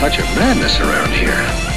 [0.00, 1.69] Touch of madness around here.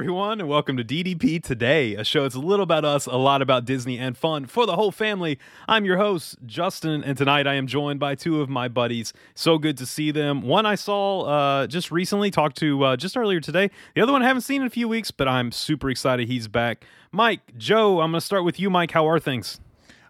[0.00, 3.42] Everyone, and welcome to DDP Today, a show that's a little about us, a lot
[3.42, 5.38] about Disney, and fun for the whole family.
[5.68, 9.12] I'm your host, Justin, and tonight I am joined by two of my buddies.
[9.34, 10.40] So good to see them.
[10.40, 13.70] One I saw uh, just recently, talked to uh, just earlier today.
[13.94, 16.48] The other one I haven't seen in a few weeks, but I'm super excited he's
[16.48, 16.86] back.
[17.12, 18.92] Mike, Joe, I'm going to start with you, Mike.
[18.92, 19.60] How are things?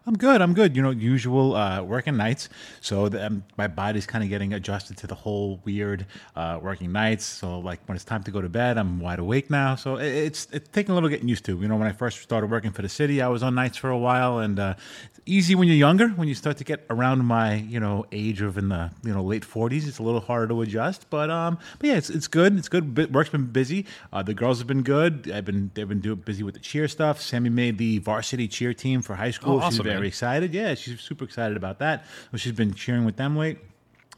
[0.07, 0.41] I'm good.
[0.41, 0.75] I'm good.
[0.75, 2.49] You know, usual uh, working nights,
[2.79, 6.91] so the, um, my body's kind of getting adjusted to the whole weird uh, working
[6.91, 7.23] nights.
[7.23, 9.75] So like when it's time to go to bed, I'm wide awake now.
[9.75, 11.59] So it, it's it's taking a little getting used to.
[11.59, 13.91] You know, when I first started working for the city, I was on nights for
[13.91, 14.73] a while, and uh,
[15.11, 16.07] it's easy when you're younger.
[16.07, 19.21] When you start to get around my you know age of in the you know
[19.21, 21.11] late 40s, it's a little harder to adjust.
[21.11, 22.57] But um, but yeah, it's it's good.
[22.57, 23.13] It's good.
[23.13, 23.85] Work's been busy.
[24.11, 25.31] Uh, the girls have been good.
[25.31, 27.21] I've been they've been doing busy with the cheer stuff.
[27.21, 29.57] Sammy made the varsity cheer team for high school.
[29.57, 30.07] Oh, awesome, very man.
[30.07, 30.53] excited.
[30.53, 32.05] Yeah, she's super excited about that.
[32.31, 33.57] So she's been cheering with them late.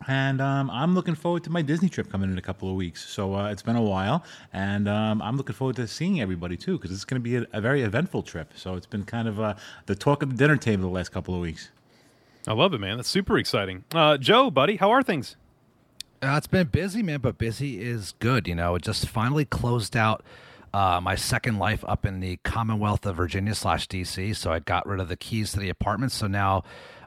[0.07, 3.07] And um, I'm looking forward to my Disney trip coming in a couple of weeks.
[3.07, 6.77] So uh, it's been a while, and um, I'm looking forward to seeing everybody too,
[6.77, 8.51] because it's going to be a, a very eventful trip.
[8.55, 11.33] So it's been kind of uh, the talk of the dinner table the last couple
[11.33, 11.69] of weeks.
[12.45, 12.97] I love it, man.
[12.97, 13.85] That's super exciting.
[13.93, 15.37] Uh, Joe, buddy, how are things?
[16.21, 18.47] Uh, it's been busy, man, but busy is good.
[18.47, 20.23] You know, it just finally closed out
[20.73, 24.35] uh, my second life up in the Commonwealth of Virginia slash DC.
[24.35, 26.11] So I got rid of the keys to the apartment.
[26.11, 26.63] So now,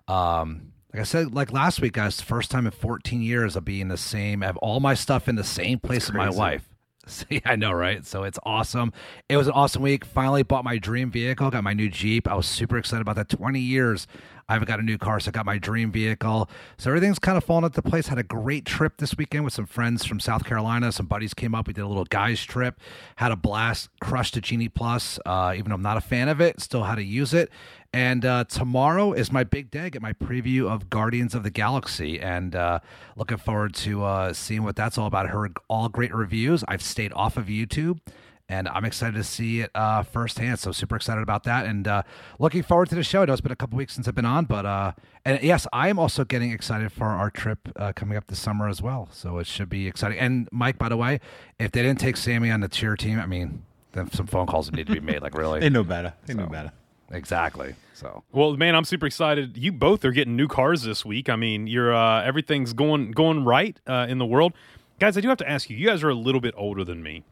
[0.09, 3.83] um, like I said, like last week, guys, first time in 14 years of being
[3.83, 6.69] in the same, I have all my stuff in the same place with my wife.
[7.09, 8.05] See, I know, right?
[8.05, 8.93] So it's awesome.
[9.29, 10.05] It was an awesome week.
[10.05, 12.27] Finally bought my dream vehicle, got my new Jeep.
[12.27, 13.29] I was super excited about that.
[13.29, 14.09] 20 years
[14.49, 16.49] I haven't got a new car, so I got my dream vehicle.
[16.79, 18.07] So everything's kind of fallen into place.
[18.07, 20.93] Had a great trip this weekend with some friends from South Carolina.
[20.93, 21.67] Some buddies came up.
[21.67, 22.79] We did a little guys trip.
[23.17, 23.89] Had a blast.
[24.01, 25.19] Crushed the Genie Plus.
[25.27, 27.51] Uh, even though I'm not a fan of it, still had to use it.
[27.93, 29.91] And uh, tomorrow is my big day.
[29.91, 32.81] Get my preview of Guardians of the Galaxy, and uh,
[33.17, 35.27] looking forward to uh, seeing what that's all about.
[35.27, 36.63] I heard all great reviews.
[36.69, 38.01] I've stayed off of YouTube,
[38.49, 40.59] and I'm excited to see it uh, firsthand.
[40.59, 42.03] So super excited about that, and uh,
[42.39, 43.23] looking forward to the show.
[43.23, 44.93] I know it's been a couple weeks since I've been on, but uh,
[45.25, 48.69] and yes, I am also getting excited for our trip uh, coming up this summer
[48.69, 49.09] as well.
[49.13, 50.19] So it should be exciting.
[50.19, 51.21] And Mike, by the way,
[51.59, 54.71] if they didn't take Sammy on the cheer team, I mean, then some phone calls
[54.71, 55.23] need to be made.
[55.23, 56.15] Like really, They know better.
[56.27, 56.73] They know better.
[57.11, 57.75] exactly.
[57.95, 59.57] So Well, man, I'm super excited.
[59.57, 61.29] You both are getting new cars this week.
[61.29, 64.53] I mean, you're uh, everything's going going right uh, in the world,
[65.01, 65.17] guys.
[65.17, 65.77] I do have to ask you.
[65.77, 67.25] You guys are a little bit older than me.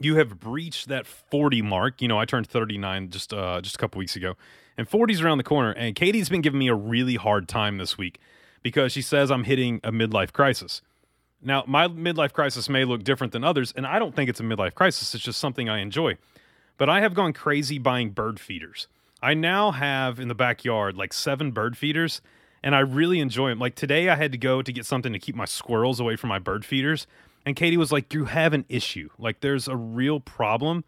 [0.00, 2.00] You have breached that 40 mark.
[2.00, 4.34] You know, I turned 39 just uh, just a couple weeks ago,
[4.76, 5.72] and 40's around the corner.
[5.72, 8.18] And Katie's been giving me a really hard time this week
[8.62, 10.82] because she says I'm hitting a midlife crisis.
[11.42, 14.42] Now, my midlife crisis may look different than others, and I don't think it's a
[14.42, 15.14] midlife crisis.
[15.14, 16.16] It's just something I enjoy.
[16.76, 18.88] But I have gone crazy buying bird feeders.
[19.22, 22.20] I now have in the backyard like seven bird feeders,
[22.62, 23.58] and I really enjoy them.
[23.58, 26.28] Like today, I had to go to get something to keep my squirrels away from
[26.28, 27.06] my bird feeders.
[27.46, 29.10] And Katie was like, You have an issue.
[29.18, 30.84] Like, there's a real problem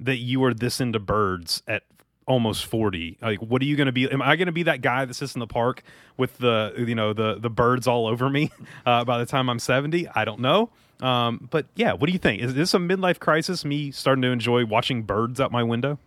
[0.00, 1.82] that you are this into birds at
[2.26, 4.80] almost 40 like what are you going to be am i going to be that
[4.80, 5.84] guy that sits in the park
[6.16, 8.50] with the you know the the birds all over me
[8.86, 10.70] uh, by the time i'm 70 i don't know.
[11.00, 12.42] Um, but yeah what do you think?
[12.42, 16.00] Is this a midlife crisis me starting to enjoy watching birds out my window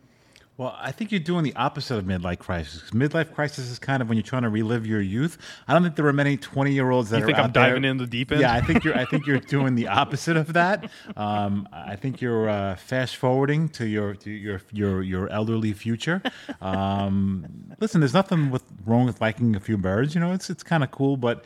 [0.60, 2.90] Well, I think you're doing the opposite of midlife crisis.
[2.92, 5.38] Midlife crisis is kind of when you're trying to relive your youth.
[5.70, 7.84] I don't think there are many 20 year olds that You are think I'm diving
[7.84, 8.42] there- in the deep end?
[8.42, 8.94] Yeah, I think you're.
[8.98, 10.92] I think you're doing the opposite of that.
[11.16, 16.22] Um, I think you're uh, fast forwarding to your to your your your elderly future.
[16.60, 17.46] Um,
[17.80, 20.14] listen, there's nothing with, wrong with liking a few birds.
[20.14, 21.46] You know, it's it's kind of cool, but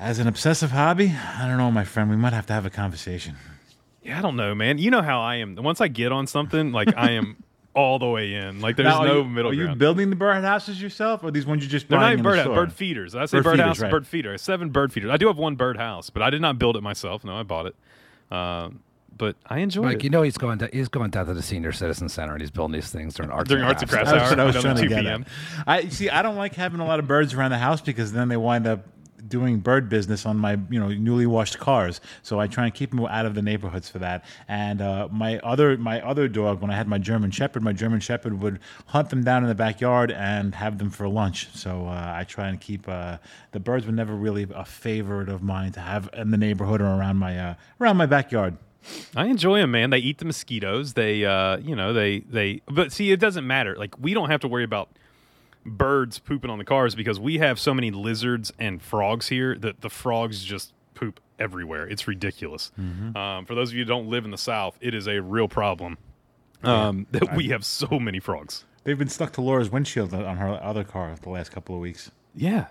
[0.00, 2.10] as an obsessive hobby, I don't know, my friend.
[2.10, 3.36] We might have to have a conversation.
[4.02, 6.72] yeah i don't know man you know how i am once i get on something
[6.72, 7.36] like i am
[7.78, 10.80] all the way in like there's Now, no you, middle Are you building the birdhouses
[10.80, 12.54] yourself, or these ones you just they're not buying even in the bird, store?
[12.56, 13.14] bird feeders.
[13.14, 13.90] I say Bird bird, feeders, house, right.
[13.90, 14.36] bird feeder.
[14.38, 15.10] Seven bird feeders.
[15.10, 17.24] I do have one bird house, but I did not build it myself.
[17.24, 17.76] No, I bought it.
[18.30, 18.80] Um,
[19.16, 20.04] but I enjoy Mike, it.
[20.04, 22.50] you know he's going to he's going down to the senior citizen center and he's
[22.52, 24.10] building these things during arts During and arts and crafts.
[24.10, 25.24] crafts That's what I was hour, trying to 2 get p.m.
[25.56, 25.64] at.
[25.66, 26.08] I see.
[26.10, 28.66] I don't like having a lot of birds around the house because then they wind
[28.66, 28.84] up
[29.28, 32.00] doing bird business on my you know newly washed cars.
[32.22, 34.24] So I try and keep them out of the neighborhoods for that.
[34.48, 38.00] And uh, my other my other dog, when I had my German Shepherd, my German
[38.00, 41.48] Shepherd would hunt them down in the backyard and have them for lunch.
[41.54, 43.18] So uh, I try and keep uh,
[43.52, 46.86] the birds were never really a favorite of mine to have in the neighborhood or
[46.86, 48.56] around my uh, around my backyard.
[49.16, 49.90] I enjoy them, man.
[49.90, 50.94] They eat the mosquitoes.
[50.94, 52.62] They, uh, you know, they, they.
[52.66, 53.74] But see, it doesn't matter.
[53.76, 54.88] Like we don't have to worry about
[55.68, 59.80] birds pooping on the cars because we have so many lizards and frogs here that
[59.80, 61.86] the frogs just poop everywhere.
[61.86, 62.72] It's ridiculous.
[62.78, 65.48] Um, for those of you who don't live in the South, it is a real
[65.48, 65.98] problem
[66.62, 68.64] um, that we have so many frogs.
[68.84, 72.10] They've been stuck to Laura's windshield on her other car the last couple of weeks.
[72.34, 72.66] Yeah.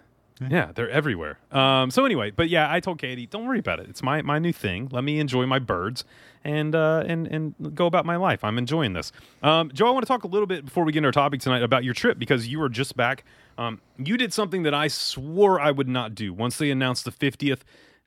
[0.49, 1.39] Yeah, they're everywhere.
[1.51, 3.89] Um, so anyway, but yeah, I told Katie, don't worry about it.
[3.89, 4.89] It's my, my new thing.
[4.91, 6.03] Let me enjoy my birds
[6.43, 8.43] and uh, and and go about my life.
[8.43, 9.11] I'm enjoying this.
[9.43, 11.41] Um, Joe, I want to talk a little bit before we get into our topic
[11.41, 13.23] tonight about your trip because you were just back.
[13.57, 16.33] Um, you did something that I swore I would not do.
[16.33, 17.61] Once they announced the 50th,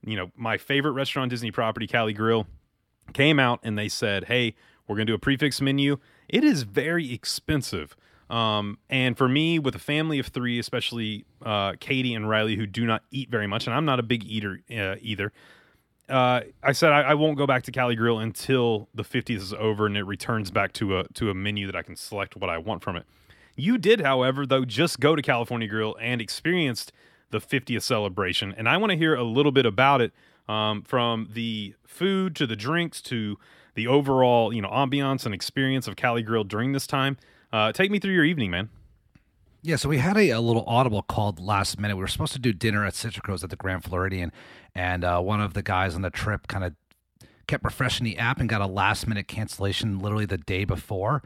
[0.05, 2.47] you know, my favorite restaurant Disney property, Cali Grill,
[3.13, 4.55] came out and they said, "Hey,
[4.87, 5.99] we're going to do a prefix menu."
[6.29, 7.97] It is very expensive.
[8.31, 12.67] Um, and for me, with a family of three, especially uh, Katie and Riley, who
[12.67, 15.33] do not eat very much, and I'm not a big eater uh, either,
[16.09, 19.53] uh, I said I, I won't go back to Cali Grill until the 50th is
[19.55, 22.51] over and it returns back to a to a menu that I can select what
[22.51, 23.05] I want from it.
[23.57, 26.93] You did, however, though, just go to California Grill and experienced
[27.31, 30.13] the 50th celebration, and I want to hear a little bit about it,
[30.49, 33.39] um, from the food to the drinks to
[33.75, 37.17] the overall, you know, ambiance and experience of Cali Grill during this time.
[37.53, 38.69] Uh, take me through your evening, man.
[39.63, 41.97] Yeah, so we had a, a little audible called last minute.
[41.97, 44.33] We were supposed to do dinner at Citrico's at the Grand Floridian,
[44.75, 46.75] and uh, one of the guys on the trip kind of
[47.47, 51.23] kept refreshing the app and got a last minute cancellation literally the day before.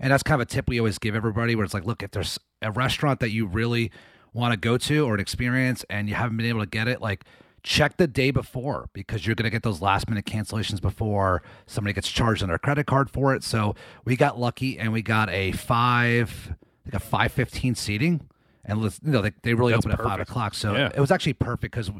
[0.00, 2.10] And that's kind of a tip we always give everybody where it's like, look, if
[2.10, 3.90] there's a restaurant that you really
[4.32, 7.00] want to go to or an experience and you haven't been able to get it,
[7.00, 7.24] like
[7.66, 11.92] check the day before because you're going to get those last minute cancellations before somebody
[11.92, 13.42] gets charged on their credit card for it.
[13.42, 13.74] So
[14.04, 16.54] we got lucky and we got a five,
[16.84, 18.20] like a five fifteen seating,
[18.64, 20.54] and let's- you know they, they really That's open at five o'clock.
[20.54, 20.90] So Yeah.
[20.94, 21.90] it was actually perfect because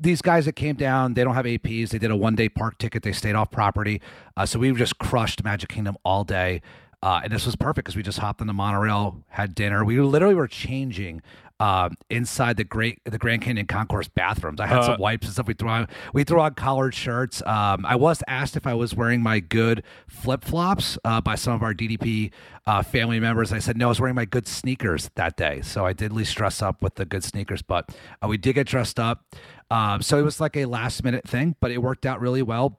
[0.00, 1.90] these guys that came down, they don't have APs.
[1.90, 3.04] They did a one day park ticket.
[3.04, 4.00] They stayed off property.
[4.36, 6.60] Uh, so we just crushed Magic Kingdom all day.
[7.04, 9.84] Uh, and this was perfect because we just hopped on the monorail, had dinner.
[9.84, 11.22] We literally were changing
[11.60, 14.60] um, inside the great the Grand Canyon Concourse bathrooms.
[14.60, 15.46] I had Uh, some wipes and stuff.
[15.48, 17.42] We threw on we threw on collared shirts.
[17.46, 21.52] Um, I was asked if I was wearing my good flip flops uh, by some
[21.54, 22.30] of our DDP
[22.66, 23.52] uh, family members.
[23.52, 25.60] I said no, I was wearing my good sneakers that day.
[25.62, 27.62] So I did at least dress up with the good sneakers.
[27.62, 27.90] But
[28.22, 29.24] uh, we did get dressed up.
[29.70, 32.78] Um, so it was like a last minute thing, but it worked out really well.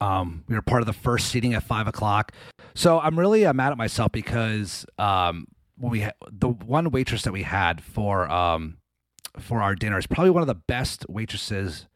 [0.00, 2.32] Um, we were part of the first seating at five o'clock.
[2.74, 5.46] So I'm really uh, mad at myself because um,
[5.78, 8.78] when we had the one waitress that we had for um,
[9.38, 11.86] for our dinner is probably one of the best waitresses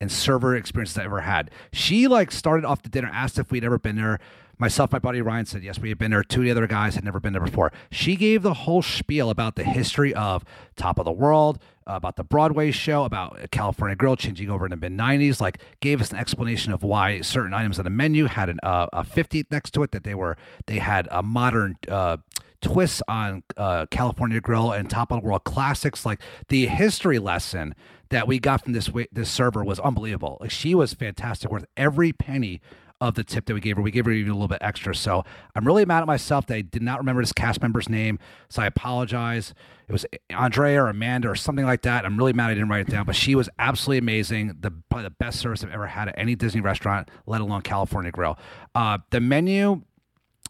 [0.00, 1.50] and server experiences I ever had.
[1.72, 4.20] She like started off the dinner, asked if we'd ever been there.
[4.56, 6.22] Myself, my buddy Ryan said yes, we had been there.
[6.22, 7.72] Two of the other guys had never been there before.
[7.90, 10.44] She gave the whole spiel about the history of
[10.76, 14.76] Top of the World, about the Broadway show, about California Grill changing over in the
[14.76, 15.40] mid '90s.
[15.40, 18.86] Like, gave us an explanation of why certain items on the menu had an, uh,
[18.92, 19.90] a 50 next to it.
[19.90, 20.36] That they were
[20.66, 21.76] they had a modern.
[21.88, 22.18] Uh,
[22.64, 26.04] twists on uh, California Grill and Top of the World classics.
[26.04, 27.74] Like the history lesson
[28.10, 30.38] that we got from this this server was unbelievable.
[30.40, 32.60] Like she was fantastic, worth every penny
[33.00, 33.82] of the tip that we gave her.
[33.82, 34.94] We gave her even a little bit extra.
[34.94, 35.24] So
[35.54, 38.18] I'm really mad at myself that I did not remember this cast member's name.
[38.48, 39.52] So I apologize.
[39.88, 42.06] It was Andrea or Amanda or something like that.
[42.06, 44.56] I'm really mad I didn't write it down, but she was absolutely amazing.
[44.60, 48.10] The probably the best service I've ever had at any Disney restaurant, let alone California
[48.10, 48.38] Grill.
[48.74, 49.82] Uh, the menu.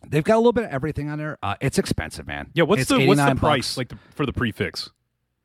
[0.08, 1.38] They've got a little bit of everything on there.
[1.42, 2.50] Uh, it's expensive, man.
[2.54, 3.76] Yeah, what's It's the what's the price bucks.
[3.76, 4.90] like the, for the prefix?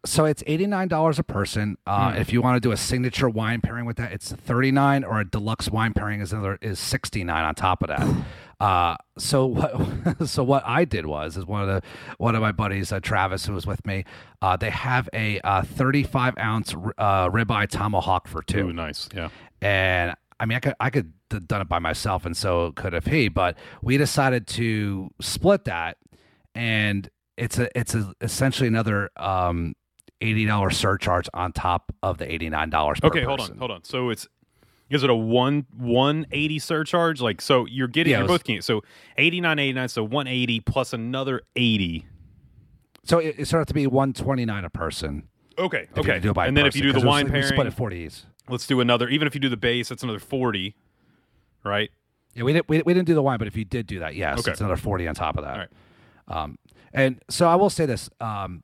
[0.06, 1.78] So it's eighty nine dollars a person.
[1.86, 5.04] Uh, If you want to do a signature wine pairing with that, it's thirty nine,
[5.04, 8.08] or a deluxe wine pairing is another is sixty nine on top of that.
[8.62, 9.74] Uh, so what?
[10.28, 11.82] So what I did was is one of the
[12.18, 14.04] one of my buddies, uh, Travis, who was with me.
[14.42, 19.08] Uh, they have a uh, thirty five ounce uh, ribeye tomahawk for two Ooh, nice.
[19.16, 19.30] Yeah.
[19.62, 22.93] and I mean, I could I could have done it by myself, and so could
[22.93, 23.27] have he.
[23.27, 25.98] But we decided to split that,
[26.55, 29.74] and it's a it's a, essentially another um,
[30.22, 33.00] eighty dollars surcharge on top of the eighty nine dollars.
[33.03, 33.84] Okay, hold on, hold on.
[33.84, 34.27] So it's
[34.89, 37.22] is it a one one eighty surcharge?
[37.22, 38.81] Like so you're getting Yeah, you're was- both getting so
[39.17, 42.05] eighty nine eighty nine, so one eighty plus another eighty.
[43.03, 45.27] So it, it started to be one twenty nine a person.
[45.58, 46.19] Okay, okay.
[46.19, 47.74] do it by and then if you do the was- wine we pairing, split it
[47.74, 48.25] forties.
[48.50, 49.08] Let's do another.
[49.10, 50.75] Even if you do the base, that's another forty,
[51.63, 51.89] right?
[52.34, 54.15] Yeah, we didn't we, we didn't do the wine, but if you did do that,
[54.15, 54.51] yes, Okay.
[54.51, 55.51] it's another forty on top of that.
[55.53, 55.70] All right.
[56.44, 56.58] Um,
[56.94, 58.63] and so I will say this: um,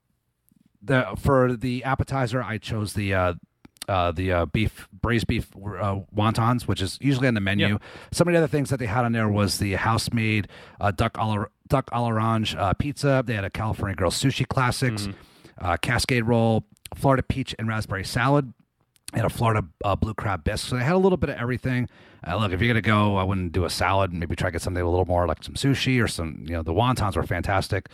[0.81, 3.33] the for the appetizer, I chose the uh,
[3.87, 7.67] uh, the uh, beef braised beef uh, wontons, which is usually on the menu.
[7.67, 7.77] Yeah.
[8.11, 10.47] Some of the other things that they had on there was the house made
[10.79, 13.23] uh, duck a la, duck a l'orange uh, pizza.
[13.25, 15.07] They had a California Grill sushi classics,
[15.59, 16.65] uh, Cascade roll,
[16.95, 18.53] Florida peach and raspberry salad.
[19.15, 20.67] And a Florida uh, blue crab bisque.
[20.67, 21.87] So they had a little bit of everything.
[22.27, 24.11] Uh, look, if you're gonna go, I wouldn't do a salad.
[24.11, 26.43] and Maybe try to get something a little more like some sushi or some.
[26.45, 27.89] You know, the wontons were fantastic.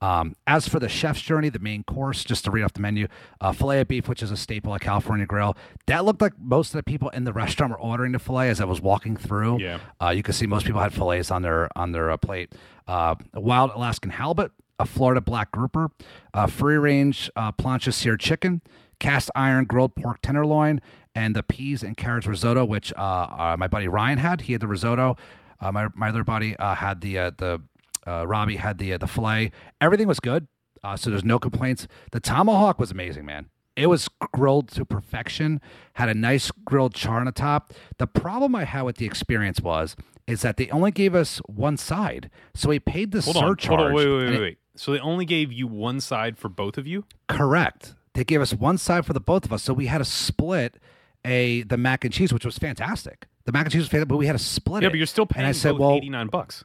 [0.00, 3.06] Um, as for the chef's journey, the main course, just to read off the menu,
[3.40, 5.56] uh, filet of beef, which is a staple at California Grill.
[5.86, 8.60] That looked like most of the people in the restaurant were ordering the filet as
[8.60, 9.60] I was walking through.
[9.60, 9.78] Yeah.
[10.02, 12.52] Uh, you could see most people had fillets on their on their uh, plate.
[12.86, 15.90] Uh, a wild Alaskan halibut, a Florida black grouper,
[16.34, 18.60] a free range uh, plancha seared chicken,
[19.04, 20.80] cast iron grilled pork tenderloin,
[21.14, 24.42] and the peas and carrots risotto, which uh, uh, my buddy Ryan had.
[24.42, 25.16] He had the risotto.
[25.60, 27.60] Uh, my my other buddy uh, had the uh, the
[28.06, 29.52] uh, Robbie had the uh, the fillet.
[29.80, 30.48] Everything was good,
[30.82, 31.86] uh, so there's no complaints.
[32.12, 33.46] The tomahawk was amazing, man.
[33.76, 35.60] It was grilled to perfection.
[35.94, 37.72] Had a nice grilled char on the top.
[37.98, 39.96] The problem I had with the experience was
[40.26, 43.78] is that they only gave us one side, so we paid the Hold on, surcharge.
[43.80, 44.58] hold on, wait, wait, and wait, it- wait.
[44.76, 47.04] So they only gave you one side for both of you?
[47.28, 47.94] Correct.
[48.14, 50.76] They gave us one side for the both of us, so we had to split
[51.24, 53.26] a the mac and cheese, which was fantastic.
[53.44, 54.92] The mac and cheese was fantastic, but we had to split Yeah, it.
[54.92, 55.42] but you're still paying.
[55.44, 56.64] And I said, well, 89 bucks.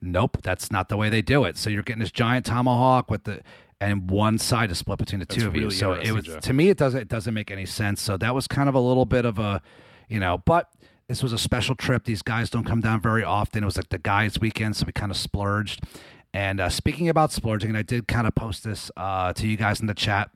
[0.00, 1.56] nope, that's not the way they do it.
[1.56, 3.40] So you're getting this giant tomahawk with the
[3.82, 5.70] and one side is split between the two That's of you.
[5.70, 6.40] So it was Jeff.
[6.42, 8.00] to me it doesn't it doesn't make any sense.
[8.02, 9.62] So that was kind of a little bit of a
[10.08, 10.70] you know, but
[11.08, 12.04] this was a special trip.
[12.04, 13.62] These guys don't come down very often.
[13.62, 15.82] It was like the guys' weekend, so we kind of splurged.
[16.32, 19.56] And uh, speaking about splurging, and I did kind of post this uh, to you
[19.56, 20.30] guys in the chat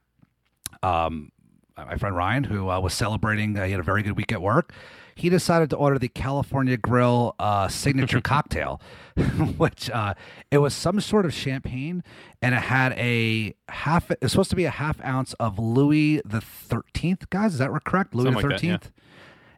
[0.84, 1.32] um,
[1.76, 4.40] my friend Ryan, who uh, was celebrating, uh, he had a very good week at
[4.40, 4.72] work.
[5.16, 8.80] He decided to order the California Grill uh, signature cocktail,
[9.56, 10.14] which uh,
[10.50, 12.02] it was some sort of champagne,
[12.42, 14.10] and it had a half.
[14.10, 17.52] It's supposed to be a half ounce of Louis the Thirteenth, guys.
[17.52, 18.14] Is that correct?
[18.14, 18.70] Louis Something the like yeah.
[18.72, 18.90] Thirteenth.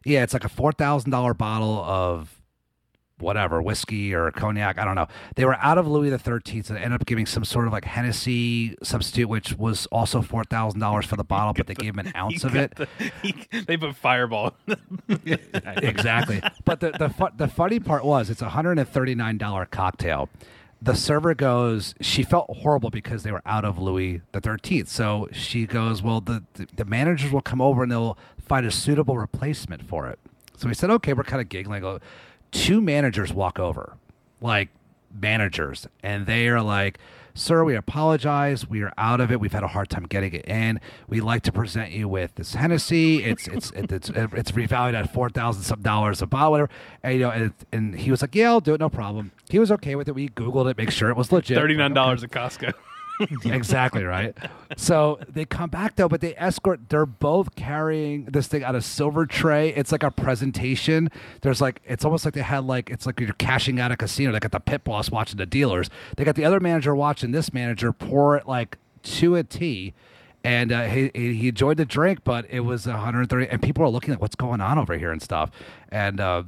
[0.05, 2.36] yeah, it's like a four thousand dollar bottle of
[3.19, 4.77] whatever whiskey or cognac.
[4.77, 5.07] I don't know.
[5.35, 7.73] They were out of Louis the Thirteenth, and they ended up giving some sort of
[7.73, 11.93] like Hennessy substitute, which was also four thousand dollars for the bottle, but they gave
[11.95, 12.77] him an ounce of it.
[13.65, 14.55] they put Fireball.
[15.77, 16.41] exactly.
[16.65, 19.65] But the the fu- the funny part was it's a hundred and thirty nine dollar
[19.65, 20.29] cocktail.
[20.81, 21.95] The server goes.
[22.01, 24.89] She felt horrible because they were out of Louis the Thirteenth.
[24.89, 28.71] So she goes, "Well, the, the the managers will come over and they'll find a
[28.71, 30.19] suitable replacement for it."
[30.55, 31.83] So we said, "Okay." We're kind of giggling.
[32.51, 33.97] Two managers walk over,
[34.41, 34.69] like
[35.13, 36.97] managers, and they are like,
[37.33, 38.67] "Sir, we apologize.
[38.67, 39.39] We are out of it.
[39.39, 40.79] We've had a hard time getting it in.
[41.07, 43.23] We'd like to present you with this Hennessy.
[43.23, 46.69] It's it's it's it's, it's revalued at four thousand some dollars a bottle, whatever."
[47.03, 48.79] And you know, and, and he was like, "Yeah, I'll do it.
[48.79, 50.15] No problem." He was okay with it.
[50.15, 51.57] We googled it, make sure it was legit.
[51.57, 52.73] $39 at Costco.
[53.45, 54.35] exactly right.
[54.75, 56.89] So they come back though, but they escort.
[56.89, 59.69] They're both carrying this thing on a silver tray.
[59.69, 61.09] It's like a presentation.
[61.41, 64.31] There's like it's almost like they had like it's like you're cashing out a casino.
[64.31, 65.89] They got the pit boss watching the dealers.
[66.15, 69.93] They got the other manager watching this manager pour it like to a tea.
[70.43, 74.13] And uh, he he enjoyed the drink, but it was 130, and people are looking
[74.13, 75.51] at what's going on over here and stuff.
[75.89, 76.43] And uh,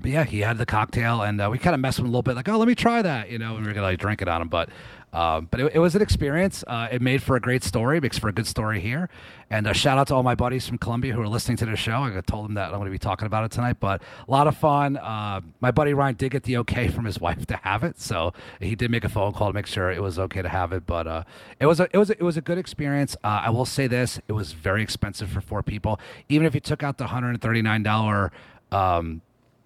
[0.00, 2.10] but yeah, he had the cocktail, and uh, we kind of messed with him a
[2.10, 3.98] little bit, like, oh, let me try that, you know, and we are gonna like
[3.98, 4.68] drink it on him, but.
[5.12, 6.64] Um, but it, it was an experience.
[6.66, 8.00] Uh, it made for a great story.
[8.00, 9.10] Makes for a good story here.
[9.50, 11.76] And uh, shout out to all my buddies from Columbia who are listening to the
[11.76, 12.02] show.
[12.02, 13.76] I told them that I'm going to be talking about it tonight.
[13.78, 14.96] But a lot of fun.
[14.96, 18.32] Uh, my buddy Ryan did get the okay from his wife to have it, so
[18.60, 20.86] he did make a phone call to make sure it was okay to have it.
[20.86, 21.24] But uh,
[21.60, 23.14] it was a, it was a, it was a good experience.
[23.22, 26.00] Uh, I will say this: it was very expensive for four people.
[26.30, 28.32] Even if you took out the 139 dollar.
[28.70, 29.20] Um,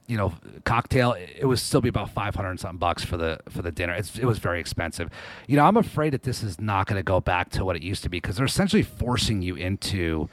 [0.08, 0.32] you know,
[0.64, 3.72] cocktail, it would still be about five hundred and something bucks for the for the
[3.72, 3.92] dinner.
[3.94, 5.10] It's, it was very expensive.
[5.48, 7.82] You know, I'm afraid that this is not going to go back to what it
[7.82, 10.28] used to be because they're essentially forcing you into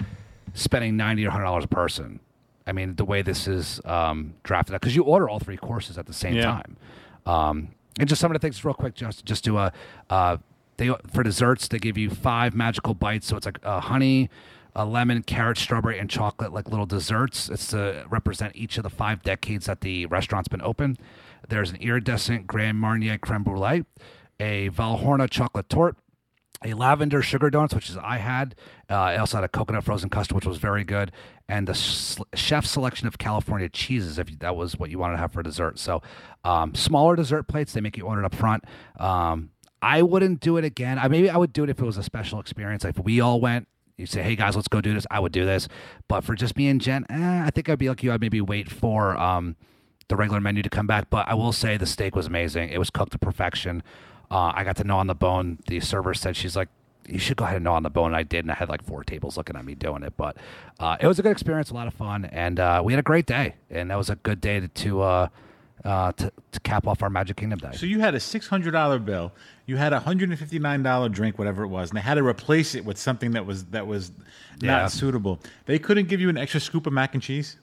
[0.53, 2.19] spending ninety or hundred dollars a person.
[2.67, 6.05] I mean, the way this is um, drafted because you order all three courses at
[6.05, 6.43] the same Yeah.
[6.61, 6.77] time.
[7.25, 9.71] Um, and just some of the things, real quick, just just do a
[10.09, 10.37] uh,
[10.77, 13.27] they for desserts they give you five magical bites.
[13.27, 14.29] So it's like uh, honey,
[14.75, 17.49] a lemon, carrot, strawberry, and chocolate, like little desserts.
[17.49, 20.97] It's to represent each of the five decades that the restaurant's been open.
[21.47, 23.85] There's an iridescent Grand Marnier creme brulee,
[24.39, 25.97] a Valrhona chocolate tort,
[26.65, 28.55] a lavender sugar donuts, which is I had.
[28.89, 31.11] Uh, I also had a coconut frozen custard, which was very good,
[31.49, 35.19] and the s- chef selection of California cheeses, if that was what you wanted to
[35.19, 35.77] have for dessert.
[35.77, 36.01] So,
[36.45, 38.63] um, smaller dessert plates, they make you order it up front.
[38.97, 39.49] Um,
[39.81, 40.97] I wouldn't do it again.
[40.97, 42.85] I maybe I would do it if it was a special experience.
[42.85, 45.45] Like we all went, you say, "Hey guys, let's go do this." I would do
[45.45, 45.67] this,
[46.07, 48.11] but for just me and Jen, eh, I think I'd be like you.
[48.11, 49.55] I'd maybe wait for um,
[50.07, 51.09] the regular menu to come back.
[51.09, 52.69] But I will say the steak was amazing.
[52.69, 53.83] It was cooked to perfection.
[54.31, 55.59] Uh, I got to know on the bone.
[55.67, 56.69] The server said she's like,
[57.07, 58.07] you should go ahead and gnaw on the bone.
[58.07, 60.13] And I did, and I had like four tables looking at me doing it.
[60.17, 60.37] But
[60.79, 63.03] uh, it was a good experience, a lot of fun, and uh, we had a
[63.03, 63.55] great day.
[63.69, 65.01] And that was a good day to to,
[65.85, 67.71] uh, uh, to, to cap off our Magic Kingdom day.
[67.73, 69.31] So you had a six hundred dollar bill.
[69.65, 72.15] You had a hundred and fifty nine dollar drink, whatever it was, and they had
[72.15, 74.11] to replace it with something that was that was
[74.61, 74.77] Yeah.
[74.77, 75.39] not suitable.
[75.65, 77.57] They couldn't give you an extra scoop of mac and cheese.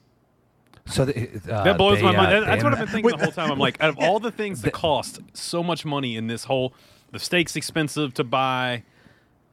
[0.86, 2.32] So the, uh, That blows they, my uh, mind.
[2.32, 3.50] That- That's what I've been thinking the whole time.
[3.52, 6.74] I'm like, out of all the things that cost so much money in this whole,
[7.12, 8.82] the steak's expensive to buy,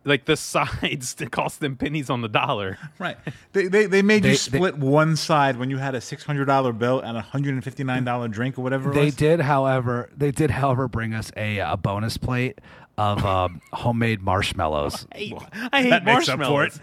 [0.05, 2.77] like the sides that cost them pennies on the dollar.
[2.99, 3.17] Right.
[3.53, 6.23] They they, they made They- you they- split one side when you had a six
[6.23, 8.91] hundred dollar bill and a hundred and fifty nine dollar drink or whatever.
[8.91, 9.15] It They was.
[9.15, 12.59] did, however, they did, however, bring us a a bonus plate
[12.97, 15.05] of um, homemade marshmallows.
[15.11, 15.33] I hate,
[15.71, 16.79] I hate That makes up for marshmallows.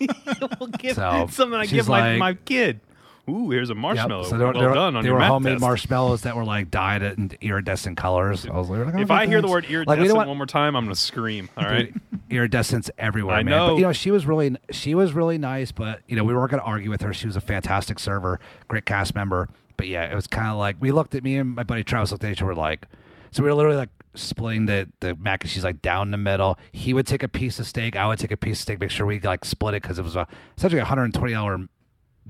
[0.00, 0.10] it.
[0.60, 2.80] We'll give So, something I she's give my, like- my kid.
[3.28, 3.80] Ooh, here's a Yep.
[3.80, 4.22] marshmallow.
[4.24, 5.60] So they were, well they were, done on they your were homemade test.
[5.60, 8.46] marshmallows that were like dyed in iridescent colors.
[8.46, 10.84] I was like, If I hear the word Like, iridescent want- one more time, I'm
[10.84, 11.48] going to scream.
[11.56, 11.92] All right.
[12.30, 13.36] iridescence everywhere.
[13.36, 13.50] I man.
[13.50, 13.68] know.
[13.68, 16.50] But, you know, she was really she was really nice, but you know, we weren't
[16.50, 17.12] going to argue with her.
[17.12, 19.48] She was a fantastic server, great cast member.
[19.76, 22.10] But yeah, it was kind of like we looked at me and my buddy Travis
[22.12, 22.86] looked at each other like,
[23.30, 26.58] so we were literally like splitting the the mac and cheese like down the middle.
[26.72, 28.90] He would take a piece of steak, I would take a piece of steak, make
[28.90, 31.66] sure we like split it because it was a essentially a hundred and twenty dollar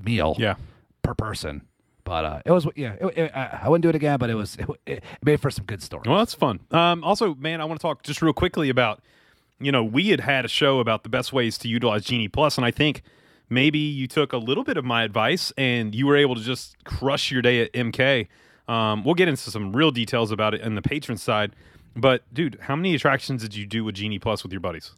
[0.01, 0.35] meal.
[0.37, 0.55] Yeah.
[1.01, 1.63] Per person.
[2.03, 4.17] But uh, it was yeah, it, it, I wouldn't do it again.
[4.17, 6.07] But it was it, it made for some good stories.
[6.07, 6.59] Well, that's fun.
[6.71, 9.01] Um, also, man, I want to talk just real quickly about,
[9.59, 12.57] you know, we had had a show about the best ways to utilize Genie Plus,
[12.57, 13.03] and I think
[13.49, 16.83] maybe you took a little bit of my advice and you were able to just
[16.83, 18.27] crush your day at MK.
[18.67, 21.55] Um, we'll get into some real details about it in the patron side.
[21.95, 24.93] But, dude, how many attractions did you do with Genie Plus with your buddies?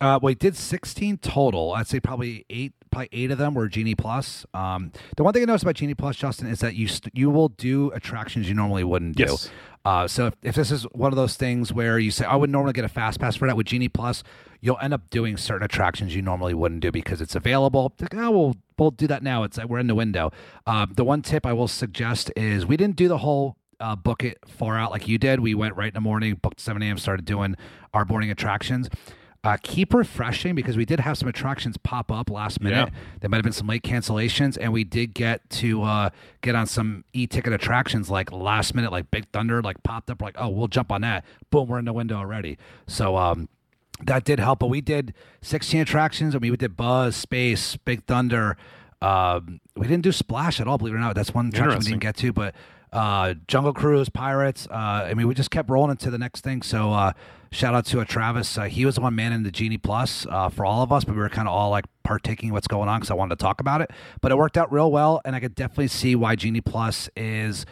[0.00, 1.72] Uh, we did 16 total.
[1.72, 4.46] I'd say probably eight, probably eight of them were Genie Plus.
[4.54, 7.30] Um, the one thing I noticed about Genie Plus, Justin, is that you st- you
[7.30, 9.24] will do attractions you normally wouldn't do.
[9.24, 9.50] Yes.
[9.84, 12.50] Uh, so if, if this is one of those things where you say I would
[12.50, 14.22] normally get a fast pass for that with Genie Plus,
[14.60, 17.92] you'll end up doing certain attractions you normally wouldn't do because it's available.
[18.00, 19.42] Like, oh, we'll we'll do that now.
[19.42, 20.32] It's we're in the window.
[20.66, 24.22] Um, the one tip I will suggest is we didn't do the whole uh, book
[24.22, 25.40] it far out like you did.
[25.40, 27.56] We went right in the morning, booked 7 a.m., started doing
[27.94, 28.88] our morning attractions.
[29.42, 32.90] Uh, keep refreshing because we did have some attractions pop up last minute.
[32.92, 33.00] Yeah.
[33.20, 36.10] There might have been some late cancellations, and we did get to uh,
[36.42, 40.36] get on some e-ticket attractions like last minute, like Big Thunder, like popped up, like
[40.38, 41.24] oh we'll jump on that.
[41.50, 42.58] Boom, we're in the window already.
[42.86, 43.48] So um,
[44.02, 44.58] that did help.
[44.58, 46.34] But we did 16 attractions.
[46.34, 48.58] I mean, we did Buzz, Space, Big Thunder.
[49.02, 51.14] Um, we didn't do Splash at all, believe it or not.
[51.14, 52.32] That's one attraction we didn't get to.
[52.32, 52.54] But
[52.92, 54.66] uh, Jungle Cruise, Pirates.
[54.70, 56.62] Uh, I mean, we just kept rolling into the next thing.
[56.62, 57.12] So uh,
[57.52, 58.56] shout out to uh, Travis.
[58.56, 61.14] Uh, he was the one manning the Genie Plus uh, for all of us, but
[61.14, 63.60] we were kind of all like partaking what's going on because I wanted to talk
[63.60, 63.90] about it.
[64.20, 67.66] But it worked out real well, and I could definitely see why Genie Plus is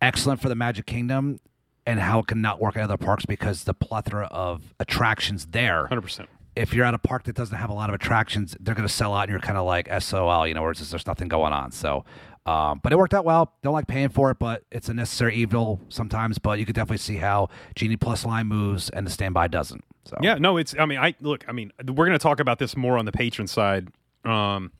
[0.00, 1.40] excellent for the Magic Kingdom
[1.86, 5.88] and how it can not work at other parks because the plethora of attractions there.
[5.90, 6.26] 100%.
[6.54, 8.92] If you're at a park that doesn't have a lot of attractions, they're going to
[8.92, 11.28] sell out, and you're kind of like SOL, you know, where it's just, there's nothing
[11.28, 11.72] going on.
[11.72, 12.04] So,
[12.44, 13.54] um, but it worked out well.
[13.62, 16.38] Don't like paying for it, but it's a necessary evil sometimes.
[16.38, 19.84] But you could definitely see how Genie Plus line moves and the standby doesn't.
[20.04, 20.74] So Yeah, no, it's.
[20.78, 21.44] I mean, I look.
[21.48, 23.88] I mean, we're going to talk about this more on the patron side,
[24.24, 24.72] um,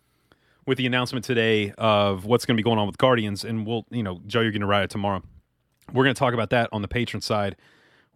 [0.66, 3.87] with the announcement today of what's going to be going on with Guardians, and we'll,
[3.90, 5.22] you know, Joe, you're going to write it tomorrow.
[5.92, 7.57] We're going to talk about that on the patron side.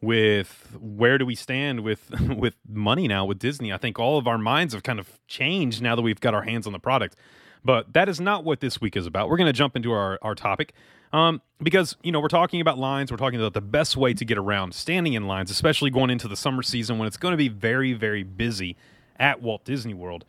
[0.03, 3.73] With where do we stand with with money now with Disney?
[3.73, 6.43] I think all of our minds have kind of changed now that we've got our
[6.43, 7.17] hands on the product.
[7.64, 9.29] But that is not what this week is about.
[9.29, 10.73] We're going to jump into our, our topic
[11.12, 13.11] um, because, you know, we're talking about lines.
[13.11, 16.29] We're talking about the best way to get around standing in lines, especially going into
[16.29, 18.77] the summer season when it's going to be very, very busy
[19.19, 20.25] at Walt Disney World.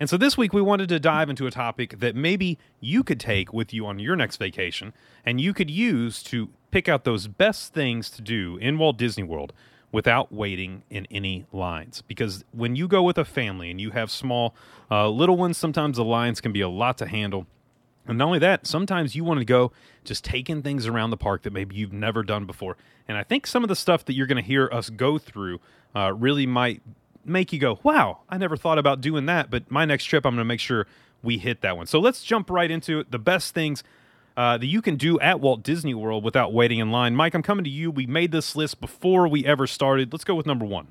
[0.00, 3.20] And so this week we wanted to dive into a topic that maybe you could
[3.20, 4.92] take with you on your next vacation
[5.24, 9.22] and you could use to pick out those best things to do in Walt Disney
[9.22, 9.52] World
[9.94, 12.02] without waiting in any lines.
[12.08, 14.52] Because when you go with a family and you have small
[14.90, 17.46] uh, little ones, sometimes the lines can be a lot to handle.
[18.04, 19.70] And not only that, sometimes you want to go
[20.02, 22.76] just taking things around the park that maybe you've never done before.
[23.06, 25.60] And I think some of the stuff that you're going to hear us go through
[25.94, 26.82] uh, really might
[27.24, 29.48] make you go, wow, I never thought about doing that.
[29.48, 30.88] But my next trip, I'm going to make sure
[31.22, 31.86] we hit that one.
[31.86, 33.12] So let's jump right into it.
[33.12, 33.84] The best things
[34.36, 37.14] uh, that you can do at Walt Disney World without waiting in line.
[37.14, 37.90] Mike, I'm coming to you.
[37.90, 40.12] We made this list before we ever started.
[40.12, 40.88] Let's go with number one.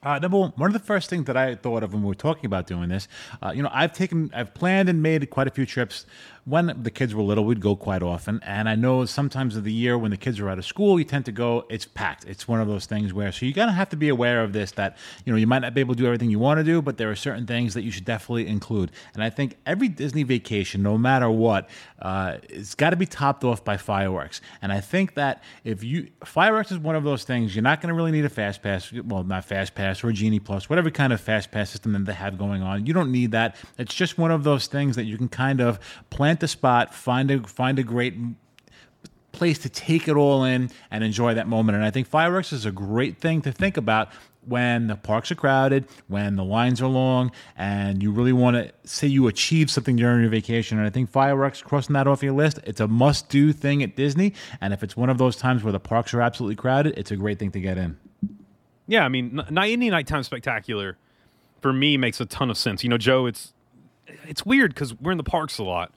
[0.00, 2.14] Uh, number one, one of the first things that I thought of when we were
[2.14, 3.08] talking about doing this,
[3.42, 6.06] uh, you know, I've taken, I've planned and made quite a few trips
[6.48, 8.40] when the kids were little, we'd go quite often.
[8.44, 11.04] And I know sometimes of the year when the kids are out of school, you
[11.04, 11.66] tend to go.
[11.68, 12.24] It's packed.
[12.24, 14.72] It's one of those things where so you gotta have to be aware of this.
[14.72, 16.80] That you know you might not be able to do everything you want to do,
[16.80, 18.90] but there are certain things that you should definitely include.
[19.14, 21.68] And I think every Disney vacation, no matter what,
[22.00, 24.40] uh, it's got to be topped off by fireworks.
[24.62, 27.88] And I think that if you fireworks is one of those things, you're not going
[27.88, 28.92] to really need a fast pass.
[28.92, 32.14] Well, not fast pass or genie plus, whatever kind of fast pass system that they
[32.14, 32.86] have going on.
[32.86, 33.56] You don't need that.
[33.76, 35.78] It's just one of those things that you can kind of
[36.10, 38.14] plant the spot, find a find a great
[39.32, 41.76] place to take it all in and enjoy that moment.
[41.76, 44.08] And I think fireworks is a great thing to think about
[44.46, 48.72] when the parks are crowded, when the lines are long, and you really want to
[48.84, 50.78] say you achieve something during your vacation.
[50.78, 53.94] And I think fireworks, crossing that off your list, it's a must do thing at
[53.94, 54.32] Disney.
[54.60, 57.16] And if it's one of those times where the parks are absolutely crowded, it's a
[57.16, 57.98] great thing to get in.
[58.86, 60.96] Yeah, I mean, n- Indie Nighttime Spectacular
[61.60, 62.82] for me makes a ton of sense.
[62.82, 63.52] You know, Joe, it's
[64.26, 65.92] it's weird because we're in the parks a lot,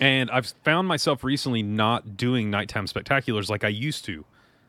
[0.00, 4.24] and I've found myself recently not doing nighttime spectaculars like I used to.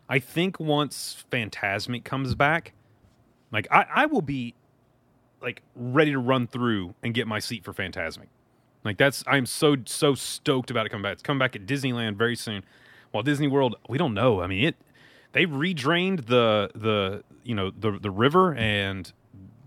[0.07, 2.73] I think once Fantasmic comes back,
[3.51, 4.55] like I, I will be
[5.41, 8.27] like ready to run through and get my seat for Fantasmic.
[8.83, 11.13] Like that's I'm so so stoked about it coming back.
[11.13, 12.63] It's coming back at Disneyland very soon.
[13.11, 14.41] While Disney World, we don't know.
[14.41, 14.75] I mean it
[15.33, 19.11] they redrained the the you know the the river and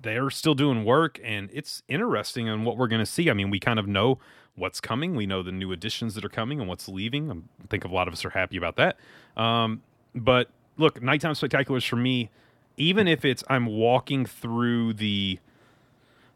[0.02, 3.30] they're still doing work and it's interesting on what we're going to see.
[3.30, 4.18] I mean, we kind of know
[4.56, 5.14] what's coming.
[5.14, 7.30] We know the new additions that are coming and what's leaving.
[7.30, 8.96] I think a lot of us are happy about that.
[9.36, 9.82] Um,
[10.14, 12.30] but look, nighttime spectaculars for me,
[12.76, 15.38] even if it's I'm walking through the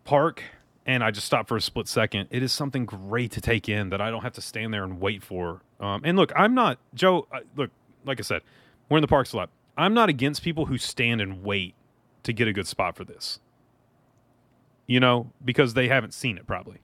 [0.05, 0.43] park
[0.87, 3.91] and I just stop for a split second, it is something great to take in
[3.91, 5.61] that I don't have to stand there and wait for.
[5.81, 7.27] Um, and look, I'm not Joe.
[7.33, 7.71] I, look,
[8.05, 8.43] like I said,
[8.89, 9.51] we're in the parks a lot.
[9.77, 11.75] I'm not against people who stand and wait
[12.23, 13.41] to get a good spot for this.
[14.87, 16.79] You know, because they haven't seen it probably.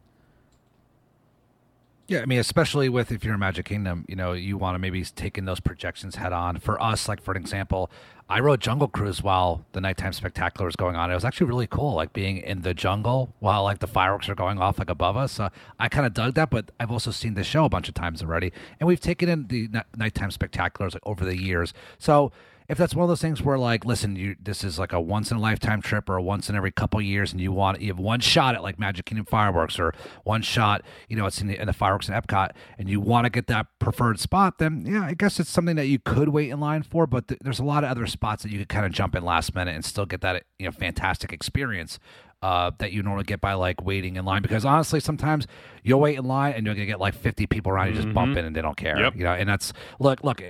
[2.13, 4.79] Yeah, I mean, especially with if you're in Magic Kingdom, you know, you want to
[4.79, 6.59] maybe take in those projections head on.
[6.59, 7.91] For us, like for an example,
[8.29, 11.11] I rode Jungle Cruise while the nighttime spectacular was going on.
[11.11, 14.35] It was actually really cool, like being in the jungle while like the fireworks are
[14.35, 15.41] going off like above us.
[15.41, 18.23] I kind of dug that, but I've also seen the show a bunch of times
[18.23, 21.73] already, and we've taken in the nighttime spectaculars like over the years.
[21.99, 22.31] So
[22.73, 25.31] if that's one of those things where like listen you this is like a once
[25.31, 27.89] in a lifetime trip or a once in every couple years and you want you
[27.89, 29.93] have one shot at like magic kingdom fireworks or
[30.25, 33.25] one shot you know it's in the, in the fireworks in epcot and you want
[33.27, 36.51] to get that preferred spot then yeah i guess it's something that you could wait
[36.51, 38.87] in line for but th- there's a lot of other spots that you could kind
[38.87, 41.99] of jump in last minute and still get that you know fantastic experience
[42.43, 45.47] uh, that you normally get by like waiting in line because honestly sometimes
[45.85, 48.37] you'll wait in line and you're gonna get like 50 people around you just bump
[48.37, 49.15] in and they don't care Yep.
[49.15, 50.43] you know and that's look look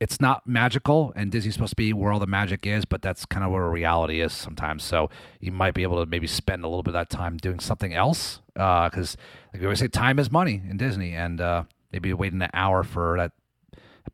[0.00, 3.26] it's not magical and disney's supposed to be where all the magic is but that's
[3.26, 6.68] kind of where reality is sometimes so you might be able to maybe spend a
[6.68, 9.16] little bit of that time doing something else because
[9.52, 12.82] like we always say time is money in disney and uh, maybe waiting an hour
[12.82, 13.32] for that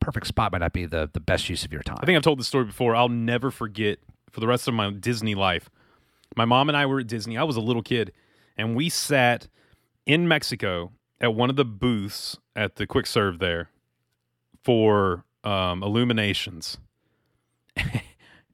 [0.00, 2.22] perfect spot might not be the, the best use of your time I think I've
[2.22, 2.94] told this story before.
[2.94, 5.70] I'll never forget for the rest of my Disney life.
[6.36, 7.38] My mom and I were at Disney.
[7.38, 8.12] I was a little kid,
[8.56, 9.46] and we sat
[10.04, 13.70] in Mexico at one of the booths at the quick serve there
[14.64, 16.78] for um, illuminations.
[17.76, 18.02] and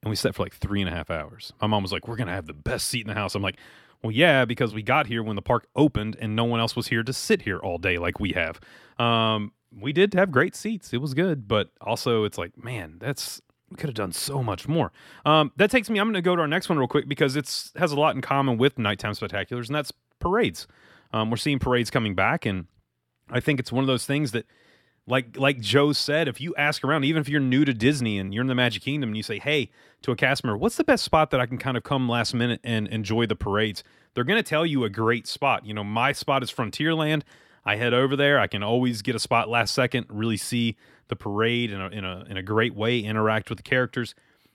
[0.04, 1.52] we sat for like three and a half hours.
[1.60, 3.34] My mom was like, We're going to have the best seat in the house.
[3.34, 3.58] I'm like,
[4.02, 6.88] Well, yeah, because we got here when the park opened and no one else was
[6.88, 8.60] here to sit here all day like we have.
[8.98, 10.92] Um, we did have great seats.
[10.92, 14.66] It was good, but also it's like, man, that's we could have done so much
[14.66, 14.92] more.
[15.24, 16.00] Um, that takes me.
[16.00, 18.16] I'm going to go to our next one real quick because it's has a lot
[18.16, 20.66] in common with nighttime spectaculars, and that's parades.
[21.12, 22.66] Um, we're seeing parades coming back, and
[23.30, 24.46] I think it's one of those things that,
[25.06, 28.32] like like Joe said, if you ask around, even if you're new to Disney and
[28.32, 29.70] you're in the Magic Kingdom, and you say, "Hey,"
[30.02, 32.34] to a cast member, "What's the best spot that I can kind of come last
[32.34, 33.82] minute and enjoy the parades?"
[34.14, 35.64] They're going to tell you a great spot.
[35.64, 37.22] You know, my spot is Frontierland.
[37.64, 38.38] I head over there.
[38.38, 40.76] I can always get a spot last second, really see
[41.08, 44.14] the parade in a in a in a great way, interact with the characters.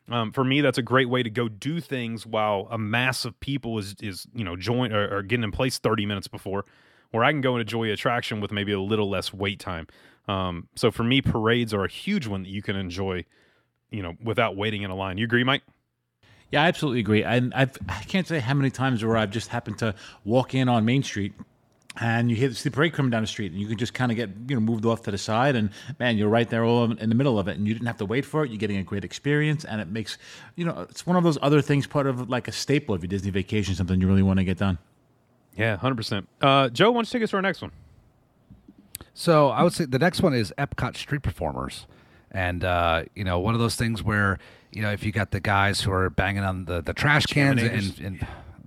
[0.09, 3.39] Um, for me, that's a great way to go do things while a mass of
[3.39, 6.65] people is is you know join or, or getting in place thirty minutes before,
[7.11, 9.87] where I can go and enjoy attraction with maybe a little less wait time.
[10.27, 13.25] Um, so for me, parades are a huge one that you can enjoy,
[13.91, 15.17] you know, without waiting in a line.
[15.17, 15.63] You agree, Mike?
[16.51, 17.23] Yeah, I absolutely agree.
[17.23, 20.69] And I've, I can't say how many times where I've just happened to walk in
[20.69, 21.33] on Main Street
[21.99, 24.17] and you hear the parade coming down the street and you can just kind of
[24.17, 27.09] get you know moved off to the side and man you're right there all in
[27.09, 28.83] the middle of it and you didn't have to wait for it you're getting a
[28.83, 30.17] great experience and it makes
[30.55, 33.07] you know it's one of those other things part of like a staple of your
[33.07, 34.77] disney vacation something you really want to get done
[35.55, 36.27] Yeah, hundred percent.
[36.41, 37.71] Uh, Joe, why don't you take us to our next one?
[39.17, 41.87] So I would say the next one is Epcot Street Performers,
[42.31, 44.37] and uh, you know one of those things where
[44.73, 47.61] you know if you got the guys who are banging on the, the trash cans
[47.63, 47.99] and,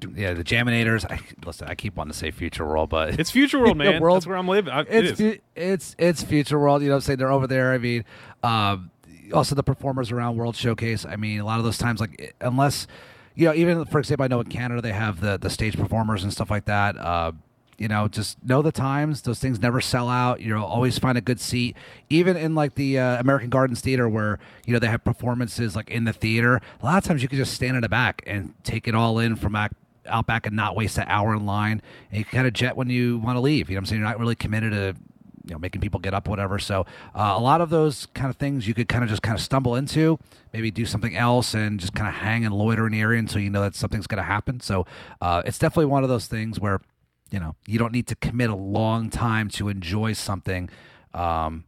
[0.00, 1.04] and yeah, the Jaminators.
[1.10, 4.00] I, listen, I keep wanting to say Future World, but It's Future World, man.
[4.00, 4.72] world- That's where I'm living.
[4.72, 6.80] I, it it's it's it's Future World.
[6.82, 7.72] You know, what I'm saying they're over there.
[7.74, 8.04] I mean,
[8.42, 8.90] um,
[9.34, 11.04] also the performers around World Showcase.
[11.04, 12.86] I mean, a lot of those times, like unless
[13.34, 16.22] you know, even for example, I know in Canada they have the the stage performers
[16.22, 16.96] and stuff like that.
[16.96, 17.32] Uh,
[17.78, 19.22] you know, just know the times.
[19.22, 20.40] Those things never sell out.
[20.40, 21.76] You'll always find a good seat.
[22.10, 25.88] Even in like the uh, American Gardens Theater, where you know they have performances like
[25.88, 26.60] in the theater.
[26.82, 29.18] A lot of times you can just stand in the back and take it all
[29.20, 29.72] in from back
[30.06, 31.80] out back and not waste an hour in line.
[32.10, 33.70] And you can kind of jet when you want to leave.
[33.70, 34.00] You know I'm saying?
[34.00, 34.96] You're not really committed to
[35.44, 38.36] you know making people get up whatever so uh, a lot of those kind of
[38.36, 40.18] things you could kind of just kind of stumble into
[40.52, 43.40] maybe do something else and just kind of hang and loiter in the area until
[43.40, 44.84] you know that something's going to happen so
[45.22, 46.82] uh, it's definitely one of those things where
[47.30, 50.68] you know you don't need to commit a long time to enjoy something
[51.14, 51.64] um,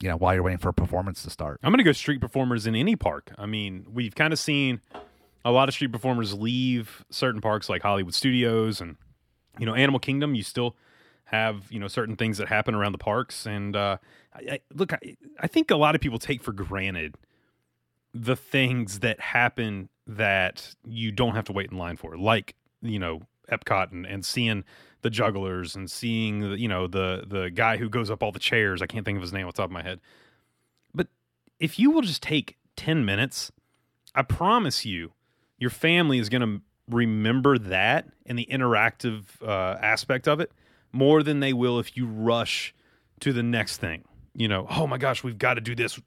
[0.00, 2.20] you know while you're waiting for a performance to start I'm going to go street
[2.20, 3.32] performers in any park.
[3.36, 4.80] I mean, we've kind of seen
[5.44, 8.96] a lot of street performers leave certain parks like Hollywood Studios and
[9.58, 10.34] you know Animal Kingdom.
[10.34, 10.76] You still
[11.24, 13.98] have you know certain things that happen around the parks, and uh,
[14.34, 17.16] I, I, look, I, I think a lot of people take for granted
[18.14, 22.98] the things that happen that you don't have to wait in line for, like you
[22.98, 24.64] know Epcot and, and seeing
[25.02, 28.38] the jugglers and seeing the, you know the the guy who goes up all the
[28.38, 28.82] chairs.
[28.82, 30.00] I can't think of his name off the top of my head,
[30.94, 31.08] but
[31.58, 33.50] if you will just take 10 minutes,
[34.14, 35.12] I promise you,
[35.58, 40.52] your family is going to remember that and the interactive uh, aspect of it
[40.92, 42.74] more than they will if you rush
[43.20, 44.04] to the next thing.
[44.34, 46.00] You know, oh my gosh, we've got to do this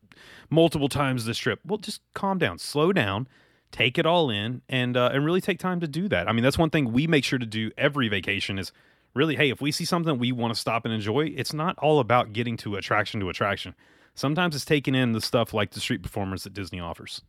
[0.49, 1.59] multiple times this trip.
[1.65, 3.27] Well, just calm down, slow down,
[3.71, 6.27] take it all in, and uh, and really take time to do that.
[6.27, 8.71] I mean, that's one thing we make sure to do every vacation is
[9.13, 11.99] really, hey, if we see something we want to stop and enjoy, it's not all
[11.99, 13.75] about getting to attraction to attraction.
[14.13, 17.21] Sometimes it's taking in the stuff like the street performers that Disney offers.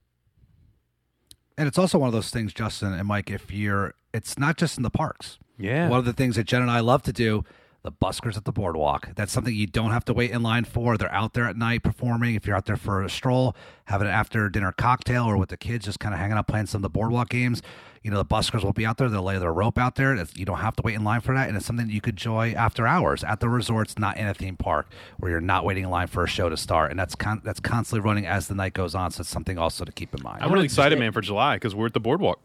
[1.59, 4.76] and it's also one of those things justin and mike if you're it's not just
[4.78, 5.88] in the parks Yeah.
[5.88, 7.44] One of the things that Jen and I love to do,
[7.83, 9.09] the buskers at the boardwalk.
[9.16, 10.97] That's something you don't have to wait in line for.
[10.97, 12.37] They're out there at night performing.
[12.37, 15.57] If you're out there for a stroll, having an after dinner cocktail or with the
[15.57, 17.61] kids just kind of hanging out playing some of the boardwalk games,
[18.05, 19.09] you know, the buskers will be out there.
[19.09, 20.12] They'll lay their rope out there.
[20.12, 21.49] It's- You don't have to wait in line for that.
[21.49, 24.35] And it's something that you could enjoy after hours at the resorts, not in a
[24.35, 26.90] theme park where you're not waiting in line for a show to start.
[26.92, 29.11] And that's con- that's constantly running as the night goes on.
[29.11, 30.42] So it's something also to keep in mind.
[30.42, 32.40] I'm really excited, man, for July because we're at the boardwalk.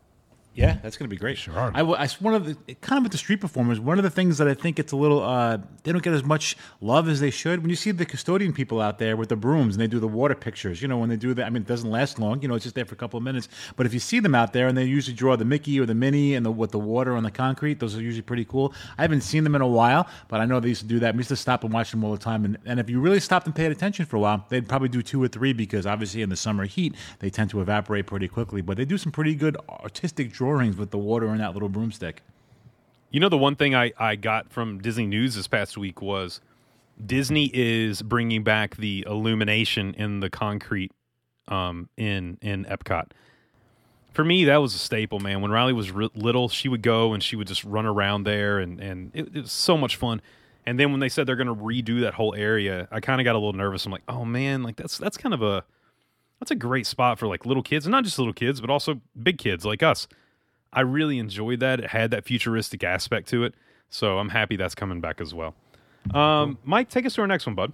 [0.57, 1.37] Yeah, that's going to be great.
[1.37, 1.53] Sure.
[1.73, 3.79] I, I- one of the kind of with the street performers.
[3.79, 6.23] One of the things that I think it's a little uh, they don't get as
[6.23, 7.61] much love as they should.
[7.61, 10.07] When you see the custodian people out there with the brooms and they do the
[10.07, 12.41] water pictures, you know, when they do that, I mean, it doesn't last long.
[12.41, 13.47] You know, it's just there for a couple of minutes.
[13.75, 15.93] But if you see them out there and they usually draw the Mickey or the
[15.93, 18.73] Minnie and the with the water on the concrete, those are usually pretty cool.
[18.97, 21.13] I haven't seen them in a while, but I know they used to do that.
[21.13, 22.45] We used to stop and watch them all the time.
[22.45, 25.03] And, and if you really stopped and paid attention for a while, they'd probably do
[25.03, 28.61] two or three because obviously in the summer heat they tend to evaporate pretty quickly.
[28.61, 32.21] But they do some pretty good artistic drawings with the water in that little broomstick.
[33.11, 36.41] You know, the one thing I, I got from Disney News this past week was
[37.03, 40.91] Disney is bringing back the illumination in the concrete
[41.47, 43.11] um, in in Epcot.
[44.13, 45.41] For me, that was a staple, man.
[45.41, 48.79] When Riley was little, she would go and she would just run around there, and
[48.79, 50.21] and it, it was so much fun.
[50.65, 53.25] And then when they said they're going to redo that whole area, I kind of
[53.25, 53.85] got a little nervous.
[53.85, 55.63] I'm like, oh man, like that's that's kind of a
[56.39, 59.01] that's a great spot for like little kids, and not just little kids, but also
[59.21, 60.07] big kids like us.
[60.73, 61.79] I really enjoyed that.
[61.79, 63.53] It had that futuristic aspect to it.
[63.89, 65.55] So I'm happy that's coming back as well.
[66.13, 67.73] Um, Mike, take us to our next one, bud.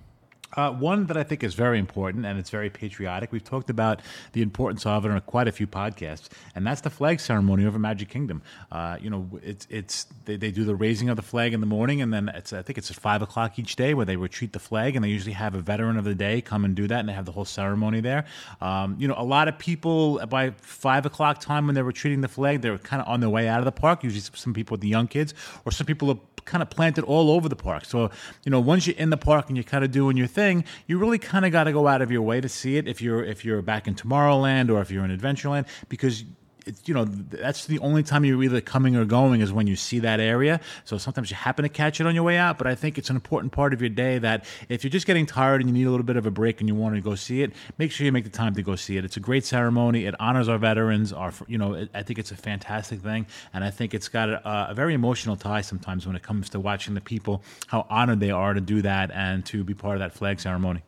[0.55, 3.31] Uh, one that I think is very important and it's very patriotic.
[3.31, 4.01] We've talked about
[4.33, 7.79] the importance of it on quite a few podcasts, and that's the flag ceremony over
[7.79, 8.41] Magic Kingdom.
[8.71, 11.65] Uh, you know, it's it's they, they do the raising of the flag in the
[11.65, 14.53] morning, and then it's I think it's at five o'clock each day where they retreat
[14.53, 16.99] the flag, and they usually have a veteran of the day come and do that,
[16.99, 18.25] and they have the whole ceremony there.
[18.61, 22.27] Um, you know, a lot of people by five o'clock time when they're retreating the
[22.27, 24.03] flag, they're kind of on their way out of the park.
[24.03, 25.33] Usually, some people with the young kids,
[25.65, 27.85] or some people kind of planted all over the park.
[27.85, 28.09] So,
[28.43, 30.97] you know, once you're in the park and you're kind of doing your thing, you
[30.97, 33.23] really kind of got to go out of your way to see it if you're
[33.23, 36.23] if you're back in Tomorrowland or if you're in Adventureland because
[36.65, 39.75] it's you know that's the only time you're either coming or going is when you
[39.75, 40.59] see that area.
[40.85, 43.09] So sometimes you happen to catch it on your way out, but I think it's
[43.09, 45.87] an important part of your day that if you're just getting tired and you need
[45.87, 48.05] a little bit of a break and you want to go see it, make sure
[48.05, 49.05] you make the time to go see it.
[49.05, 50.05] It's a great ceremony.
[50.05, 51.13] It honors our veterans.
[51.13, 54.71] Our you know I think it's a fantastic thing, and I think it's got a,
[54.71, 58.31] a very emotional tie sometimes when it comes to watching the people how honored they
[58.31, 60.83] are to do that and to be part of that flag ceremony.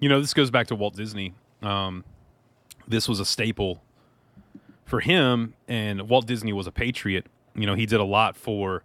[0.00, 1.34] You know, this goes back to Walt Disney.
[1.62, 2.04] Um,
[2.86, 3.82] this was a staple
[4.88, 7.26] for him, and Walt Disney was a patriot.
[7.54, 8.82] You know, he did a lot for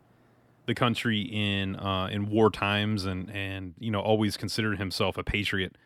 [0.65, 5.23] the country in uh, in war times, and and you know always considered himself a
[5.23, 5.77] patriot.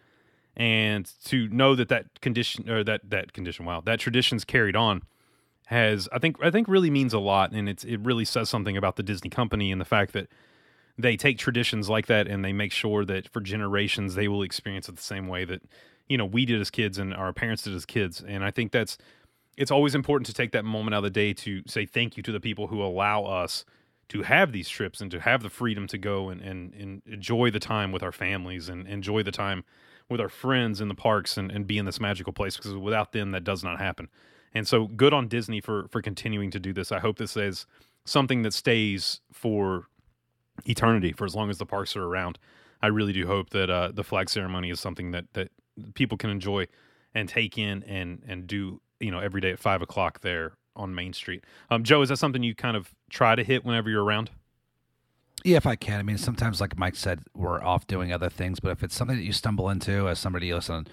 [0.55, 5.03] And to know that that condition or that that condition, wow, that tradition's carried on,
[5.67, 8.75] has I think I think really means a lot, and it's it really says something
[8.75, 10.29] about the Disney company and the fact that
[10.97, 14.89] they take traditions like that and they make sure that for generations they will experience
[14.89, 15.61] it the same way that
[16.09, 18.23] you know we did as kids and our parents did as kids.
[18.27, 18.97] And I think that's
[19.57, 22.23] it's always important to take that moment out of the day to say thank you
[22.23, 23.65] to the people who allow us
[24.09, 27.51] to have these trips and to have the freedom to go and, and, and enjoy
[27.51, 29.65] the time with our families and enjoy the time
[30.09, 33.11] with our friends in the parks and, and be in this magical place because without
[33.11, 34.07] them that does not happen.
[34.53, 36.91] And so good on Disney for for continuing to do this.
[36.91, 37.65] I hope this is
[38.05, 39.87] something that stays for
[40.65, 42.39] eternity for as long as the parks are around.
[42.81, 45.51] I really do hope that uh, the flag ceremony is something that that
[45.95, 46.67] people can enjoy
[47.13, 50.93] and take in and and do you know every day at five o'clock there on
[50.93, 51.43] Main Street.
[51.69, 54.29] Um, Joe, is that something you kind of try to hit whenever you're around?
[55.43, 55.99] Yeah, if I can.
[55.99, 58.59] I mean, sometimes, like Mike said, we're off doing other things.
[58.59, 60.87] But if it's something that you stumble into as somebody listen,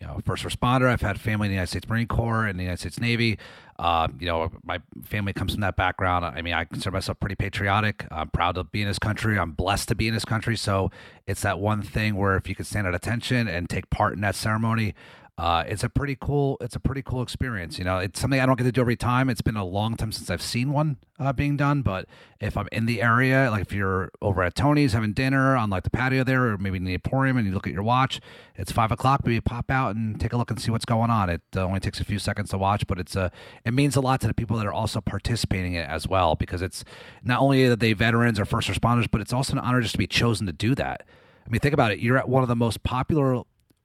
[0.00, 2.62] you know, first responder, I've had family in the United States Marine Corps and the
[2.62, 3.38] United States Navy.
[3.78, 6.24] Uh, you know, my family comes from that background.
[6.24, 8.06] I mean, I consider myself pretty patriotic.
[8.10, 9.38] I'm proud to be in this country.
[9.38, 10.56] I'm blessed to be in this country.
[10.56, 10.90] So
[11.26, 14.20] it's that one thing where if you could stand at attention and take part in
[14.20, 14.94] that ceremony,
[15.38, 17.98] uh, it's a pretty cool it's a pretty cool experience you know?
[17.98, 19.30] It's something i don't get to do every time.
[19.30, 22.06] It's been a long time since i've seen one uh, being done but
[22.40, 25.84] if i'm in the area like if you're over at tony's having dinner on like
[25.84, 28.20] the patio there or maybe in the emporium and you look at your watch
[28.58, 31.30] it's five o'clock maybe pop out and take a look and see what's going on.
[31.30, 33.30] It uh, only takes a few seconds to watch but it's a
[33.64, 36.34] it means a lot to the people that are also participating in it as well
[36.34, 36.84] because it's
[37.22, 39.98] not only that they veterans or first responders but it's also an honor just to
[39.98, 41.04] be chosen to do that.
[41.46, 42.00] I mean think about it.
[42.00, 43.42] You're at one of the most popular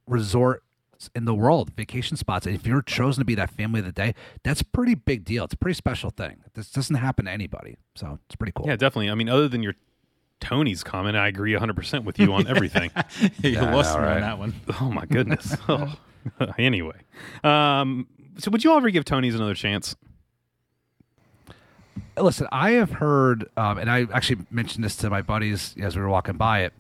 [0.08, 0.63] resort
[1.16, 2.46] in the world, vacation spots.
[2.46, 4.13] And if you're chosen to be that family of the day,
[4.44, 5.44] that's a pretty big deal.
[5.46, 6.44] It's a pretty special thing.
[6.54, 7.78] This doesn't happen to anybody.
[7.96, 8.66] So it's pretty cool.
[8.68, 9.10] Yeah, definitely.
[9.10, 9.76] I mean, other than your
[10.39, 12.92] Tony's comment, I agree 100% with you on everything.
[13.42, 14.54] you Yeah, lost I know, me on that one.
[14.82, 15.56] oh, my goodness.
[15.70, 15.96] Oh.
[16.58, 16.96] anyway.
[17.44, 19.94] Um, so, would you ever give Tony's another chance?
[22.18, 26.02] Listen, I have heard, um, and I actually mentioned this to my buddies as we
[26.02, 26.74] were walking by it.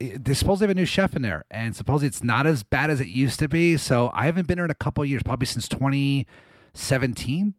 [0.00, 3.00] They supposedly have a new chef in there, and supposedly it's not as bad as
[3.00, 3.76] it used to be.
[3.76, 7.54] So I haven't been there in a couple of years, probably since 2017.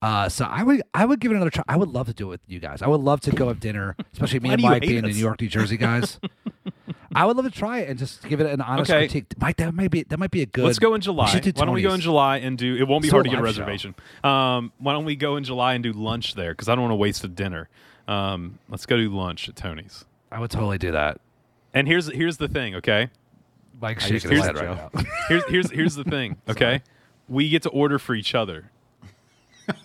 [0.00, 1.64] Uh, so I would I would give it another try.
[1.66, 2.82] I would love to do it with you guys.
[2.82, 5.08] I would love to go have dinner, especially me and Mike being the?
[5.08, 6.20] New York, New Jersey guys.
[7.14, 9.08] I would love to try it and just give it an honest Okay.
[9.08, 9.26] critique.
[9.40, 10.64] Mike, that might be that might be a good.
[10.66, 11.36] Let's go in July.
[11.40, 12.76] do Why don't we go in July and do?
[12.76, 13.96] It won't be Let's hard to get a reservation.
[14.22, 16.52] Um, why don't we go in July and do lunch there?
[16.52, 17.68] Because I don't want to waste a dinner.
[18.06, 20.04] Um, let's go do lunch at Tony's.
[20.30, 21.20] I would totally do that.
[21.74, 23.10] And here's here's the thing, okay?
[23.80, 25.02] Mike's I shaking his to head like right now.
[25.28, 26.82] Here's here's here's the thing, okay?
[27.28, 28.70] We get to order for each other.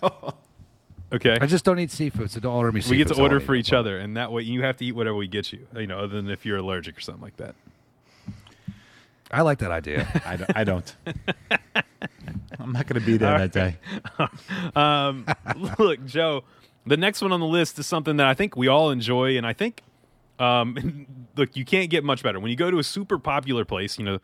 [1.12, 1.38] Okay.
[1.40, 2.90] I just don't eat seafood, so don't order me seafood.
[2.90, 3.76] we get to order for each it.
[3.76, 5.64] other, and that way you have to eat whatever we get you.
[5.76, 7.54] You know, other than if you're allergic or something like that.
[9.30, 10.08] I like that idea.
[10.26, 10.56] I don't.
[10.56, 10.96] I don't.
[12.58, 13.76] I'm not going to be there that day.
[14.74, 15.26] Um,
[15.78, 16.42] look, Joe,
[16.84, 19.46] the next one on the list is something that I think we all enjoy, and
[19.46, 19.82] I think,
[20.38, 23.98] um, look, you can't get much better when you go to a super popular place.
[23.98, 24.18] You know,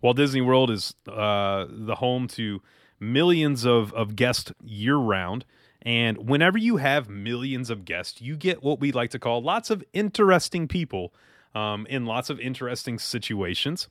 [0.00, 2.62] Walt Disney World is uh, the home to
[3.00, 5.44] millions of of guests year round.
[5.82, 9.68] And whenever you have millions of guests, you get what we like to call lots
[9.68, 11.12] of interesting people
[11.54, 13.88] um, in lots of interesting situations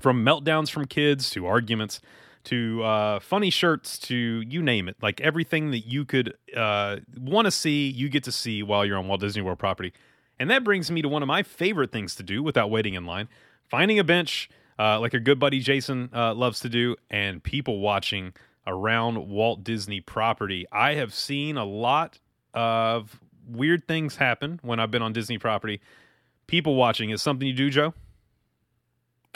[0.00, 2.00] from meltdowns from kids to arguments
[2.44, 4.14] to uh, funny shirts to
[4.46, 8.32] you name it like everything that you could uh, want to see you get to
[8.32, 9.92] see while you're on walt disney world property
[10.38, 13.04] and that brings me to one of my favorite things to do without waiting in
[13.06, 13.28] line
[13.68, 17.80] finding a bench uh, like a good buddy jason uh, loves to do and people
[17.80, 18.32] watching
[18.66, 22.18] around walt disney property i have seen a lot
[22.54, 25.80] of weird things happen when i've been on disney property
[26.46, 27.94] people watching is something you do joe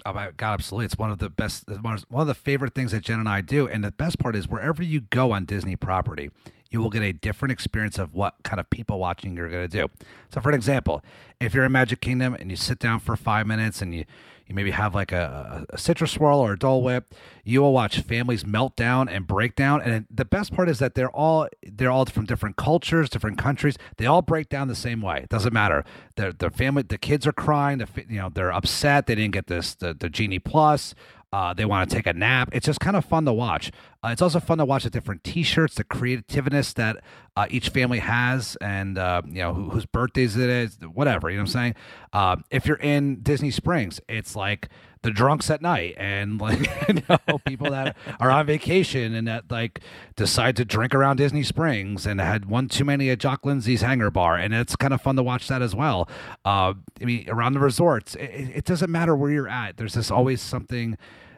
[0.06, 0.86] Oh my God, absolutely!
[0.86, 3.68] It's one of the best, one of the favorite things that Jen and I do.
[3.68, 6.30] And the best part is, wherever you go on Disney property,
[6.70, 9.78] you will get a different experience of what kind of people watching you're going to
[9.82, 9.88] do.
[10.32, 11.02] So, for an example,
[11.40, 14.04] if you're in Magic Kingdom and you sit down for five minutes and you
[14.50, 18.00] you maybe have like a, a citrus swirl or a Dole Whip, you will watch
[18.00, 19.80] families melt down and break down.
[19.80, 23.78] And the best part is that they're all they're all from different cultures, different countries.
[23.96, 25.20] They all break down the same way.
[25.22, 25.84] It doesn't matter.
[26.16, 27.78] Their the family, the kids are crying.
[27.78, 29.06] The you know they're upset.
[29.06, 30.96] They didn't get this the, the genie plus.
[31.32, 32.50] Uh, they want to take a nap.
[32.52, 33.70] It's just kind of fun to watch.
[34.02, 36.96] Uh, it's also fun to watch the different T-shirts, the creativeness that
[37.36, 41.30] uh, each family has, and uh, you know who, whose birthdays it is, whatever.
[41.30, 41.74] You know what I'm saying?
[42.12, 44.68] Uh, if you're in Disney Springs, it's like
[45.02, 46.58] the drunks at night, and like
[46.88, 49.80] you know people that are on vacation and that like
[50.16, 54.10] decide to drink around Disney Springs and had one too many at Jock Lindsay's Hangar
[54.10, 56.08] Bar, and it's kind of fun to watch that as well.
[56.44, 59.76] Uh, I mean, around the resorts, it, it doesn't matter where you're at.
[59.76, 60.96] There's just always something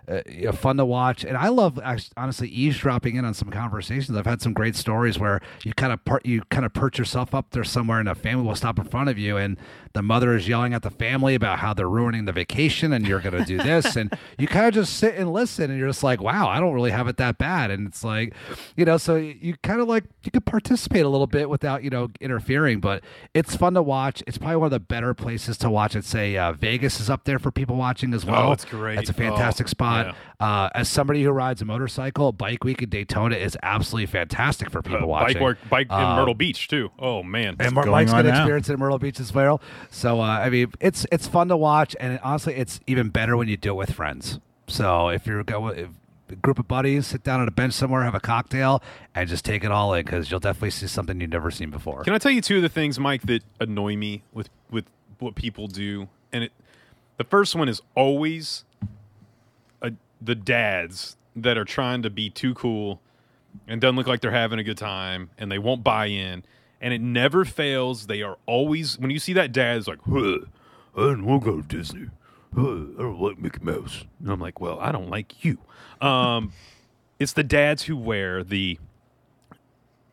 [0.08, 1.24] uh, you know, fun to watch.
[1.24, 4.16] And I love actually, honestly eavesdropping in on some conversations.
[4.16, 7.34] I've had some great stories where you kind of part, you kind of perch yourself
[7.34, 9.56] up there somewhere, and a family will stop in front of you, and
[9.94, 13.20] the mother is yelling at the family about how they're ruining the vacation, and you're
[13.20, 16.02] going to do this, and you kind of just sit and listen, and you're just
[16.02, 18.34] like, wow, I don't really have it that bad, and it's like,
[18.76, 21.90] you know, so you kind of like you could participate a little bit without you
[21.90, 23.02] know interfering, but
[23.34, 24.22] it's fun to watch.
[24.26, 26.04] It's probably one of the better places to watch it.
[26.04, 28.52] Say uh, Vegas is up there for people watching as well.
[28.52, 28.96] it's great.
[28.96, 30.06] That's a fantastic Oh, spot.
[30.06, 30.14] yeah.
[30.46, 34.82] Uh, as somebody who rides a motorcycle, Bike Week in Daytona is absolutely fantastic for
[34.82, 35.34] people Uh, watching.
[35.34, 36.90] bike work, bike in Um, Myrtle Beach too.
[36.98, 39.60] Oh man, and Mar- going Mike's going to experience it at Myrtle Beach as well.
[39.90, 43.48] So uh, I mean, it's it's fun to watch, and honestly, it's even better when
[43.48, 44.40] you do it with friends.
[44.66, 45.44] So if you're a
[46.36, 48.82] group of buddies, sit down at a bench somewhere, have a cocktail,
[49.14, 52.04] and just take it all in because you'll definitely see something you've never seen before.
[52.04, 54.86] Can I tell you two of the things, Mike, that annoy me with with
[55.18, 56.08] what people do?
[56.32, 56.52] And it,
[57.18, 58.64] the first one is always
[59.82, 63.00] uh the dads that are trying to be too cool
[63.68, 66.42] and doesn't look like they're having a good time, and they won't buy in,
[66.82, 68.08] and it never fails.
[68.08, 70.38] They are always when you see that dad, it's like, huh,
[70.96, 72.08] I don't want to go to Disney.
[72.54, 72.60] Huh,
[72.98, 74.04] I don't like Mickey Mouse.
[74.20, 75.56] And I'm like, well, I don't like you.
[76.02, 76.52] Um,
[77.18, 78.78] it's the dads who wear the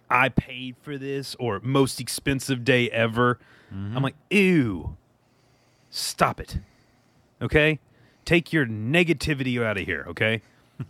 [0.09, 3.39] I paid for this or most expensive day ever.
[3.95, 4.97] I'm like, ew.
[5.91, 6.57] Stop it.
[7.41, 7.79] Okay?
[8.25, 10.41] Take your negativity out of here, okay?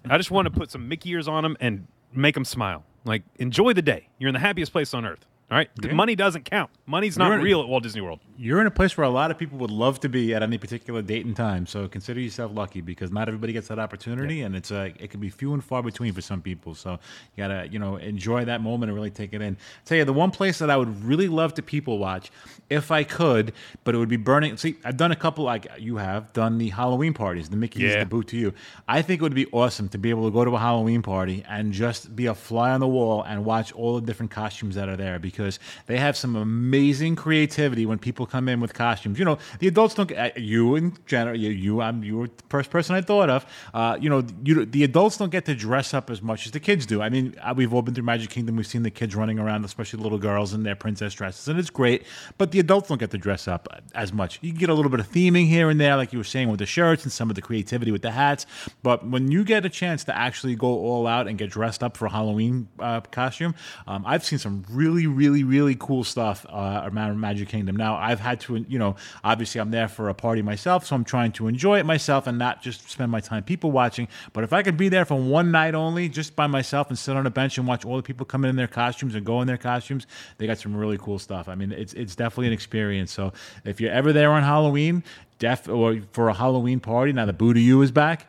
[0.09, 2.84] I just want to put some Mickey ears on them and make them smile.
[3.03, 4.07] Like, enjoy the day.
[4.19, 5.25] You're in the happiest place on earth.
[5.52, 5.70] All right?
[5.78, 6.70] The Money doesn't count.
[6.86, 8.20] Money's not real at Walt Disney World.
[8.38, 10.58] You're in a place where a lot of people would love to be at any
[10.60, 11.66] particular date and time.
[11.66, 15.20] So consider yourself lucky because not everybody gets that opportunity, and it's uh, it can
[15.20, 16.76] be few and far between for some people.
[16.76, 19.58] So you gotta you know enjoy that moment and really take it in.
[19.86, 22.32] tell you the one place that I would really love to people watch,
[22.70, 23.52] if I could,
[23.84, 24.56] but it would be burning.
[24.58, 28.00] See, I've done a couple like you have done the Halloween parties, the Mickey's, Yeah.
[28.02, 28.54] the Boo to You.
[28.88, 31.43] I think it would be awesome to be able to go to a Halloween party
[31.50, 34.88] and just be a fly on the wall and watch all the different costumes that
[34.88, 35.39] are there because
[35.86, 39.18] they have some amazing creativity when people come in with costumes.
[39.20, 40.08] You know, the adults don't.
[40.08, 43.46] get- uh, You in general, you, I'm you were the first person I thought of.
[43.74, 46.60] Uh, you know, you, the adults don't get to dress up as much as the
[46.60, 47.02] kids do.
[47.02, 48.56] I mean, uh, we've all been through Magic Kingdom.
[48.56, 51.70] We've seen the kids running around, especially little girls in their princess dresses, and it's
[51.70, 52.04] great.
[52.38, 54.40] But the adults don't get to dress up as much.
[54.42, 56.60] You get a little bit of theming here and there, like you were saying with
[56.60, 58.46] the shirts and some of the creativity with the hats.
[58.84, 61.96] But when you get a chance to actually go all out and get dressed up
[61.98, 63.54] for Halloween uh, costume,
[63.88, 67.75] um, I've seen some really, really, really really cool stuff uh, around Magic Kingdom.
[67.75, 71.03] Now, I've had to, you know, obviously I'm there for a party myself, so I'm
[71.03, 74.07] trying to enjoy it myself and not just spend my time people watching.
[74.34, 77.15] But if I could be there for one night only, just by myself and sit
[77.15, 79.41] on a bench and watch all the people come in in their costumes and go
[79.41, 80.07] in their costumes,
[80.38, 81.49] they got some really cool stuff.
[81.49, 83.11] I mean, it's it's definitely an experience.
[83.11, 83.34] So
[83.65, 85.03] if you're ever there on Halloween,
[85.39, 88.27] def or for a Halloween party, now the Boo to You is back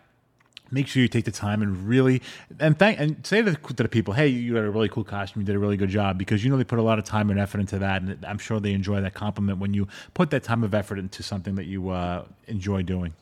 [0.70, 2.22] make sure you take the time and really
[2.58, 5.04] and thank and say to the, to the people, hey, you had a really cool
[5.04, 7.04] costume, you did a really good job because you know they put a lot of
[7.04, 10.30] time and effort into that, and I'm sure they enjoy that compliment when you put
[10.30, 13.14] that time of effort into something that you uh, enjoy doing.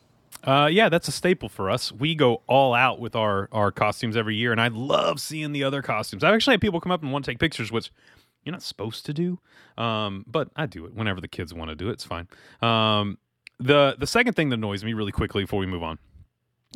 [0.43, 1.91] Uh, yeah, that's a staple for us.
[1.91, 5.63] We go all out with our our costumes every year, and I love seeing the
[5.63, 6.23] other costumes.
[6.23, 7.91] I've actually had people come up and want to take pictures, which
[8.43, 9.39] you're not supposed to do,
[9.77, 11.93] um, but I do it whenever the kids want to do it.
[11.93, 12.27] It's fine.
[12.61, 13.17] Um,
[13.59, 15.99] the the second thing that annoys me really quickly before we move on,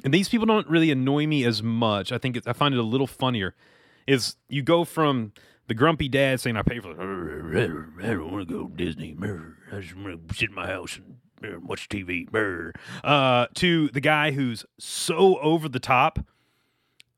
[0.03, 2.11] and these people don't really annoy me as much.
[2.11, 3.55] I think it, I find it a little funnier.
[4.07, 5.33] Is you go from
[5.67, 9.15] the grumpy dad saying I pay for the I don't want to go to Disney.
[9.71, 10.99] I just want to sit in my house
[11.41, 12.27] and watch TV.
[13.03, 16.19] Uh, to the guy who's so over the top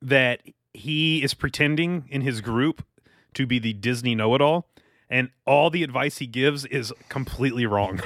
[0.02, 0.42] that
[0.74, 2.86] he is pretending in his group
[3.34, 4.68] to be the Disney know-it-all.
[5.10, 8.02] And all the advice he gives is completely wrong.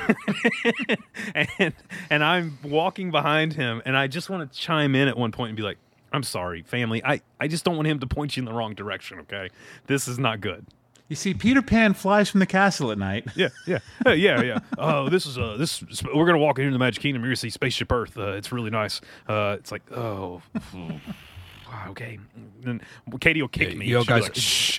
[1.60, 1.74] and
[2.10, 5.50] and I'm walking behind him and I just want to chime in at one point
[5.50, 5.78] and be like,
[6.12, 7.04] I'm sorry, family.
[7.06, 9.50] I, I just don't want him to point you in the wrong direction, okay?
[9.88, 10.66] This is not good.
[11.08, 13.26] You see, Peter Pan flies from the castle at night.
[13.36, 14.60] Yeah, yeah, Uh, yeah, yeah.
[14.78, 15.84] Oh, this is uh, this.
[16.14, 17.24] We're gonna walk into the Magic Kingdom.
[17.24, 18.16] You're gonna see Spaceship Earth.
[18.18, 19.02] Uh, it's really nice.
[19.28, 20.42] Uh, it's like, oh,
[21.88, 22.20] okay.
[22.66, 22.82] And
[23.20, 23.86] Katie will kick Yeah, me.
[23.88, 24.79] yo, guys, like, shh, shh,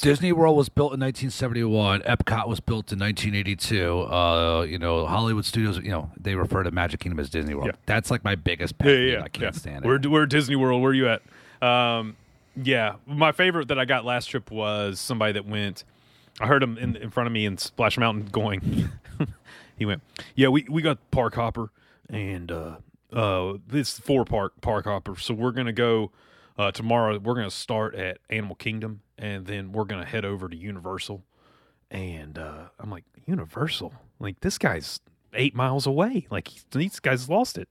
[0.00, 2.02] Disney World was built in 1971.
[2.02, 4.00] Epcot was built in 1982.
[4.00, 5.78] Uh, you know, Hollywood Studios.
[5.78, 7.68] You know, they refer to Magic Kingdom as Disney World.
[7.68, 7.76] Yeah.
[7.86, 9.12] That's like my biggest Yeah, pet yeah, peeve.
[9.12, 9.18] yeah.
[9.24, 9.58] I can't yeah.
[9.58, 10.06] stand We're, it.
[10.06, 10.82] we're Disney World.
[10.82, 11.22] Where are you at?
[11.66, 12.16] Um,
[12.62, 15.84] yeah, my favorite that I got last trip was somebody that went.
[16.40, 18.90] I heard him in, in front of me in Splash Mountain going.
[19.78, 20.02] he went,
[20.34, 21.70] "Yeah, we, we got Park Hopper,
[22.08, 22.76] and uh,
[23.12, 25.16] uh, this four park Park Hopper.
[25.16, 26.10] So we're gonna go
[26.58, 27.18] uh, tomorrow.
[27.18, 31.24] We're gonna start at Animal Kingdom, and then we're gonna head over to Universal.
[31.90, 33.94] And uh, I'm like, Universal?
[34.18, 35.00] Like this guy's
[35.34, 36.26] eight miles away.
[36.30, 37.68] Like these guys lost it.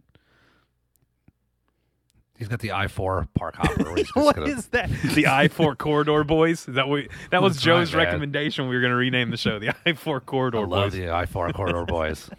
[2.38, 3.84] He's got the I four park hopper.
[4.14, 4.90] What gonna- is that?
[5.16, 6.68] The I four corridor boys.
[6.68, 7.06] Is that what?
[7.32, 8.06] That was That's right, Joe's man.
[8.06, 8.68] recommendation.
[8.68, 10.94] We were going to rename the show the I four corridor I love boys.
[10.94, 12.30] the I four corridor boys.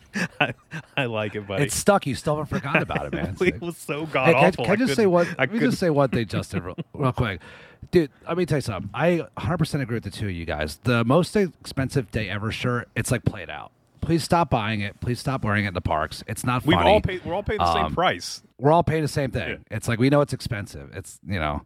[0.41, 0.55] I,
[0.97, 1.65] I like it, buddy.
[1.65, 2.07] It's stuck.
[2.07, 3.37] You still haven't forgotten about it, man.
[3.41, 4.65] It was so god Hey, can, awful.
[4.65, 6.77] can I just say couldn't- I Let me couldn't- just say one thing, Justin, real,
[6.95, 7.41] real quick,
[7.91, 8.11] dude.
[8.27, 8.91] Let me tell you something.
[8.95, 10.79] I 100% agree with the two of you guys.
[10.85, 12.89] The most expensive day ever shirt.
[12.97, 13.73] It's like played out.
[14.01, 15.01] Please stop buying it.
[15.01, 16.23] Please stop wearing it in the parks.
[16.27, 16.77] It's not funny.
[16.77, 18.43] We've all paid, we're all paying the same Um, price.
[18.59, 19.65] We're all paying the same thing.
[19.71, 20.91] It's like we know it's expensive.
[20.95, 21.63] It's you know,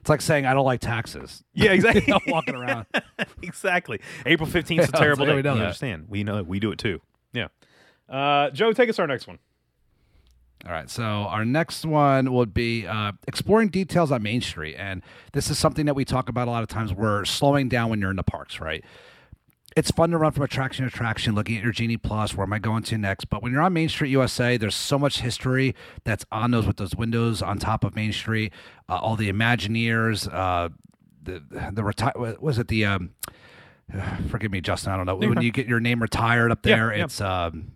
[0.00, 1.42] it's like saying I don't like taxes.
[1.54, 2.12] Yeah, exactly.
[2.26, 2.86] Walking around.
[3.42, 4.00] exactly.
[4.26, 5.34] April fifteenth is a terrible day.
[5.34, 5.52] we that.
[5.52, 6.06] understand.
[6.08, 6.42] We know.
[6.42, 7.00] We do it too.
[7.32, 7.48] Yeah.
[8.08, 9.38] Uh, Joe, take us to our next one.
[10.66, 15.02] All right, so our next one would be uh, exploring details on Main Street, and
[15.34, 16.90] this is something that we talk about a lot of times.
[16.94, 18.82] We're slowing down when you're in the parks, right?
[19.76, 22.34] It's fun to run from attraction to attraction, looking at your Genie Plus.
[22.36, 23.26] Where am I going to next?
[23.26, 26.76] But when you're on Main Street USA, there's so much history that's on those with
[26.76, 28.52] those windows on top of Main Street.
[28.88, 30.68] Uh, all the Imagineers, uh,
[31.22, 33.10] the the retire was it the um,
[34.28, 34.92] forgive me, Justin.
[34.92, 36.94] I don't know when you get your name retired up there.
[36.94, 37.04] yeah.
[37.04, 37.72] It's um,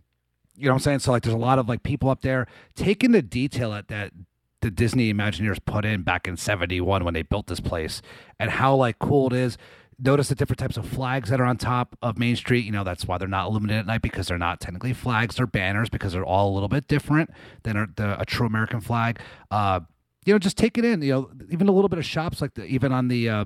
[0.57, 0.99] you know what I'm saying?
[1.01, 4.13] So like there's a lot of like people up there taking the detail at that
[4.61, 8.03] the Disney Imagineers put in back in 71 when they built this place
[8.41, 9.57] and how like cool it is.
[10.01, 12.65] Notice the different types of flags that are on top of Main Street.
[12.65, 15.47] You know, that's why they're not illuminated at night because they're not technically flags, they're
[15.47, 17.31] banners because they're all a little bit different
[17.65, 19.19] than a, the, a true American flag.
[19.51, 19.81] Uh,
[20.25, 21.03] you know, just take it in.
[21.03, 23.45] You know, even a little bit of shops like the, even on the uh,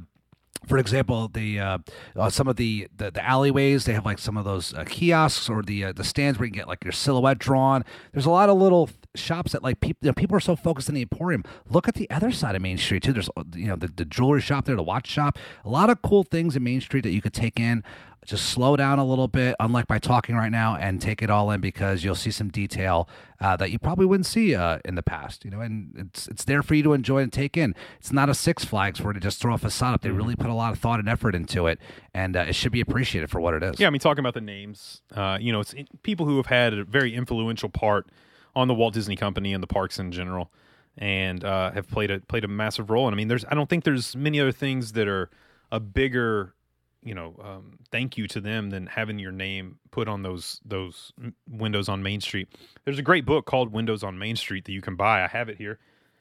[0.66, 1.78] for example, the uh,
[2.16, 5.48] uh, some of the, the the alleyways they have like some of those uh, kiosks
[5.48, 7.84] or the uh, the stands where you can get like your silhouette drawn.
[8.12, 10.88] There's a lot of little shops that like people you know, people are so focused
[10.88, 11.44] in the Emporium.
[11.68, 13.12] Look at the other side of Main Street too.
[13.12, 15.36] There's uh, you know the, the jewelry shop there, the watch shop.
[15.64, 17.82] A lot of cool things in Main Street that you could take in.
[18.25, 21.51] Just slow down a little bit, unlike my talking right now, and take it all
[21.51, 23.09] in because you'll see some detail
[23.41, 25.45] uh, that you probably wouldn't see uh, in the past.
[25.45, 27.75] You know, and it's it's there for you to enjoy and take in.
[27.99, 30.03] It's not a Six Flags where to just throw a facade up.
[30.03, 31.81] They really put a lot of thought and effort into it,
[32.14, 33.81] and uh, it should be appreciated for what it is.
[33.81, 36.75] Yeah, I mean, talking about the names, uh, you know, it's people who have had
[36.75, 38.07] a very influential part
[38.55, 40.53] on the Walt Disney Company and the parks in general,
[40.97, 43.09] and uh, have played a played a massive role.
[43.09, 45.29] And I mean, there's I don't think there's many other things that are
[45.70, 46.55] a bigger,
[47.03, 51.12] you know, um, thank you to them than having your name put on those those
[51.48, 52.48] windows on Main Street.
[52.84, 55.24] There's a great book called Windows on Main Street that you can buy.
[55.24, 55.78] I have it here,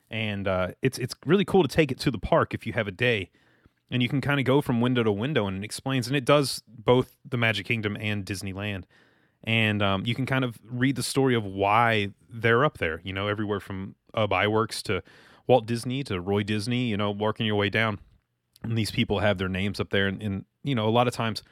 [0.09, 2.87] and uh, it's it's really cool to take it to the park if you have
[2.87, 3.29] a day
[3.91, 6.25] and you can kind of go from window to window and it explains and it
[6.25, 8.85] does both the magic kingdom and disneyland
[9.43, 13.13] and um, you can kind of read the story of why they're up there you
[13.13, 15.03] know everywhere from uh, Iwerks to
[15.45, 17.99] walt disney to roy disney you know working your way down
[18.63, 21.13] and these people have their names up there and, and you know a lot of
[21.13, 21.43] times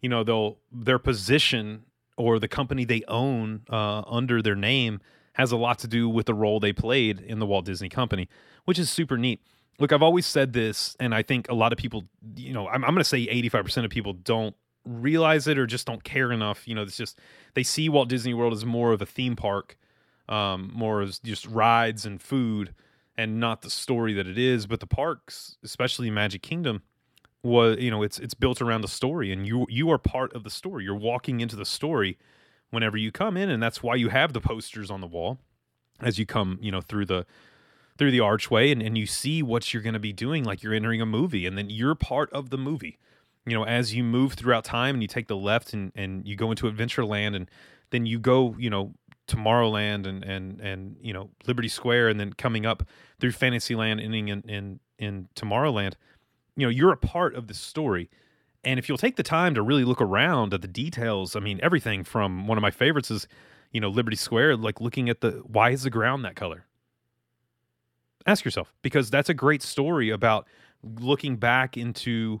[0.00, 1.84] you know they'll their position
[2.16, 5.00] or the company they own uh, under their name
[5.34, 8.28] has a lot to do with the role they played in the Walt Disney Company,
[8.64, 9.40] which is super neat.
[9.78, 12.04] Look, I've always said this, and I think a lot of people,
[12.36, 14.54] you know, I'm, I'm going to say 85% of people don't
[14.84, 16.68] realize it or just don't care enough.
[16.68, 17.18] You know, it's just
[17.54, 19.78] they see Walt Disney World as more of a theme park,
[20.28, 22.74] um, more as just rides and food,
[23.20, 24.66] and not the story that it is.
[24.66, 26.82] But the parks, especially Magic Kingdom,
[27.42, 30.44] was you know it's it's built around the story, and you you are part of
[30.44, 30.84] the story.
[30.84, 32.18] You're walking into the story
[32.70, 35.38] whenever you come in, and that's why you have the posters on the wall
[36.02, 37.26] as you come you know through the
[37.98, 40.74] through the archway and, and you see what you're going to be doing like you're
[40.74, 42.98] entering a movie and then you're part of the movie
[43.46, 46.36] you know as you move throughout time and you take the left and, and you
[46.36, 47.50] go into adventureland and
[47.90, 48.94] then you go you know
[49.30, 52.82] tomorrowland and and and you know liberty square and then coming up
[53.20, 55.94] through fantasyland ending in in, in tomorrowland
[56.56, 58.10] you know you're a part of the story.
[58.62, 61.58] And if you'll take the time to really look around at the details i mean
[61.62, 63.26] everything from one of my favorites is
[63.72, 66.66] you know liberty square like looking at the why is the ground that color?
[68.26, 70.46] Ask yourself because that's a great story about
[70.82, 72.40] looking back into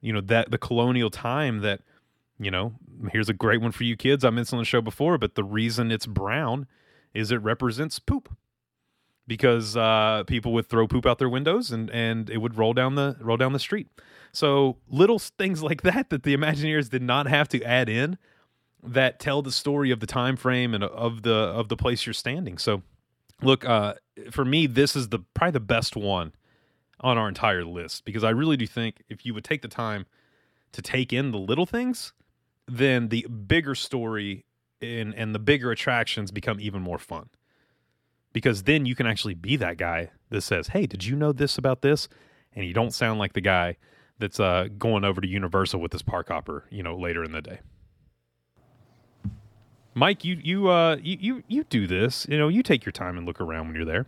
[0.00, 1.82] you know that the colonial time that
[2.40, 2.72] you know
[3.12, 4.24] here's a great one for you kids.
[4.24, 6.66] I mentioned on the show before but the reason it's brown
[7.14, 8.34] is it represents poop.
[9.26, 12.96] Because uh, people would throw poop out their windows and and it would roll down
[12.96, 13.86] the roll down the street.
[14.32, 18.18] So little things like that that the imagineers did not have to add in
[18.82, 22.14] that tell the story of the time frame and of the of the place you're
[22.14, 22.58] standing.
[22.58, 22.82] So
[23.42, 23.94] look uh
[24.30, 26.32] for me this is the probably the best one
[26.98, 28.04] on our entire list.
[28.04, 30.06] Because i really do think if you would take the time
[30.72, 32.12] to take in the little things
[32.66, 34.44] then the bigger story
[34.80, 37.28] and and the bigger attractions become even more fun
[38.32, 41.58] because then you can actually be that guy that says hey did you know this
[41.58, 42.08] about this
[42.54, 43.76] and you don't sound like the guy
[44.18, 47.42] that's uh going over to universal with this park hopper you know later in the
[47.42, 47.60] day
[49.94, 52.26] Mike, you you uh you, you you do this.
[52.28, 54.06] You know, you take your time and look around when you're there.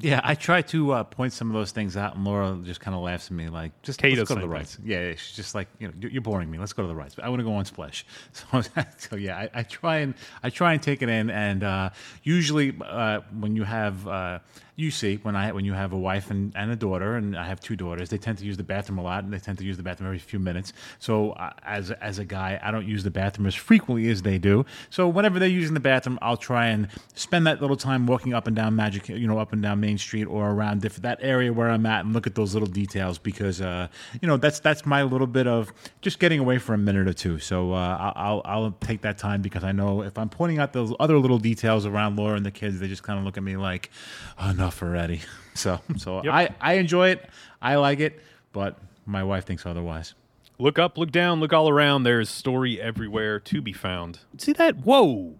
[0.00, 2.94] Yeah, I try to uh, point some of those things out, and Laura just kind
[2.94, 4.78] of laughs at me, like, "Just Kate let's go to the.
[4.84, 6.58] Yeah, yeah, she's just like, "You know, you're boring me.
[6.58, 8.04] Let's go to the rights." But I want to go on Splash.
[8.32, 8.62] So,
[8.96, 11.90] so yeah, I, I try and I try and take it in, and uh,
[12.22, 14.38] usually uh, when you have uh,
[14.76, 17.46] you see when I when you have a wife and, and a daughter, and I
[17.46, 19.64] have two daughters, they tend to use the bathroom a lot, and they tend to
[19.64, 20.72] use the bathroom every few minutes.
[20.98, 24.38] So uh, as as a guy, I don't use the bathroom as frequently as they
[24.38, 24.66] do.
[24.90, 28.46] So whenever they're using the bathroom, I'll try and spend that little time walking up
[28.46, 31.52] and down Magic, you know, up and down Main Street or around different that area
[31.52, 33.86] where I'm at, and look at those little details because uh,
[34.20, 37.12] you know that's that's my little bit of just getting away for a minute or
[37.12, 37.38] two.
[37.38, 40.92] So uh, I'll I'll take that time because I know if I'm pointing out those
[40.98, 43.56] other little details around Laura and the kids, they just kind of look at me
[43.56, 43.90] like,
[44.38, 45.20] oh, enough already.
[45.56, 46.34] So so Yep.
[46.34, 47.30] I I enjoy it,
[47.62, 48.18] I like it,
[48.52, 50.14] but my wife thinks otherwise.
[50.58, 52.02] Look up, look down, look all around.
[52.02, 54.18] There's story everywhere to be found.
[54.36, 54.78] See that?
[54.78, 55.36] Whoa!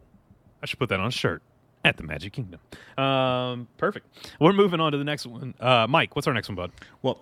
[0.63, 1.43] I should put that on a shirt
[1.85, 2.61] at the Magic Kingdom.
[2.97, 4.07] Um, perfect.
[4.41, 5.55] We're moving on to the next one.
[5.61, 6.73] Uh, Mike, what's our next one, bud?
[7.03, 7.21] Well,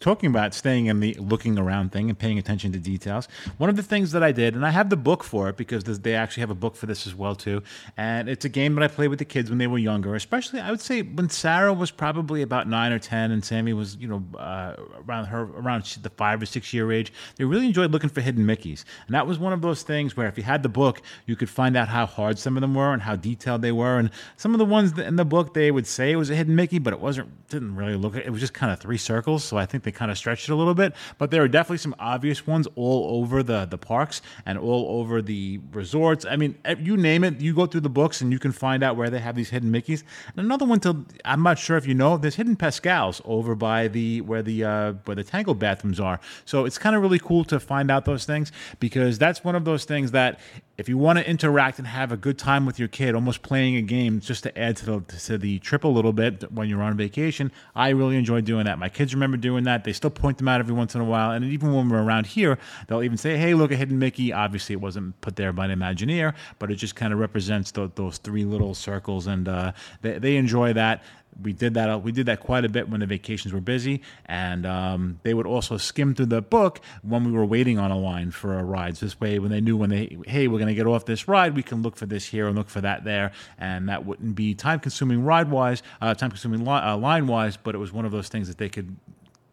[0.00, 3.26] talking about staying in the looking around thing and paying attention to details,
[3.58, 5.84] one of the things that I did, and I have the book for it because
[5.84, 7.62] they actually have a book for this as well too,
[7.96, 10.60] and it's a game that I played with the kids when they were younger, especially
[10.60, 14.08] I would say when Sarah was probably about nine or ten, and Sammy was you
[14.08, 14.76] know uh,
[15.06, 17.12] around her around the five or six year age.
[17.36, 20.28] They really enjoyed looking for hidden Mickey's, and that was one of those things where
[20.28, 22.92] if you had the book, you could find out how hard some of them were
[22.92, 25.86] and how detailed they were, and some of the ones in the book they would
[25.86, 27.30] say it was a hidden Mickey, but it wasn't.
[27.48, 28.16] Didn't really look.
[28.16, 30.52] It was just kind of three circles, so I think they kind of stretched it
[30.52, 30.94] a little bit.
[31.18, 35.22] But there are definitely some obvious ones all over the the parks and all over
[35.22, 36.24] the resorts.
[36.24, 38.96] I mean, you name it, you go through the books and you can find out
[38.96, 40.02] where they have these hidden Mickeys.
[40.36, 43.88] And another one, to I'm not sure if you know, there's hidden Pascals over by
[43.88, 46.20] the where the uh, where the Tangled bathrooms are.
[46.44, 49.64] So it's kind of really cool to find out those things because that's one of
[49.64, 50.40] those things that
[50.78, 53.76] if you want to interact and have a good time with your kid, almost playing
[53.76, 56.82] a game just to add to the to the trip a little bit when you're
[56.82, 58.78] on vacation, I really enjoy doing that.
[58.78, 59.84] My kids remember doing that.
[59.84, 62.26] They still point them out every once in a while, and even when we're around
[62.26, 62.58] here,
[62.88, 65.78] they'll even say, "Hey, look, a hidden Mickey." Obviously, it wasn't put there by an
[65.78, 69.72] Imagineer, but it just kind of represents tho- those three little circles, and uh,
[70.02, 71.02] they, they enjoy that
[71.42, 74.66] we did that we did that quite a bit when the vacations were busy and
[74.66, 78.30] um, they would also skim through the book when we were waiting on a line
[78.30, 80.74] for a ride so this way when they knew when they hey we're going to
[80.74, 83.32] get off this ride we can look for this here and look for that there
[83.58, 87.56] and that wouldn't be time consuming ride wise uh, time consuming li- uh, line wise
[87.56, 88.96] but it was one of those things that they could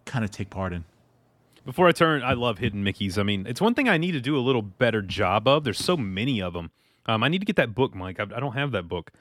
[0.06, 0.86] kind of take part in
[1.66, 3.18] Before I turn, I love hidden Mickeys.
[3.18, 5.64] I mean, it's one thing I need to do a little better job of.
[5.64, 6.72] There's so many of them.
[7.06, 8.20] Um, I need to get that book, Mike.
[8.20, 9.12] I, I don't have that book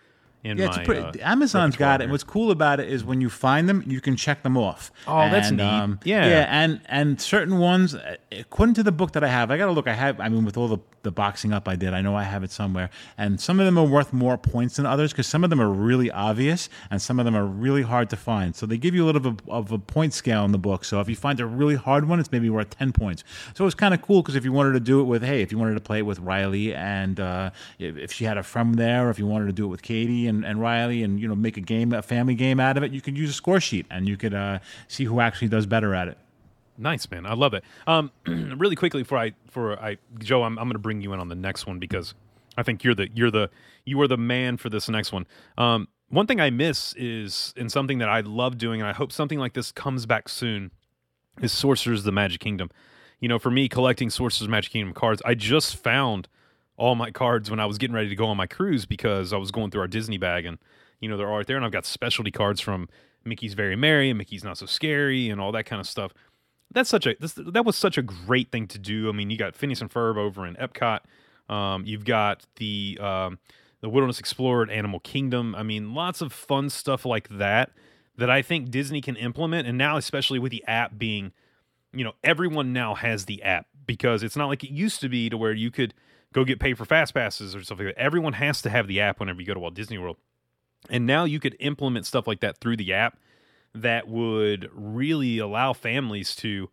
[0.44, 0.74] in Yeah, my.
[0.76, 2.04] it's pretty, uh, Amazon's got it.
[2.04, 4.90] And what's cool about it is when you find them, you can check them off.
[5.06, 5.98] Oh, that's And, neat.
[6.04, 6.26] Yeah.
[6.26, 9.66] yeah, and and certain ones, uh, according to the book that I have, I got
[9.66, 9.86] to look.
[9.86, 12.22] I have, I mean, with all the the boxing up I did, I know I
[12.22, 12.88] have it somewhere.
[13.18, 15.68] And some of them are worth more points than others because some of them are
[15.68, 18.54] really obvious and some of them are really hard to find.
[18.54, 20.84] So they give you a little bit of, of a point scale in the book.
[20.84, 23.24] So if you find a really hard one, it's maybe worth ten points.
[23.54, 25.50] So it's kind of cool because if you wanted to do it with, hey, if
[25.50, 28.76] you wanted to play it with Riley and uh, if if she had a friend
[28.76, 31.28] there, or if you wanted to do it with Katie and, and Riley and you
[31.28, 33.60] know make a game, a family game out of it, you could use a score
[33.60, 34.58] sheet and you could uh,
[34.88, 36.18] see who actually does better at it.
[36.78, 37.64] Nice man, I love it.
[37.86, 41.20] Um, really quickly before I for I Joe, I'm I'm going to bring you in
[41.20, 42.14] on the next one because
[42.56, 43.50] I think you're the you're the
[43.84, 45.26] you are the man for this next one.
[45.58, 49.12] Um, one thing I miss is and something that I love doing, and I hope
[49.12, 50.70] something like this comes back soon.
[51.40, 52.70] Is Sorcerers of the Magic Kingdom.
[53.18, 56.28] You know, for me, collecting Sorcerers of Magic Kingdom cards, I just found
[56.82, 59.36] all my cards when I was getting ready to go on my cruise because I
[59.36, 60.58] was going through our Disney bag and
[61.00, 62.88] you know they're all right there, and I've got specialty cards from
[63.24, 66.12] Mickey's Very Merry and Mickey's Not So Scary and all that kind of stuff
[66.72, 69.08] that's such a this, that was such a great thing to do.
[69.08, 71.00] I mean, you got Phineas and Ferb over in Epcot.
[71.48, 73.38] Um, you've got the um,
[73.80, 75.54] the Wilderness Explorer at Animal Kingdom.
[75.54, 77.70] I mean, lots of fun stuff like that
[78.16, 79.66] that I think Disney can implement.
[79.66, 81.32] And now, especially with the app being,
[81.92, 85.28] you know, everyone now has the app because it's not like it used to be
[85.28, 85.94] to where you could
[86.32, 87.98] go get paid for fast passes or stuff like that.
[87.98, 90.16] Everyone has to have the app whenever you go to Walt Disney World.
[90.90, 93.18] And now you could implement stuff like that through the app
[93.74, 96.68] that would really allow families to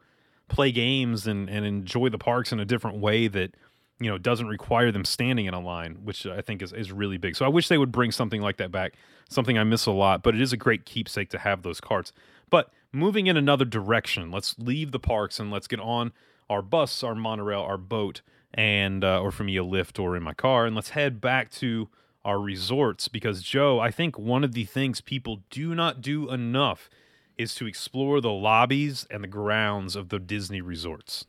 [0.47, 3.55] play games and, and enjoy the parks in a different way that
[3.99, 7.17] you know doesn't require them standing in a line which i think is, is really
[7.17, 8.93] big so i wish they would bring something like that back
[9.29, 12.11] something i miss a lot but it is a great keepsake to have those carts
[12.49, 16.11] but moving in another direction let's leave the parks and let's get on
[16.49, 18.21] our bus our monorail our boat
[18.53, 21.49] and uh, or for me a lift or in my car and let's head back
[21.51, 21.89] to
[22.25, 26.89] our resorts because joe i think one of the things people do not do enough
[27.37, 31.25] is to explore the lobbies and the grounds of the disney resorts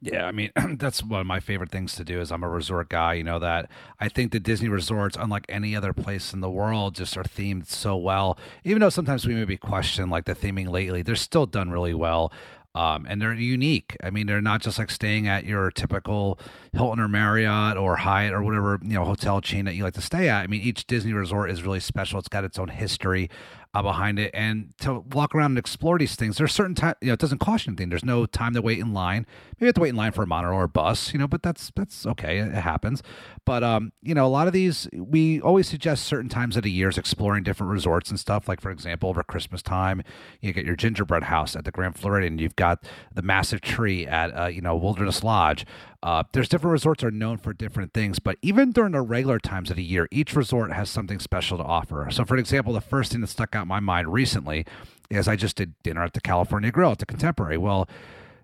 [0.00, 2.20] Yeah, I mean that's one of my favorite things to do.
[2.20, 3.14] Is I'm a resort guy.
[3.14, 6.94] You know that I think the Disney resorts, unlike any other place in the world,
[6.96, 8.36] just are themed so well.
[8.64, 12.32] Even though sometimes we maybe question like the theming lately, they're still done really well.
[12.74, 13.96] Um, and they're unique.
[14.02, 16.38] I mean, they're not just like staying at your typical
[16.72, 20.00] Hilton or Marriott or Hyatt or whatever you know hotel chain that you like to
[20.00, 20.42] stay at.
[20.42, 22.18] I mean, each Disney resort is really special.
[22.18, 23.28] It's got its own history
[23.74, 26.94] uh, behind it, and to walk around and explore these things, there's certain time.
[27.00, 27.88] You know, it doesn't cost you anything.
[27.88, 29.26] There's no time to wait in line.
[29.56, 31.12] Maybe you have to wait in line for a monorail or a bus.
[31.12, 32.38] You know, but that's that's okay.
[32.38, 33.02] It happens.
[33.46, 36.70] But um, you know, a lot of these we always suggest certain times of the
[36.70, 38.46] years exploring different resorts and stuff.
[38.46, 40.02] Like for example, over Christmas time,
[40.40, 42.38] you get your gingerbread house at the Grand Floridian.
[42.38, 45.64] You've got the massive tree at uh, you know Wilderness Lodge.
[46.02, 49.70] Uh, there's different resorts are known for different things, but even during the regular times
[49.70, 52.08] of the year, each resort has something special to offer.
[52.10, 54.66] So, for example, the first thing that stuck out in my mind recently
[55.10, 57.56] is I just did dinner at the California Grill at the Contemporary.
[57.56, 57.88] Well,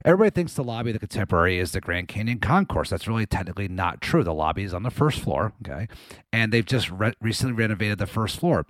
[0.05, 2.91] everybody thinks the lobby of the Contemporary is the Grand Canyon Concourse.
[2.91, 4.23] That's really technically not true.
[4.23, 5.89] The lobby is on the first floor, okay,
[6.33, 8.67] and they've just re- recently renovated the first floor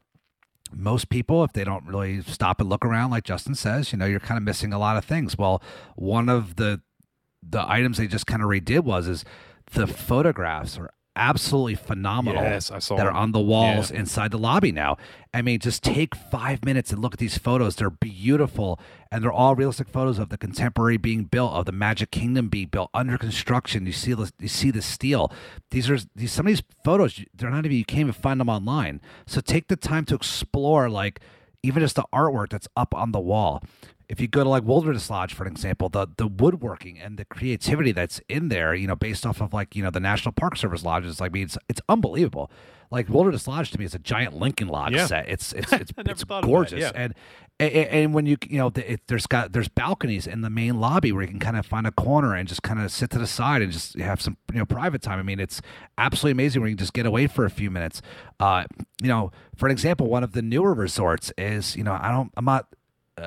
[0.73, 4.05] most people, if they don't really stop and look around, like Justin says, you know,
[4.05, 5.39] you're kind of missing a lot of things.
[5.39, 5.63] Well,
[5.97, 6.83] one of the
[7.43, 9.25] the items they just kind of redid was is
[9.73, 13.99] the photographs are absolutely phenomenal Yes, I saw that are on the walls Yeah.
[14.01, 14.97] inside the lobby now.
[15.35, 17.75] I mean, just take five minutes and look at these photos.
[17.75, 18.79] They're beautiful,
[19.11, 22.69] and they're all realistic photos of the contemporary being built, of the Magic Kingdom being
[22.69, 23.85] built under construction.
[23.85, 25.33] You see the you see the steel.
[25.73, 27.21] These are these some of these photos.
[27.35, 29.01] They're not even you can't even find them online.
[29.27, 31.19] So take the time to explore, like
[31.65, 33.61] even just the artwork that's up on the wall.
[34.09, 37.25] If you go to like Wilderness Lodge, for an example, the the woodworking and the
[37.27, 40.57] creativity that's in there, you know, based off of like you know the National Park
[40.57, 42.51] Service lodges, like I mean, it's it's unbelievable.
[42.91, 45.07] Like Wilderness Lodge to me is a giant Lincoln Log Yeah.
[45.07, 45.29] set.
[45.29, 46.93] It's it's it's, it's thought of that, gorgeous, yeah.
[46.95, 47.13] and,
[47.61, 50.81] and and when you you know the, it, there's got there's balconies in the main
[50.81, 53.19] lobby where you can kind of find a corner and just kind of sit to
[53.19, 55.19] the side and just have some you know private time.
[55.19, 55.61] I mean, it's
[55.99, 58.01] absolutely amazing where you can just get away for a few minutes.
[58.41, 58.65] Uh,
[59.03, 62.33] you know, for an example, one of the newer resorts is you know I don't
[62.39, 62.69] I'm not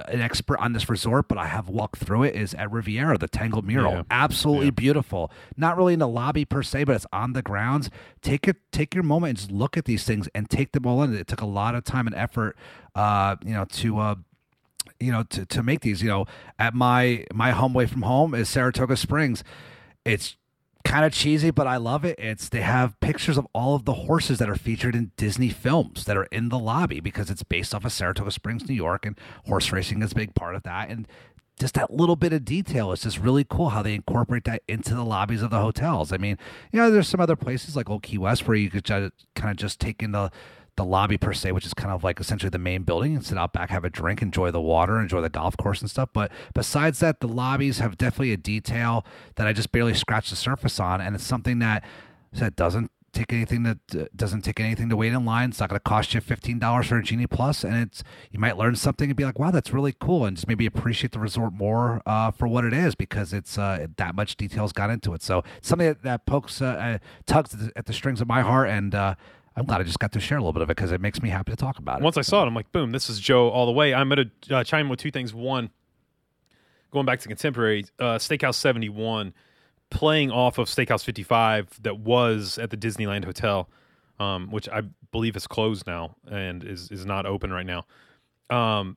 [0.08, 2.36] an expert on this resort, but I have walked through it.
[2.36, 4.04] Is at Riviera, the Tangled Mural, Yeah.
[4.10, 5.32] absolutely beautiful.
[5.58, 7.90] Not really in the lobby per se, but it's on the grounds.
[8.22, 11.04] Take it, take your moment and just look at these things and take them all
[11.04, 11.14] in.
[11.16, 12.56] It took a lot of time and effort,
[12.96, 14.00] uh, you know, to.
[14.00, 14.16] Uh,
[15.00, 16.26] you know, to, to make these, you know,
[16.60, 19.44] at my my home away from home is Saratoga Springs.
[20.06, 20.36] It's
[20.84, 22.18] kind of cheesy, but I love it.
[22.20, 26.06] It's they have pictures of all of the horses that are featured in Disney films
[26.06, 29.18] that are in the lobby because it's based off of Saratoga Springs, New York, and
[29.46, 30.90] horse racing is a big part of that.
[30.90, 31.08] And
[31.60, 34.96] just that little bit of detail is just really cool how they incorporate that into
[34.96, 36.12] the lobbies of the hotels.
[36.12, 36.38] I mean,
[36.72, 39.12] you know, there's some other places like Old Key West where you could kind
[39.44, 40.32] of just take in the
[40.78, 43.38] the lobby per se, which is kind of like essentially the main building, and sit
[43.38, 46.10] out back, have a drink, enjoy the water, enjoy the golf course and stuff.
[46.14, 49.06] But besides that, the lobbies have definitely a detail
[49.36, 51.84] that I just barely scratched the surface on, and it's something that
[52.34, 55.50] that doesn't take anything that uh, doesn't take anything to wait in line.
[55.50, 58.40] It's not going to cost you fifteen dollars for a genie plus, and it's you
[58.40, 61.20] might learn something and be like, wow, that's really cool, and just maybe appreciate the
[61.20, 65.14] resort more uh, for what it is because it's uh, that much details got into
[65.14, 65.22] it.
[65.22, 68.96] So something that, that pokes uh, uh, tugs at the, strings of my heart, and
[68.96, 69.16] uh,
[69.56, 71.22] I'm glad I just got to share a little bit of it because it makes
[71.22, 72.04] me happy to talk about it.
[72.04, 73.94] Once I saw it, I'm like, boom, this is Joe all the way.
[73.94, 75.34] I'm going to uh, chime in with two things.
[75.34, 75.70] One,
[76.92, 79.34] going back to contemporary, uh, Steakhouse 71,
[79.90, 83.70] playing off of Steakhouse 55 that was at the Disneyland Hotel,
[84.20, 87.86] um, which I believe is closed now and is, is not open right now.
[88.50, 88.96] Um,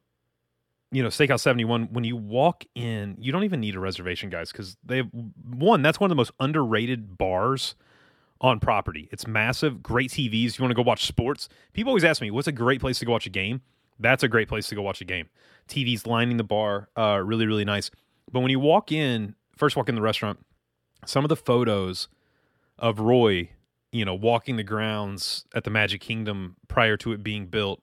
[0.93, 4.53] you know, Steakhouse 71, when you walk in, you don't even need a reservation, guys,
[4.53, 7.75] because they one, that's one of the most underrated bars
[8.45, 9.09] on property.
[9.11, 10.59] It's massive, great TVs.
[10.59, 11.49] You want to go watch sports?
[11.72, 13.62] People always ask me, what's a great place to go watch a game?
[13.99, 15.30] That's a great place to go watch a game.
[15.66, 17.90] TVs lining the bar, uh, really, really nice.
[18.30, 20.45] But when you walk in, first walk in the restaurant,
[21.07, 22.09] some of the photos
[22.78, 23.49] of Roy,
[23.92, 27.82] you know, walking the grounds at the Magic Kingdom prior to it being built.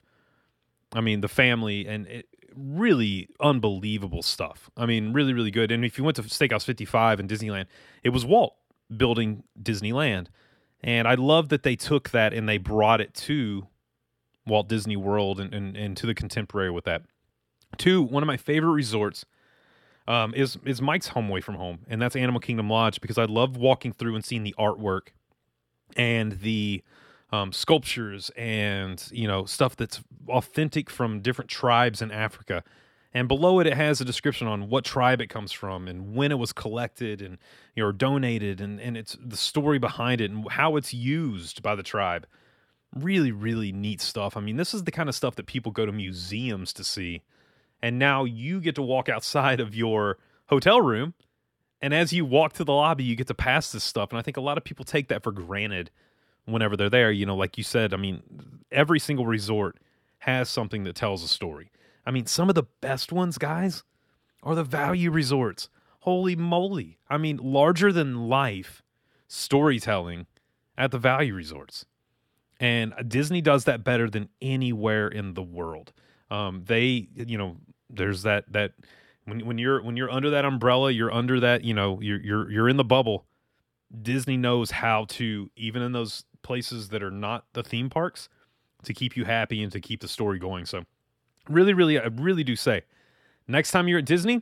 [0.93, 4.69] I mean, the family and it, really unbelievable stuff.
[4.77, 5.71] I mean, really, really good.
[5.71, 7.65] And if you went to Steakhouse 55 in Disneyland,
[8.03, 8.57] it was Walt
[8.95, 10.27] building Disneyland.
[10.83, 13.67] And I love that they took that and they brought it to
[14.47, 17.03] Walt Disney World and, and, and to the contemporary with that.
[17.77, 19.25] Two, one of my favorite resorts
[20.07, 23.25] um, is is Mike's home away from home, and that's Animal Kingdom Lodge because I
[23.25, 25.09] love walking through and seeing the artwork
[25.95, 26.83] and the
[27.31, 32.63] um, sculptures and you know stuff that's authentic from different tribes in Africa.
[33.13, 36.31] And below it, it has a description on what tribe it comes from and when
[36.31, 37.37] it was collected and
[37.75, 41.75] you know donated, and and it's the story behind it and how it's used by
[41.75, 42.25] the tribe.
[42.95, 44.37] Really, really neat stuff.
[44.37, 47.23] I mean, this is the kind of stuff that people go to museums to see,
[47.81, 51.13] and now you get to walk outside of your hotel room
[51.81, 54.11] And as you walk to the lobby, you get to pass this stuff.
[54.11, 55.89] And I think a lot of people take that for granted
[56.45, 57.11] whenever they're there.
[57.11, 58.21] You know, like you said, I mean,
[58.71, 59.77] every single resort
[60.19, 61.71] has something that tells a story.
[62.05, 63.83] I mean, some of the best ones, guys,
[64.43, 65.69] are the value resorts.
[65.99, 66.97] Holy moly.
[67.09, 68.81] I mean, larger than life
[69.27, 70.25] storytelling
[70.77, 71.85] at the value resorts.
[72.59, 75.93] And Disney does that better than anywhere in the world.
[76.29, 77.57] Um, they, you know,
[77.89, 78.73] there's that that
[79.25, 82.51] when when you're when you're under that umbrella, you're under that, you know, you're you're
[82.51, 83.25] you're in the bubble.
[84.01, 88.29] Disney knows how to even in those places that are not the theme parks
[88.83, 90.65] to keep you happy and to keep the story going.
[90.65, 90.83] So,
[91.49, 92.83] really, really, I really do say,
[93.47, 94.41] next time you're at Disney,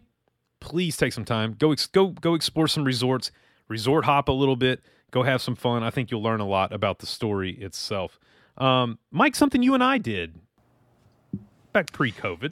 [0.60, 3.32] please take some time go ex- go go explore some resorts,
[3.68, 4.82] resort hop a little bit,
[5.12, 5.84] go have some fun.
[5.84, 8.20] I think you'll learn a lot about the story itself.
[8.58, 10.36] Um, Mike, something you and I did
[11.72, 12.52] back pre-COVID.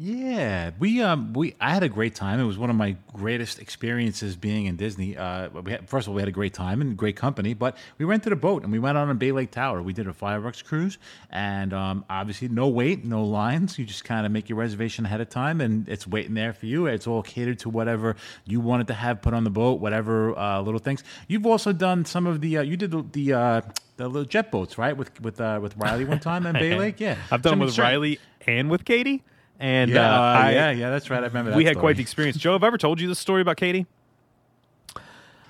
[0.00, 2.38] Yeah, we um we I had a great time.
[2.38, 5.16] It was one of my greatest experiences being in Disney.
[5.16, 7.76] Uh, we had, first of all, we had a great time and great company, but
[7.98, 9.82] we rented a boat and we went out on a Bay Lake Tower.
[9.82, 10.98] We did a fireworks cruise,
[11.30, 13.76] and um, obviously no wait, no lines.
[13.76, 16.66] You just kind of make your reservation ahead of time, and it's waiting there for
[16.66, 16.86] you.
[16.86, 20.60] It's all catered to whatever you wanted to have put on the boat, whatever uh,
[20.60, 21.02] little things.
[21.26, 23.04] You've also done some of the uh, you did the.
[23.12, 23.60] the uh,
[23.96, 24.96] the little jet boats, right?
[24.96, 27.16] With with uh, with Riley one time in Bay Lake, yeah.
[27.32, 29.24] I've done them with certain- Riley and with Katie.
[29.58, 31.22] And Yeah, uh, uh, I, yeah, yeah, that's right.
[31.22, 31.56] I remember that.
[31.56, 31.82] we had story.
[31.82, 32.36] quite the experience.
[32.36, 33.86] Joe, have I ever told you this story about Katie?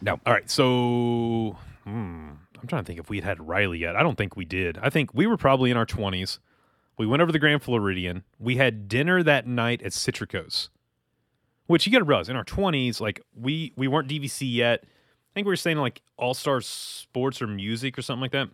[0.01, 0.19] No.
[0.25, 2.31] All right, so hmm,
[2.61, 3.97] I'm trying to think if we had had Riley yet.
[3.97, 4.79] I don't think we did.
[4.79, 6.39] I think we were probably in our 20s.
[6.97, 8.25] We went over to the Grand Floridian.
[8.39, 10.69] We had dinner that night at Citricos,
[11.67, 14.81] which you got to realize in our 20s, like we we weren't DVC yet.
[14.85, 18.33] I think we were staying in like All Star Sports or Music or something like
[18.33, 18.49] that.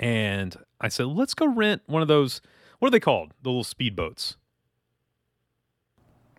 [0.00, 2.40] And I said, let's go rent one of those.
[2.78, 3.32] What are they called?
[3.42, 4.36] The little speedboats.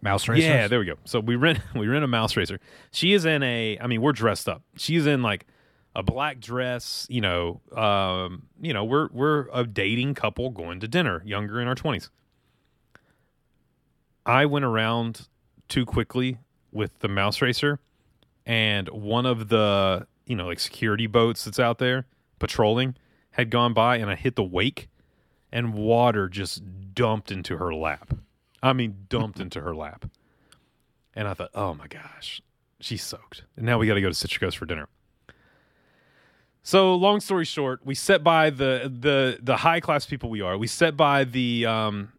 [0.05, 0.45] Mouse racers.
[0.45, 0.97] Yeah, there we go.
[1.03, 2.59] So we rent we rent a mouse racer.
[2.91, 4.61] She is in a I mean, we're dressed up.
[4.77, 5.47] She's in like
[5.95, 10.87] a black dress, you know, um, you know, we're we're a dating couple going to
[10.87, 12.09] dinner, younger in our 20s.
[14.27, 15.27] I went around
[15.69, 16.37] too quickly
[16.71, 17.79] with the mouse racer
[18.45, 22.05] and one of the, you know, like security boats that's out there
[22.37, 22.95] patrolling
[23.31, 24.87] had gone by and I hit the wake
[25.51, 26.61] and water just
[26.93, 28.13] dumped into her lap.
[28.65, 30.09] I mean, dumped into her lap.
[31.13, 32.41] And I thought, oh my gosh,
[32.79, 33.43] she's soaked.
[33.55, 34.89] And now we got to go to Citricos for dinner.
[36.63, 40.57] So, long story short, we set by the the the high class people we are.
[40.57, 42.11] We set by the um,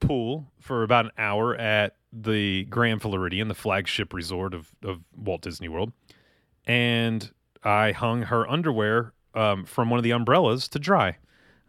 [0.00, 5.42] pool for about an hour at the Grand Floridian, the flagship resort of of Walt
[5.42, 5.92] Disney World,
[6.66, 7.30] and
[7.62, 11.18] I hung her underwear um, from one of the umbrellas to dry.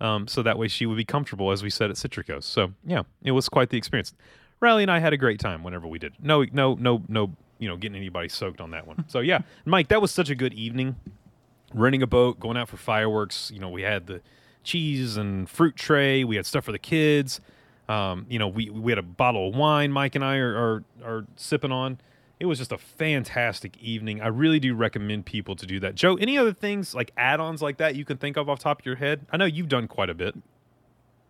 [0.02, 2.44] Um, so that way she would be comfortable, as we said at Citricos.
[2.44, 4.14] So yeah, it was quite the experience.
[4.60, 6.14] Riley and I had a great time whenever we did.
[6.22, 7.36] No, no, no, no.
[7.60, 9.06] You know, getting anybody soaked on that one.
[9.08, 10.96] So yeah, Mike, that was such a good evening.
[11.74, 13.52] Renting a boat, going out for fireworks.
[13.54, 14.22] You know, we had the
[14.64, 16.24] cheese and fruit tray.
[16.24, 17.40] We had stuff for the kids.
[17.88, 19.92] Um, you know, we we had a bottle of wine.
[19.92, 22.00] Mike and I are are, are sipping on.
[22.40, 24.22] It was just a fantastic evening.
[24.22, 25.96] I really do recommend people to do that.
[25.96, 28.80] Joe, any other things like add-ons like that you can think of off the top
[28.82, 29.26] of your head?
[29.32, 30.36] I know you've done quite a bit.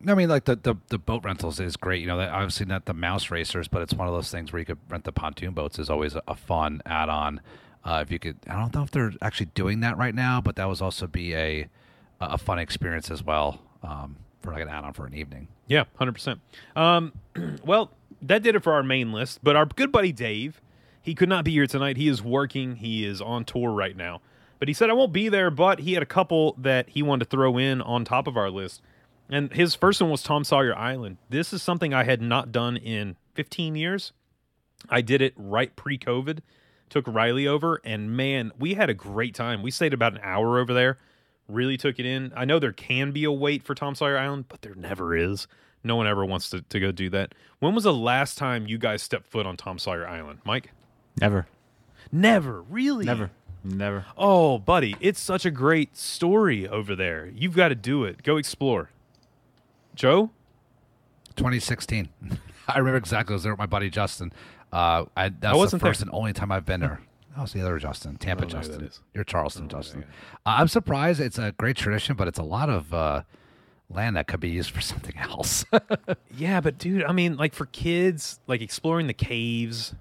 [0.07, 2.01] I mean, like the, the, the boat rentals is great.
[2.01, 4.59] You know, that obviously not the mouse racers, but it's one of those things where
[4.59, 7.41] you could rent the pontoon boats is always a, a fun add on.
[7.85, 10.55] Uh, if you could, I don't know if they're actually doing that right now, but
[10.55, 11.69] that was also be a
[12.29, 15.47] a fun experience as well um, for like an add on for an evening.
[15.67, 16.39] Yeah, hundred percent.
[16.75, 17.13] Um,
[17.65, 17.91] well,
[18.21, 19.39] that did it for our main list.
[19.43, 20.61] But our good buddy Dave,
[21.03, 21.97] he could not be here tonight.
[21.97, 22.77] He is working.
[22.77, 24.21] He is on tour right now.
[24.57, 25.51] But he said I won't be there.
[25.51, 28.49] But he had a couple that he wanted to throw in on top of our
[28.49, 28.81] list.
[29.29, 31.17] And his first one was Tom Sawyer Island.
[31.29, 34.13] This is something I had not done in 15 years.
[34.89, 36.39] I did it right pre-COVID.
[36.89, 39.63] Took Riley over, and man, we had a great time.
[39.63, 40.99] We stayed about an hour over there.
[41.47, 42.31] Really took it in.
[42.35, 45.47] I know there can be a wait for Tom Sawyer Island, but there never is.
[45.83, 47.33] No one ever wants to, to go do that.
[47.59, 50.71] When was the last time you guys stepped foot on Tom Sawyer Island, Mike?
[51.19, 51.47] Never,
[52.11, 53.05] Never, really.
[53.05, 53.31] never,
[53.63, 54.05] never.
[54.17, 57.27] Oh, buddy, it's such a great story over there.
[57.35, 58.23] You've got to do it.
[58.23, 58.89] Go explore.
[59.95, 60.31] Joe?
[61.35, 62.09] 2016.
[62.67, 63.33] I remember exactly.
[63.33, 64.31] I was there with my buddy Justin.
[64.71, 66.07] Uh, I, that's wasn't the first there.
[66.09, 67.01] and only time I've been there.
[67.35, 68.81] That was the other Justin, Tampa I don't know who Justin.
[68.85, 68.99] that is.
[69.13, 70.03] You're Charleston Justin.
[70.45, 71.19] Uh, I'm surprised.
[71.19, 73.23] It's a great tradition, but it's a lot of uh,
[73.89, 75.65] land that could be used for something else.
[76.35, 79.93] Yeah, but dude, I mean, like for kids, like exploring the caves.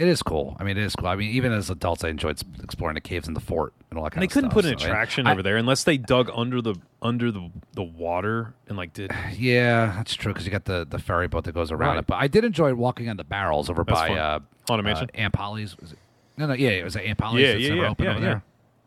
[0.00, 0.56] It is cool.
[0.58, 1.08] I mean, it is cool.
[1.08, 4.04] I mean, even as adults, I enjoyed exploring the caves in the fort and all
[4.04, 4.22] that kind.
[4.22, 4.62] And they couldn't stuff.
[4.62, 7.82] put an So, attraction I- over there unless they dug under the under the the
[7.82, 9.12] water and like did.
[9.36, 11.98] Yeah, that's true because you got the, the ferry boat that goes around Right.
[11.98, 12.06] it.
[12.06, 14.18] But I did enjoy walking on the barrels over That's by fun.
[14.18, 14.38] uh,
[14.68, 15.10] Haunted Mansion?
[15.14, 15.76] uh, Aunt Polly's.
[15.78, 15.98] Was it?
[16.38, 17.42] No, no, yeah, it was Aunt Polly's.
[17.46, 18.26] Yeah, that's yeah, never yeah, open yeah, over yeah.
[18.26, 18.42] there.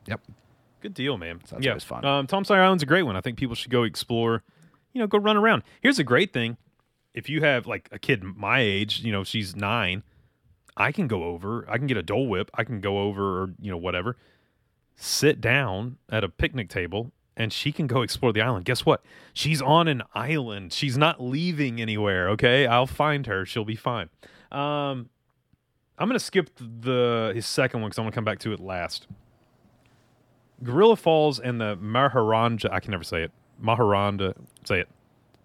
[0.07, 0.21] Yep.
[0.81, 1.41] Good deal, man.
[1.45, 2.03] So that's yeah, always fun.
[2.03, 3.15] Um, Tom Sawyer Island's a great one.
[3.15, 4.41] I think people should go explore.
[4.93, 5.61] You know, go run around.
[5.81, 6.57] Here's a great thing:
[7.13, 10.03] if you have like a kid my age, you know, she's nine,
[10.75, 11.65] I can go over.
[11.69, 12.49] I can get a Dole Whip.
[12.53, 14.17] I can go over, or you know, whatever.
[14.95, 18.65] Sit down at a picnic table, and she can go explore the island.
[18.65, 19.03] Guess what?
[19.33, 20.73] She's on an island.
[20.73, 22.29] She's not leaving anywhere.
[22.29, 23.45] Okay, I'll find her.
[23.45, 24.09] She'll be fine.
[24.51, 25.09] Um,
[25.97, 29.07] I'm gonna skip the his second one because I'm gonna come back to it last.
[30.63, 32.71] Gorilla Falls and the Maharanja.
[32.71, 33.31] I can never say it.
[33.61, 34.33] Maharanda.
[34.65, 34.89] Say it.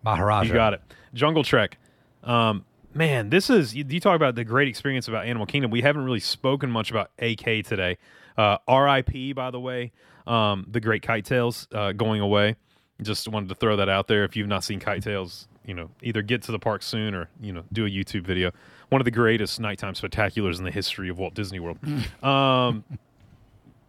[0.04, 0.48] Maharaja.
[0.48, 0.82] You got it.
[1.14, 1.78] Jungle Trek.
[2.22, 2.64] Um,
[2.94, 5.70] man, this is you, you talk about the great experience about Animal Kingdom.
[5.70, 7.98] We haven't really spoken much about AK today.
[8.36, 9.32] Uh, R.I.P.
[9.32, 9.92] By the way,
[10.26, 12.56] um, the great Kite Tales uh, going away.
[13.02, 14.24] Just wanted to throw that out there.
[14.24, 17.28] If you've not seen Kite Tales, you know either get to the park soon or
[17.40, 18.52] you know do a YouTube video.
[18.88, 21.78] One of the greatest nighttime spectaculars in the history of Walt Disney World.
[22.24, 22.84] um,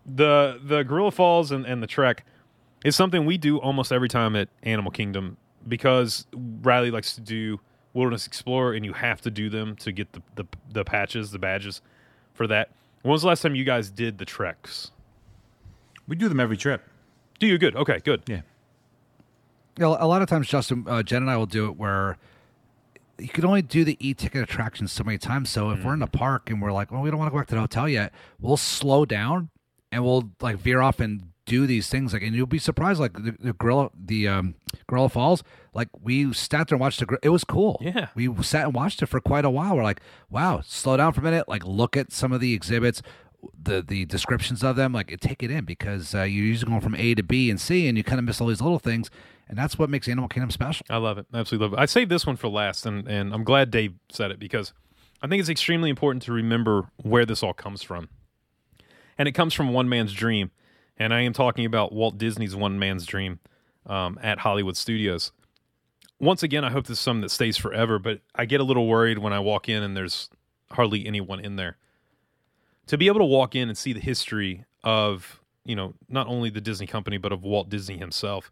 [0.06, 2.26] the the Gorilla Falls and, and the Trek
[2.84, 5.38] is something we do almost every time at Animal Kingdom
[5.68, 7.60] because Riley likes to do
[7.94, 11.40] Wilderness Explorer, and you have to do them to get the the, the patches, the
[11.40, 11.82] badges
[12.34, 12.70] for that.
[13.02, 14.92] When was the last time you guys did the treks?
[16.08, 16.84] We do them every trip.
[17.40, 17.76] Do you good?
[17.76, 18.24] Okay, good.
[18.28, 18.42] Yeah.
[19.78, 22.18] You know, a lot of times, Justin, uh, Jen and I will do it where
[23.18, 25.50] you can only do the e-ticket attractions so many times.
[25.50, 27.38] So if we're in the park and we're like, well, we don't want to go
[27.38, 29.50] back to the hotel yet, we'll slow down
[29.92, 32.14] and we'll like veer off and do these things.
[32.14, 33.00] Like, and you'll be surprised.
[33.00, 34.56] Like the, the gorilla, the um,
[34.88, 35.44] Gorilla Falls.
[35.74, 37.06] Like we sat there and watched the.
[37.06, 37.78] gor- It was cool.
[37.82, 38.08] Yeah.
[38.16, 39.76] we sat and watched it for quite a while.
[39.76, 41.48] We're like, wow, slow down for a minute.
[41.48, 43.02] Like, look at some of the exhibits.
[43.62, 46.96] The, the descriptions of them like take it in because uh, you're usually going from
[46.96, 49.10] A to B and C and you kind of miss all these little things
[49.48, 50.86] and that's what makes Animal Kingdom special.
[50.90, 51.26] I love it.
[51.34, 51.80] Absolutely love it.
[51.82, 54.74] I saved this one for last, and, and I'm glad Dave said it because
[55.24, 58.10] I think it's extremely important to remember where this all comes from.
[59.18, 60.52] And it comes from one man's dream.
[60.98, 63.40] And I am talking about Walt Disney's one man's dream
[63.86, 65.32] um, at Hollywood Studios.
[66.20, 68.88] Once again, I hope this is something that stays forever, but I get a little
[68.88, 70.30] worried when I walk in and there's
[70.72, 71.78] hardly anyone in there.
[72.88, 76.50] To be able to walk in and see the history of, you know, not only
[76.50, 78.52] the Disney company, but of Walt Disney himself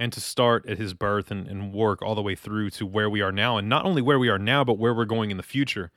[0.00, 3.10] and to start at his birth and, and work all the way through to where
[3.10, 5.36] we are now and not only where we are now but where we're going in
[5.36, 5.92] the future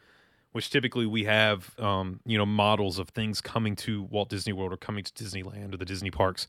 [0.52, 4.74] which typically we have um, you know models of things coming to walt disney world
[4.74, 6.48] or coming to disneyland or the disney parks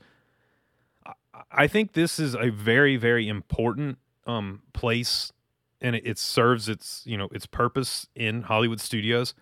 [1.05, 1.13] I-
[1.51, 5.31] i think this is a very very important um, place
[5.81, 9.33] and it, it serves its you know its purpose in hollywood studios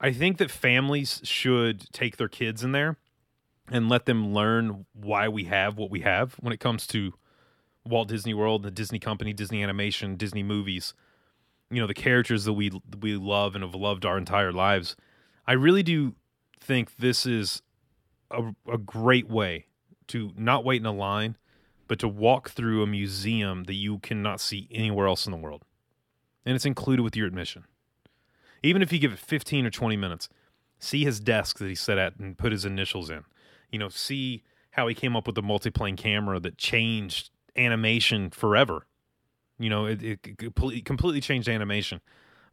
[0.00, 2.96] i think that families should take their kids in there
[3.70, 7.14] and let them learn why we have what we have when it comes to
[7.86, 10.94] Walt Disney World, the Disney Company, Disney Animation, Disney movies.
[11.70, 14.96] You know, the characters that we we love and have loved our entire lives.
[15.46, 16.14] I really do
[16.60, 17.62] think this is
[18.30, 19.66] a, a great way
[20.08, 21.36] to not wait in a line,
[21.94, 25.64] but to walk through a museum that you cannot see anywhere else in the world.
[26.44, 27.64] And it's included with your admission.
[28.64, 30.28] Even if you give it 15 or 20 minutes,
[30.80, 33.24] see his desk that he sat at and put his initials in
[33.74, 38.86] you know, see how he came up with the multiplane camera that changed animation forever.
[39.58, 40.38] You know, it, it
[40.84, 42.00] completely, changed animation.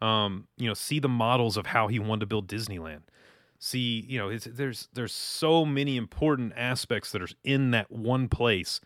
[0.02, 3.02] Um, you know, see the models of how he wanted to build Disneyland.
[3.60, 8.82] See, you know, there's there's so many important aspects that are in that one place,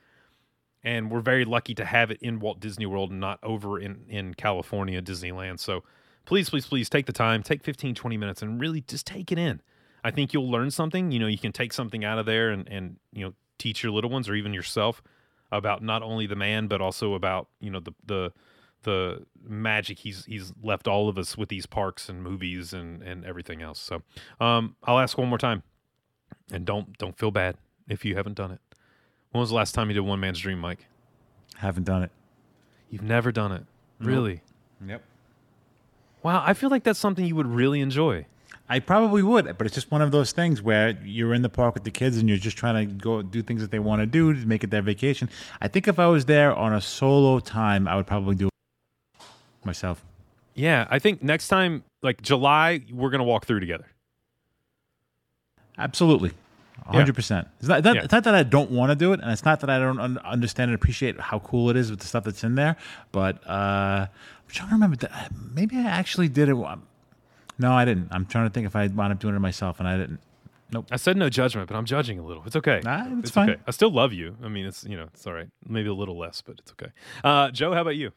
[0.86, 4.06] and we're very lucky to have it in Walt Disney World and not over in
[4.08, 5.60] in California Disneyland.
[5.60, 5.84] So,
[6.26, 9.40] please, please, please take the time, take 15, 20 minutes, and really just take it
[9.40, 9.62] in.
[10.04, 11.12] I think you'll learn something.
[11.12, 13.92] You know, you can take something out of there and, and you know teach your
[13.92, 15.02] little ones or even yourself
[15.52, 18.32] about not only the man but also about you know the the
[18.84, 23.26] the magic he's he's left all of us with these parks and movies and and
[23.26, 23.80] everything else.
[23.80, 24.04] So
[24.40, 25.64] um, I'll ask one more time,
[26.52, 27.58] and don't don't feel bad
[27.88, 28.60] if you haven't done it.
[29.36, 30.86] When was the last time you did one man's dream, Mike?
[31.58, 32.12] Haven't done it.
[32.90, 33.66] You've never done it,
[34.00, 34.40] really?
[34.88, 35.04] Yep.
[36.24, 38.28] Wow, I feel like that's something you would really enjoy.
[38.70, 41.74] I probably would, but it's just one of those things where you're in the park
[41.74, 44.06] with the kids and you're just trying to go do things that they want to
[44.06, 45.30] do to make it their vacation.
[45.60, 49.22] I think if I was there on a solo time, I would probably do it
[49.66, 50.02] myself.
[50.54, 53.88] Yeah, I think next time, like July, we're gonna walk through together.
[55.78, 56.32] Absolutely.
[56.94, 57.04] Yeah.
[57.06, 57.48] 100%.
[57.60, 58.02] It's not, that, Yeah.
[58.04, 60.00] it's not that I don't want to do it, and it's not that I don't
[60.00, 62.76] un- understand and appreciate how cool it is with the stuff that's in there,
[63.12, 64.98] but uh, I'm trying to remember.
[64.98, 66.56] That, maybe I actually did it.
[67.58, 68.10] No, I didn't.
[68.12, 70.20] I'm trying to think if I wound up doing it myself, and I didn't.
[70.72, 70.88] Nope.
[70.92, 72.44] I said no judgment, but I'm judging a little.
[72.46, 72.82] It's okay.
[72.84, 73.52] Nah, it's fine.
[73.52, 73.62] okay.
[73.68, 74.36] I still love you.
[74.44, 75.48] I mean, it's you know, it's all right.
[75.68, 76.92] Maybe a little less, but it's okay.
[77.24, 78.12] Uh, Joe, how about you?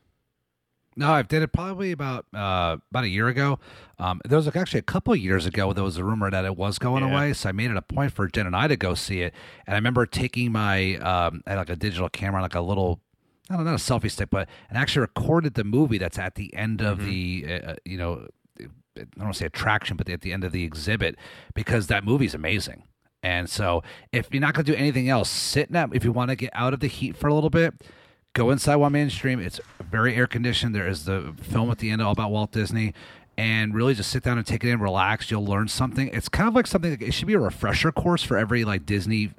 [0.99, 3.59] No, I did it probably about uh, about a year ago.
[3.99, 5.73] Um, there was like actually a couple of years ago.
[5.73, 7.13] There was a rumor that it was going Yeah.
[7.13, 9.33] away, so I made it a point for Jen and I to go see it.
[9.67, 13.01] And I remember taking my um, I had like a digital camera, like a little.
[13.51, 16.83] Not, not a selfie stick, but and actually recorded the movie that's at the end
[16.83, 18.27] of the, uh, you know,
[18.61, 18.65] I
[18.97, 21.17] don't want to say attraction, but at the end of the exhibit,
[21.55, 22.83] because that movie's amazing.
[23.23, 23.83] And so,
[24.13, 25.89] if you're not going to do anything else, sit in that.
[25.95, 27.73] If you want to get out of the heat for a little bit,
[28.39, 29.41] go inside one man's dream.
[29.41, 30.75] It's very air conditioned.
[30.75, 32.95] There is the film at the end all about Walt Disney.
[33.37, 35.31] And really just sit down and take it in, relax.
[35.31, 36.09] You'll learn something.
[36.13, 36.97] It's kind of like something.
[37.01, 39.31] It should be a refresher course for every like Disney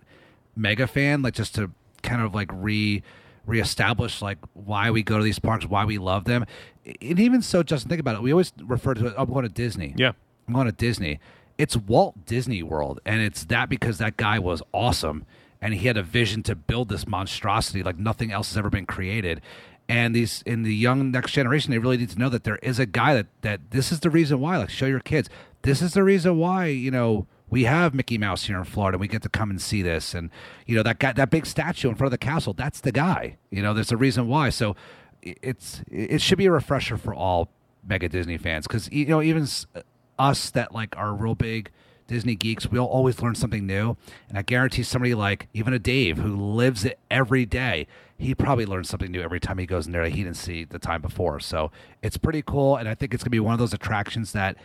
[0.55, 1.71] mega fan, like just to
[2.01, 3.03] kind of like re
[3.45, 6.45] reestablish like why we go to these parks, why we love them.
[6.85, 8.21] And even so, Justin, think about it.
[8.21, 9.13] We always refer to it.
[9.17, 9.93] Oh, I'm going to Disney.
[9.97, 10.13] Yeah.
[10.47, 11.19] I'm going to Disney.
[11.57, 15.25] It's Walt Disney World, and it's that because that guy was awesome,
[15.61, 18.85] and he had a vision to build this monstrosity like nothing else has ever been
[18.85, 19.41] created.
[19.87, 22.77] And these in the young next generation, they really need to know that there is
[22.77, 24.57] a guy that that this is the reason why.
[24.57, 25.29] Like, show your kids,
[25.63, 28.99] this is the reason why you know we have Mickey Mouse here in Florida.
[28.99, 30.29] We get to come and see this, and
[30.67, 32.53] you know that guy, that big statue in front of the castle.
[32.53, 33.37] That's the guy.
[33.49, 34.49] You know, there's a reason why.
[34.51, 34.75] So
[35.23, 37.49] it's it should be a refresher for all
[37.83, 39.81] mega Disney fans because you know even uh,
[40.19, 41.71] us that like are real big
[42.09, 43.95] Disney geeks, we'll always learn something new.
[44.27, 47.87] And I guarantee somebody like even a Dave who lives it every day,
[48.17, 50.65] he probably learns something new every time he goes in there that he didn't see
[50.65, 51.39] the time before.
[51.39, 54.57] So it's pretty cool, and I think it's gonna be one of those attractions that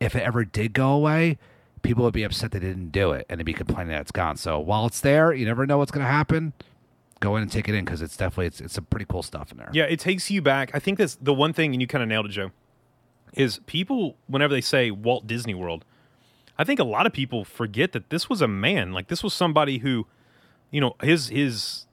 [0.00, 1.38] if it ever did go away.
[1.82, 4.36] People would be upset they didn't do it, and they'd be complaining that it's gone.
[4.36, 6.52] So while it's there, you never know what's going to happen.
[7.18, 9.50] Go in and take it in because it's definitely it's, it's some pretty cool stuff
[9.50, 9.68] in there.
[9.72, 10.70] Yeah, it takes you back.
[10.74, 12.52] I think that's the one thing, and you kind of nailed it, Joe.
[13.32, 15.84] Is people whenever they say Walt Disney World,
[16.58, 18.92] I think a lot of people forget that this was a man.
[18.92, 20.06] Like this was somebody who,
[20.70, 21.86] you know, his his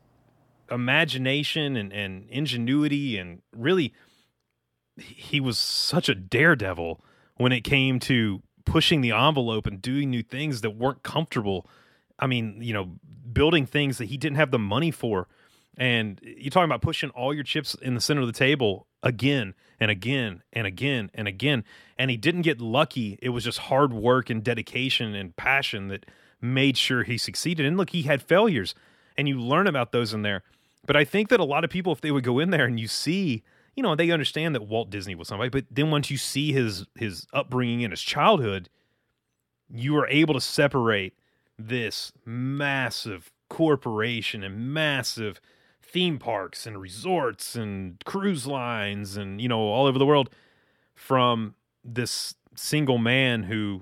[0.71, 3.93] imagination and, and ingenuity and really
[4.97, 7.01] he was such a daredevil
[7.37, 11.65] when it came to pushing the envelope and doing new things that weren't comfortable.
[12.19, 12.91] I mean, you know,
[13.31, 15.27] building things that he didn't have the money for.
[15.77, 19.53] And you're talking about pushing all your chips in the center of the table again
[19.79, 21.63] and again and again and again.
[21.97, 23.17] And he didn't get lucky.
[23.21, 26.05] It was just hard work and dedication and passion that
[26.41, 27.65] made sure he succeeded.
[27.65, 28.75] And look, he had failures,
[29.17, 30.43] and you learn about those in there.
[30.85, 32.79] But I think that a lot of people, if they would go in there and
[32.79, 33.43] you see,
[33.75, 36.85] you know, they understand that Walt Disney was somebody, but then once you see his
[36.95, 38.69] his upbringing and his childhood,
[39.69, 41.13] you are able to separate
[41.57, 45.41] this massive corporation and massive
[45.91, 50.29] theme parks and resorts and cruise lines and you know all over the world
[50.93, 53.81] from this single man who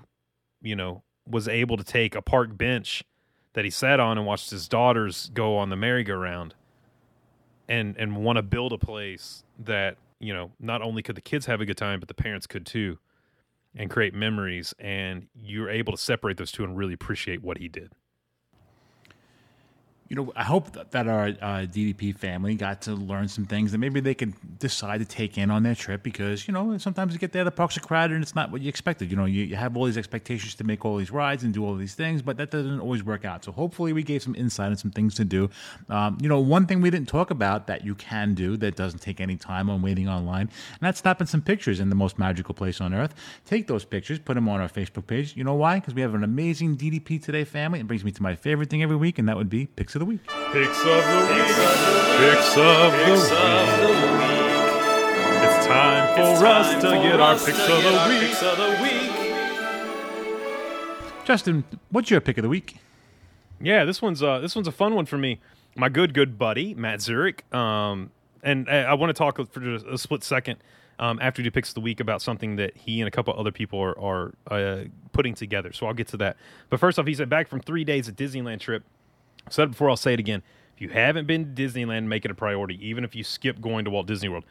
[0.61, 3.03] you know was able to take a park bench
[3.53, 6.55] that he sat on and watched his daughters go on the merry-go-round
[7.67, 11.45] and and want to build a place that you know not only could the kids
[11.45, 12.97] have a good time but the parents could too
[13.75, 17.67] and create memories and you're able to separate those two and really appreciate what he
[17.67, 17.91] did
[20.09, 23.77] you know, I hope that, our uh, DDP family got to learn some things that
[23.77, 27.19] maybe they can decide to take in on their trip because, you know, sometimes you
[27.19, 29.11] get there, the parks are crowded and it's not what you expected.
[29.11, 31.65] You know, you, you have all these expectations to make all these rides and do
[31.65, 33.43] all these things, but that doesn't always work out.
[33.43, 35.49] So hopefully we gave some insight and some things to do.
[35.89, 38.99] Um, you know, one thing we didn't talk about that you can do that doesn't
[38.99, 42.53] take any time on waiting online, and that's snapping some pictures in the most magical
[42.53, 43.13] place on earth.
[43.45, 45.35] Take those pictures, put them on our Facebook page.
[45.35, 45.79] You know why?
[45.79, 47.79] Because we have an amazing DDP Today family.
[47.79, 49.99] It brings me to my favorite thing every week, and that would be Picks of
[49.99, 50.23] the Week.
[50.27, 51.47] Picks of the week.
[52.19, 54.37] Picks of the week.
[55.43, 57.59] It's time for us to get our picks
[58.41, 59.17] of the week.
[61.25, 62.77] Justin, what's your pick of the week?
[63.59, 65.39] Yeah, this one's uh this one's a fun one for me.
[65.75, 67.43] My good good buddy Matt Zurich.
[67.53, 68.11] Um,
[68.43, 70.57] and I, I want to talk for just a split second
[70.99, 73.79] um, after he picks the week about something that he and a couple other people
[73.79, 75.73] are are uh, putting together.
[75.73, 76.37] So I'll get to that.
[76.69, 78.83] But first off, he said back from three days at Disneyland trip.
[79.49, 80.43] Said it before, I'll say it again.
[80.75, 83.85] If you haven't been to Disneyland, make it a priority, even if you skip going
[83.85, 84.45] to Walt Disney World.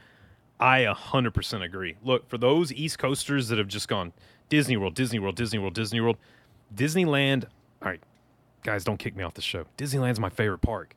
[0.59, 1.97] I 100% agree.
[2.03, 4.13] Look, for those East Coasters that have just gone
[4.49, 6.17] Disney World, Disney World, Disney World, Disney World,
[6.75, 7.45] Disneyland,
[7.83, 8.01] all right,
[8.63, 9.67] guys, don't kick me off the show.
[9.77, 10.95] Disneyland's my favorite park.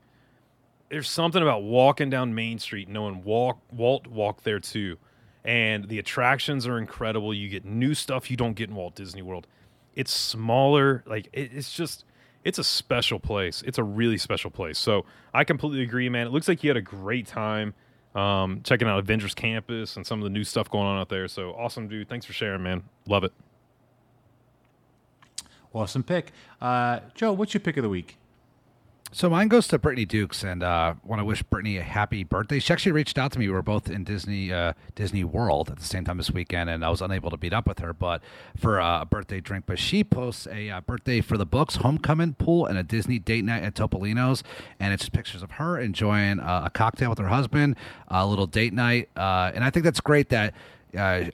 [0.89, 4.97] There's something about walking down Main Street, knowing walk, Walt walked there too.
[5.45, 7.33] And the attractions are incredible.
[7.33, 9.45] You get new stuff you don't get in Walt Disney World.
[9.93, 11.03] It's smaller.
[11.05, 12.05] Like, it, it's just,
[12.43, 13.61] it's a special place.
[13.65, 14.77] It's a really special place.
[14.77, 16.27] So I completely agree, man.
[16.27, 17.73] It looks like you had a great time
[18.15, 21.27] um, checking out Avengers Campus and some of the new stuff going on out there.
[21.27, 22.09] So awesome, dude.
[22.09, 22.83] Thanks for sharing, man.
[23.07, 23.33] Love it.
[25.73, 26.31] Awesome pick.
[26.59, 28.17] Uh, Joe, what's your pick of the week?
[29.11, 32.59] So mine goes to Brittany Dukes, and uh, want to wish Brittany a happy birthday.
[32.59, 33.47] She actually reached out to me.
[33.47, 36.85] We were both in Disney uh, Disney World at the same time this weekend, and
[36.85, 38.21] I was unable to meet up with her, but
[38.55, 39.65] for uh, a birthday drink.
[39.65, 43.43] But she posts a uh, birthday for the books, homecoming pool, and a Disney date
[43.43, 44.43] night at Topolino's,
[44.79, 47.77] and it's pictures of her enjoying uh, a cocktail with her husband,
[48.09, 50.53] a little date night, uh, and I think that's great that.
[50.95, 51.25] Uh,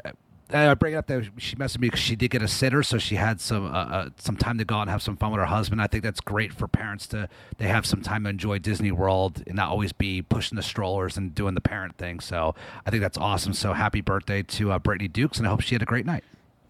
[0.54, 2.98] I bring it up that she messaged me because she did get a sitter, so
[3.00, 5.40] she had some uh, uh, some time to go out and have some fun with
[5.40, 5.82] her husband.
[5.82, 7.28] I think that's great for parents to
[7.58, 11.18] they have some time to enjoy Disney World and not always be pushing the strollers
[11.18, 12.20] and doing the parent thing.
[12.20, 12.54] So
[12.86, 13.54] I think that's awesome.
[13.54, 16.24] So happy birthday to uh, Brittany Dukes, and I hope she had a great night.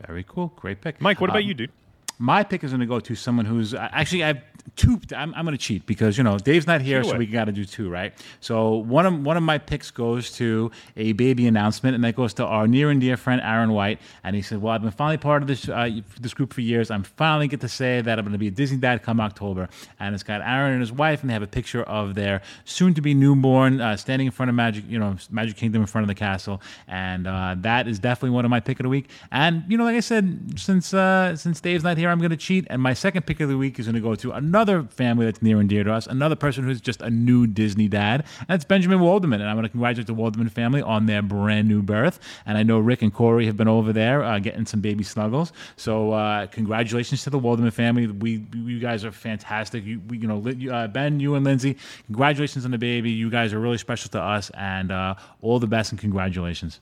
[0.08, 0.54] Very cool.
[0.56, 1.02] Great pick.
[1.02, 1.72] Mike, what about Um, you, dude?
[2.18, 4.42] My pick is going to go to someone who's uh, actually I have
[4.76, 5.00] two.
[5.16, 7.20] I'm, I'm going to cheat because you know Dave's not here, so away.
[7.20, 8.14] we got to do two, right?
[8.40, 12.34] So one of one of my picks goes to a baby announcement, and that goes
[12.36, 14.00] to our near and dear friend Aaron White.
[14.24, 15.90] And he said, "Well, I've been finally part of this uh,
[16.20, 16.92] this group for years.
[16.92, 19.70] I'm finally get to say that I'm going to be a Disney dad come October."
[20.00, 23.14] And it's got Aaron and his wife, and they have a picture of their soon-to-be
[23.14, 26.16] newborn uh, standing in front of Magic, you know, Magic Kingdom in front of the
[26.16, 29.10] castle, and uh, that is definitely one of my pick of the week.
[29.32, 32.38] And you know, like I said, since uh, since Dave's not here, I'm going to
[32.38, 32.66] cheat.
[32.70, 34.55] And my second pick of the week is going to go to another
[34.90, 38.24] family that's near and dear to us, another person who's just a new Disney dad,
[38.40, 39.36] and that's Benjamin Walderman.
[39.36, 42.20] And I want to congratulate the Walderman family on their brand new birth.
[42.46, 45.52] And I know Rick and Corey have been over there uh, getting some baby snuggles.
[45.76, 48.08] So uh, congratulations to the Walderman family.
[48.08, 49.84] We, you guys are fantastic.
[49.84, 53.12] You, we, you know, uh, Ben, you and Lindsay, congratulations on the baby.
[53.12, 56.80] You guys are really special to us, and uh, all the best and congratulations.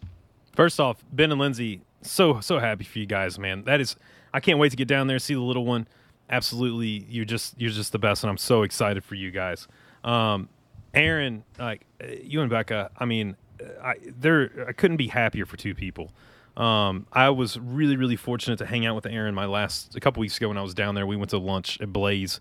[0.54, 3.64] First off, Ben and Lindsay, so so happy for you guys, man.
[3.64, 3.96] That is,
[4.34, 5.88] I can't wait to get down there see the little one.
[6.34, 9.68] Absolutely, you're just you're just the best, and I'm so excited for you guys.
[10.04, 10.50] Um,
[10.92, 15.46] Aaron, like uh, you and Becca, I mean, uh, I there I couldn't be happier
[15.46, 16.12] for two people.
[16.58, 20.22] Um, I was really really fortunate to hang out with Aaron my last a couple
[20.22, 21.06] weeks ago when I was down there.
[21.06, 22.40] We went to lunch at Blaze,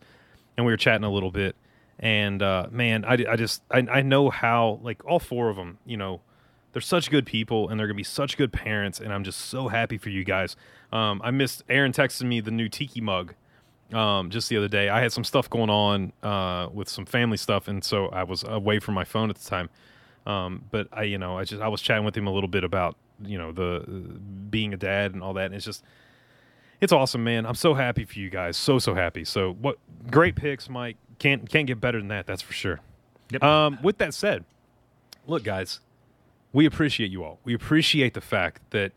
[0.56, 1.54] and we were chatting a little bit.
[1.98, 5.76] And uh, man, I, I just I, I know how like all four of them,
[5.84, 6.22] you know,
[6.72, 9.00] they're such good people and they're gonna be such good parents.
[9.00, 10.56] And I'm just so happy for you guys.
[10.90, 13.34] Um, I missed Aaron texted me the new tiki mug
[13.92, 14.88] um, just the other day.
[14.88, 18.44] I had some stuff going on uh, with some family stuff, and so I was
[18.44, 19.70] away from my phone at the time.
[20.26, 22.64] Um, but I, you know, I just I was chatting with him a little bit
[22.64, 24.18] about you know the uh,
[24.50, 25.46] being a dad and all that.
[25.46, 25.82] And it's just
[26.80, 27.46] it's awesome, man.
[27.46, 28.56] I'm so happy for you guys.
[28.56, 29.24] So so happy.
[29.24, 29.78] So what
[30.10, 30.96] great picks, Mike.
[31.18, 32.26] Can't can't get better than that.
[32.26, 32.80] That's for sure.
[33.30, 33.42] Yep.
[33.42, 34.44] Um, with that said,
[35.26, 35.80] look, guys,
[36.52, 37.38] we appreciate you all.
[37.44, 38.92] We appreciate the fact that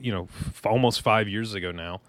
[0.00, 2.00] you know, f- almost five years ago now,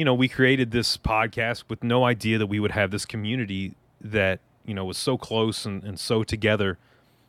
[0.00, 3.74] you know, we created this podcast with no idea that we would have this community
[4.00, 6.78] that you know was so close and, and so together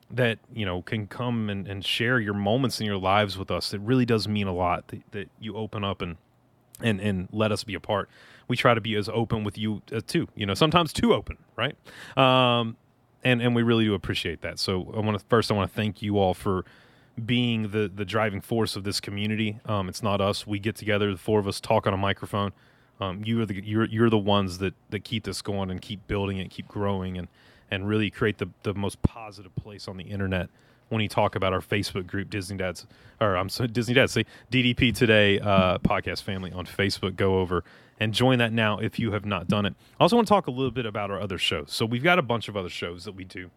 [0.10, 3.74] that you know can come and, and share your moments in your lives with us.
[3.74, 6.16] It really does mean a lot that, that you open up and
[6.80, 8.08] and and let us be a part.
[8.48, 10.30] We try to be as open with you uh, too.
[10.34, 11.76] You know, sometimes too open, right?
[12.18, 12.78] Um,
[13.22, 14.60] and and we really do appreciate that.
[14.60, 16.64] So I want to first I want to thank you all for
[17.26, 19.60] being the the driving force of this community.
[19.66, 20.48] Um, it's not us.
[20.48, 22.52] We get together, the four of us talk on a microphone.
[23.00, 26.08] Um, you are the you're you're the ones that that keep this going and keep
[26.08, 27.28] building it, keep growing, and
[27.70, 30.50] and really create the the most positive place on the internet.
[30.90, 32.86] When you talk about our Facebook group, Disney Dads,
[33.22, 37.16] or I'm sorry, Disney Dads, say DDP Today uh, podcast family on Facebook.
[37.16, 37.64] Go over
[38.02, 39.74] and join that now if you have not done it.
[40.00, 41.72] I also want to talk a little bit about our other shows.
[41.72, 43.52] So we've got a bunch of other shows that we do.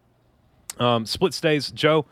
[0.79, 2.07] Um, Split Stays, Joe,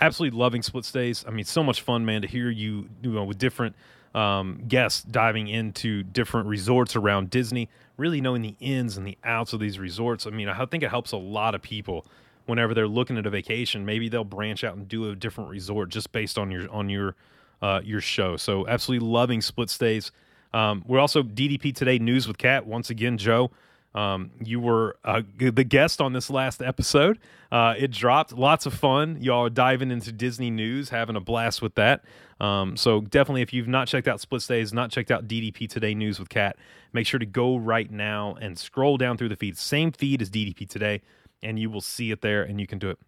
[0.00, 1.24] absolutely loving Split Stays.
[1.26, 3.74] I mean, so much fun, man, to hear you, you know, with different
[4.14, 9.52] um, guests diving into different resorts around Disney, really knowing the ins and the outs
[9.52, 10.26] of these resorts.
[10.26, 12.06] I mean, I think it helps a lot of people
[12.46, 13.84] whenever they're looking at a vacation.
[13.84, 17.16] Maybe they'll branch out and do a different resort just based on your on your
[17.62, 18.36] uh, your show.
[18.36, 20.12] So, absolutely loving Split Stays.
[20.52, 22.66] Um, we're also DDP Today News with Kat.
[22.66, 23.50] Once again, Joe,
[23.94, 27.18] um, you were uh, the guest on this last episode.
[27.52, 28.32] Uh, it dropped.
[28.32, 29.18] Lots of fun.
[29.20, 32.04] Y'all are diving into Disney news, having a blast with that.
[32.40, 35.94] Um, so definitely, if you've not checked out Split Stays, not checked out DDP Today
[35.94, 36.56] News with Kat,
[36.92, 39.56] make sure to go right now and scroll down through the feed.
[39.56, 41.02] Same feed as DDP Today,
[41.42, 42.98] and you will see it there, and you can do it.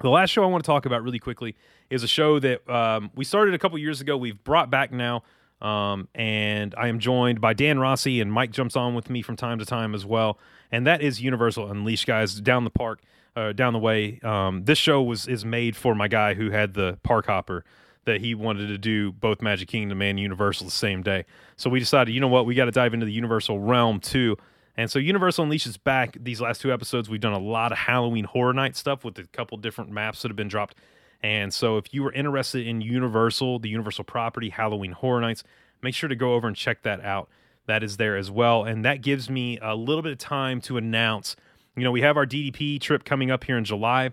[0.00, 1.56] The last show I want to talk about really quickly
[1.90, 4.16] is a show that um, we started a couple years ago.
[4.16, 5.24] We've brought back now,
[5.60, 9.36] um, and I am joined by Dan Rossi, and Mike jumps on with me from
[9.36, 10.38] time to time as well.
[10.72, 13.02] And that is Universal Unleashed, guys, down the park,
[13.36, 14.20] uh, down the way.
[14.22, 17.64] Um, this show was is made for my guy who had the park hopper
[18.04, 21.24] that he wanted to do both Magic Kingdom and Universal the same day.
[21.56, 24.36] So we decided, you know what, we got to dive into the Universal realm too.
[24.76, 26.16] And so Universal Unleashed is back.
[26.18, 29.24] These last two episodes, we've done a lot of Halloween Horror Night stuff with a
[29.24, 30.76] couple different maps that have been dropped.
[31.22, 35.44] And so if you were interested in Universal, the Universal property, Halloween Horror Nights,
[35.82, 37.28] make sure to go over and check that out.
[37.66, 38.64] that is there as well.
[38.64, 41.36] And that gives me a little bit of time to announce.
[41.76, 44.10] You know, we have our DDP trip coming up here in July.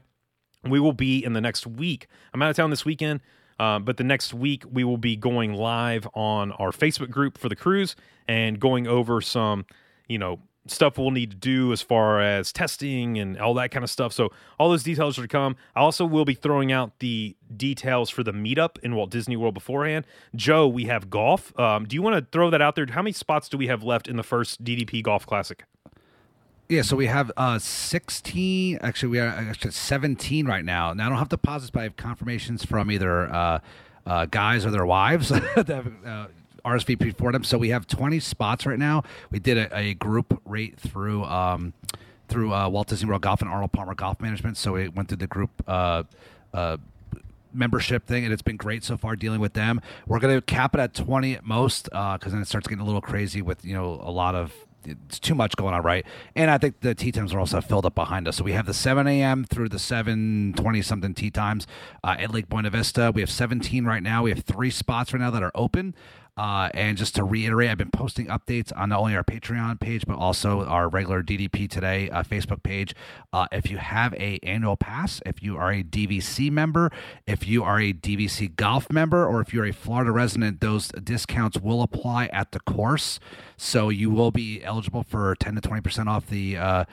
[0.64, 2.08] We will be in the next week.
[2.34, 3.22] I'm out of town this weekend,
[3.60, 7.50] uh, but the next week we will be going live on our Facebook group for
[7.50, 7.96] the cruise
[8.28, 9.66] and going over some,
[10.08, 10.40] you know,
[10.72, 14.14] stuff we'll need to do as far as testing and all that kind of stuff.
[14.14, 14.30] So
[14.60, 15.56] all those details are to come.
[15.76, 19.54] I also will be throwing out the details for the meetup in Walt Disney World
[19.54, 20.06] beforehand.
[20.36, 21.58] Joe, we have golf.
[21.60, 22.86] Um, do you want to throw that out there?
[22.90, 25.64] How many spots do we have left in the first DDP Golf Classic?
[26.70, 28.80] Yeah, so we have uh, 16.
[28.82, 30.92] Actually, we are actually 17 right now.
[30.92, 33.60] Now, I don't have deposits, but I have confirmations from either uh,
[34.06, 36.28] uh, guys or their wives that have uh,
[36.68, 37.44] RSVP for them.
[37.44, 39.04] So we have 20 spots right now.
[39.32, 41.74] We did a, a group rate through um,
[42.28, 44.58] through uh, Walt Disney World Golf and Arnold Palmer Golf Management.
[44.58, 45.52] So we went through the group.
[45.68, 46.04] Uh,
[46.54, 46.78] uh,
[47.54, 50.76] membership thing and it's been great so far dealing with them we're going to cap
[50.76, 53.74] it at 20 at most because then it starts getting a little crazy with you
[53.74, 54.54] know a lot of
[54.88, 56.06] it's too much going on, right?
[56.36, 58.38] And I think the tee times are also filled up behind us.
[58.38, 59.44] So we have the 7 a.m.
[59.44, 61.68] through the 7:20 something tee times
[62.04, 63.12] uh, at Lake Buena Vista.
[63.14, 64.24] We have 17 right now.
[64.24, 65.96] We have three spots right now that are open.
[66.38, 70.06] Uh, and just to reiterate, I've been posting updates on not only our Patreon page
[70.06, 72.94] but also our regular DDP Today uh, Facebook page.
[73.34, 76.92] Uh, if you have a annual pass, if you are a DVC member,
[77.26, 81.60] if you are a DVC golf member, or if you're a Florida resident, those discounts
[81.60, 83.20] will apply at the course.
[83.58, 86.86] So you will be eligible for 10 to 20 percent off the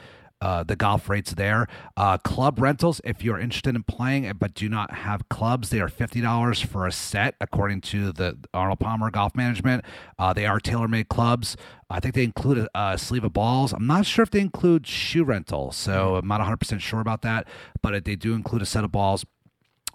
[0.45, 1.67] uh, uh, the golf rates there.
[1.97, 5.89] Uh, club rentals, if you're interested in playing but do not have clubs, they are
[5.89, 9.85] fifty dollars for a set, according to the Arnold Palmer Golf Management.
[10.19, 11.57] Uh, they are tailor made clubs.
[11.91, 13.73] I think they include a, a, sleeve of balls.
[13.73, 17.23] I'm not sure if they include shoe rental, so I'm not 100 percent sure about
[17.23, 17.49] that.
[17.83, 19.27] But they do include a set of balls,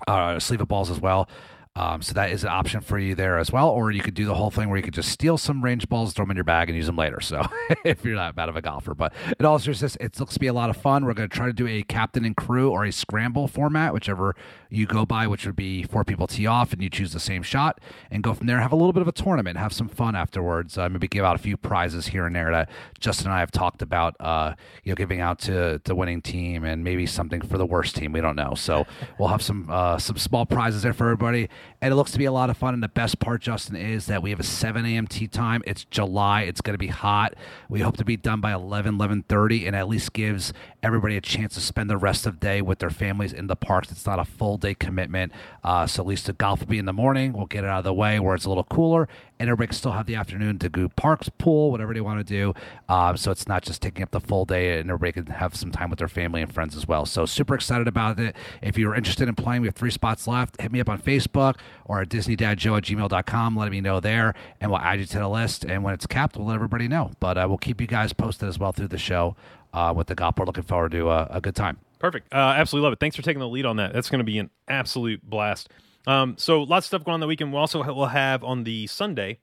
[0.08, 1.30] uh, a sleeve of balls as well.
[1.76, 3.70] Um, so that is an option for you there as well.
[3.70, 6.14] Or you could do the whole thing where you could just steal some range balls,
[6.14, 7.22] throw them in your bag, and use them later.
[7.22, 7.42] So
[7.86, 10.48] if you're not bad of a golfer, but it also just it looks to be
[10.48, 11.06] a lot of fun.
[11.06, 14.36] We're going to try to do a captain and crew or a scramble format, whichever
[14.70, 17.44] you go by, which would be four people tee off and you choose the same
[17.44, 17.80] shot
[18.12, 18.60] and go from there.
[18.60, 20.78] Have a little bit of a tournament, have some fun afterwards.
[20.78, 22.70] Uh, maybe give out a few prizes here and there that
[23.00, 24.16] Justin and I have talked about.
[24.20, 27.96] Uh, you know, giving out to the winning team and maybe something for the worst
[27.96, 28.12] team.
[28.12, 28.54] We don't know.
[28.56, 28.86] So
[29.18, 31.50] we'll have some uh, some small prizes there for everybody,
[31.82, 32.74] and it looks to be a lot of fun.
[32.74, 35.08] And the best part, Justin, is that we have a 7 a.m.
[35.08, 35.64] tee time.
[35.66, 36.42] It's July.
[36.42, 37.36] It's going to be hot.
[37.70, 40.54] We hope to be done by 11, 11.30, and at least gives
[40.84, 43.56] everybody a chance to spend the rest of the day with their families in the
[43.56, 43.92] parks.
[43.92, 45.32] It's not a full day commitment.
[45.64, 47.34] Uh, so at least the golf will be in the morning.
[47.34, 49.08] We'll get it out of the way where it's a little cooler,
[49.40, 52.24] and everybody can still have the afternoon to go parks, pool, whatever they want to
[52.24, 52.54] do.
[52.90, 55.72] Um, so it's not just taking up the full day, and everybody can have some
[55.72, 57.06] time with their family and friends as well.
[57.06, 58.36] So super excited about it.
[58.62, 60.60] If you're interested in playing, we have three spots left.
[60.62, 61.56] Hit me up on Facebook
[61.86, 63.58] or at DisneyDadJoe at gmail.com.
[63.58, 65.64] Let me know there, and we'll add you to the list.
[65.64, 67.12] And when it's capped, we'll let everybody know.
[67.20, 69.36] But uh, we'll keep you guys posted as well through the show
[69.74, 70.38] uh, with the golf.
[70.38, 71.80] We're looking forward to uh, a good time.
[72.00, 72.34] Perfect.
[72.34, 73.00] Uh, absolutely love it.
[73.00, 73.94] Thanks for taking the lead on that.
[73.94, 75.70] That's going to be an absolute blast.
[76.08, 77.52] Um, so lots of stuff going on the weekend.
[77.52, 79.40] We also will have on the Sunday,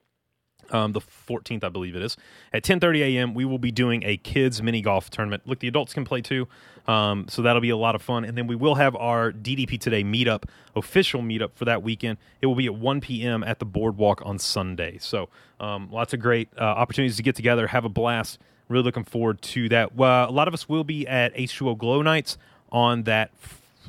[0.70, 2.16] um, the 14th, I believe it is,
[2.52, 3.34] at 10:30 a.m.
[3.34, 5.42] We will be doing a kids mini golf tournament.
[5.46, 6.48] Look, the adults can play too,
[6.88, 8.24] um, so that'll be a lot of fun.
[8.24, 12.18] And then we will have our DDP Today meetup, official meetup for that weekend.
[12.40, 13.44] It will be at 1 p.m.
[13.44, 14.98] at the boardwalk on Sunday.
[14.98, 15.28] So
[15.60, 18.38] um, lots of great uh, opportunities to get together, have a blast.
[18.68, 19.94] Really looking forward to that.
[19.94, 22.36] Well, a lot of us will be at H2O Glow Nights
[22.72, 23.30] on that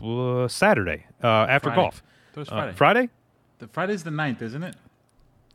[0.03, 1.81] uh, Saturday uh, after Friday.
[1.81, 2.03] golf.
[2.37, 2.73] Those Uh, Friday.
[2.73, 3.09] Friday?
[3.57, 4.75] The Friday's the 9th, isn't it?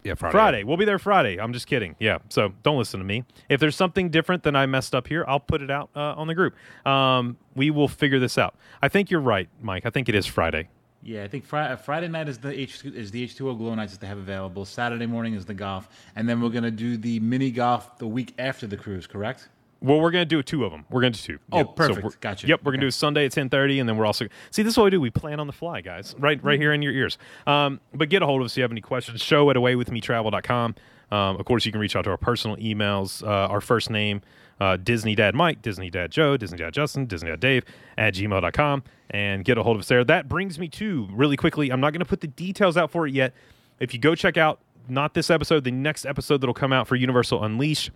[0.02, 0.32] Yeah, Friday.
[0.32, 0.64] Friday.
[0.64, 1.38] We'll be there Friday.
[1.40, 1.94] I'm just kidding.
[2.00, 2.18] Yeah.
[2.28, 3.22] So don't listen to me.
[3.48, 6.26] If there's something different than I messed up here, I'll put it out uh, on
[6.26, 6.56] the group.
[6.84, 8.56] Um, we will figure this out.
[8.82, 9.86] I think you're right, Mike.
[9.86, 10.68] I think it is Friday.
[11.04, 14.00] Yeah, I think Friday, Friday night is the H is the H2O Glow nights that
[14.00, 14.64] they have available.
[14.64, 18.34] Saturday morning is the golf, and then we're gonna do the mini golf the week
[18.38, 19.06] after the cruise.
[19.06, 19.48] Correct?
[19.82, 20.84] Well, we're going to do two of them.
[20.90, 21.38] We're going to do two.
[21.50, 21.76] Oh, Yep.
[21.76, 22.02] Perfect.
[22.04, 22.46] we're- Gotcha.
[22.46, 24.62] Yep, we're going to do a Sunday at ten thirty, and then we're also see
[24.62, 25.00] this is what we do.
[25.00, 26.14] We plan on the fly, guys.
[26.18, 27.18] Right, right here in your ears.
[27.46, 29.20] Um, but get a hold of us if you have any questions.
[29.20, 30.74] Show at awaywithmetravel.com.
[31.10, 33.22] Um, of course, you can reach out to our personal emails.
[33.22, 34.22] Uh, our first name,
[34.60, 37.64] uh, Disney Dad Mike, Disney Dad Joe, Disney Dad Justin, Disney Dad Dave
[37.98, 40.04] at gmail.com, and get a hold of us there.
[40.04, 41.70] That brings me to really quickly.
[41.70, 43.34] I'm not going to put the details out for it yet.
[43.78, 46.96] If you go check out not this episode, the next episode that'll come out for
[46.96, 47.90] Universal Unleashed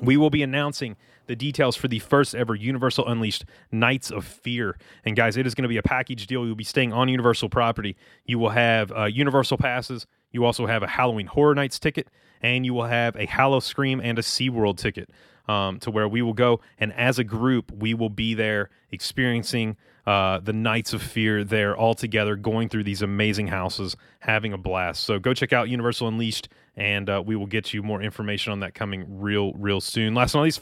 [0.00, 0.96] we will be announcing
[1.26, 4.76] the details for the first ever Universal Unleashed Nights of Fear.
[5.04, 6.44] And guys, it is going to be a package deal.
[6.44, 7.96] You'll be staying on Universal property.
[8.26, 10.06] You will have uh, Universal passes.
[10.32, 12.08] You also have a Halloween Horror Nights ticket,
[12.42, 15.10] and you will have a Howl-O-Scream and a SeaWorld ticket
[15.48, 16.60] um, to where we will go.
[16.78, 19.76] And as a group, we will be there experiencing
[20.06, 24.58] uh, the Nights of Fear there all together, going through these amazing houses, having a
[24.58, 25.04] blast.
[25.04, 28.60] So go check out Universal Unleashed, and uh, we will get you more information on
[28.60, 30.14] that coming real, real soon.
[30.14, 30.60] Last but not least,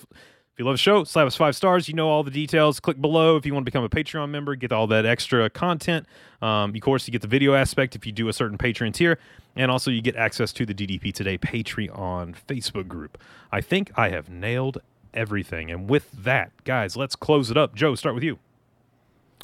[0.53, 1.89] if you love the show, slap us five stars.
[1.89, 2.79] You know all the details.
[2.79, 6.07] Click below if you want to become a Patreon member, get all that extra content.
[6.43, 9.19] Um, of course, you get the video aspect if you do a certain Patreon tier,
[9.57, 13.17] and also you get access to the DDP Today Patreon Facebook group.
[13.51, 14.83] I think I have nailed
[15.15, 15.71] everything.
[15.71, 17.75] And with that, guys, let's close it up.
[17.75, 18.39] Joe, start with you.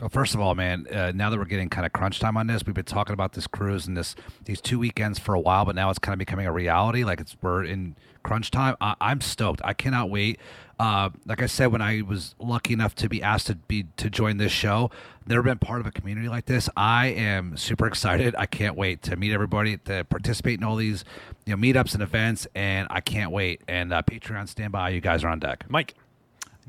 [0.01, 2.47] Well, first of all, man, uh, now that we're getting kind of crunch time on
[2.47, 4.15] this, we've been talking about this cruise and this
[4.45, 7.03] these two weekends for a while, but now it's kind of becoming a reality.
[7.03, 8.77] Like it's we're in crunch time.
[8.81, 9.61] I, I'm stoked.
[9.65, 10.39] I cannot wait.
[10.79, 14.09] Uh, like I said, when I was lucky enough to be asked to be to
[14.09, 14.93] join this show,
[15.27, 16.69] never been part of a community like this.
[16.77, 18.37] I am super excited.
[18.39, 21.05] I can't wait to meet everybody, to participate in all these
[21.45, 23.63] you know meetups and events, and I can't wait.
[23.67, 24.91] And uh, Patreon, stand by.
[24.91, 25.65] You guys are on deck.
[25.69, 25.95] Mike.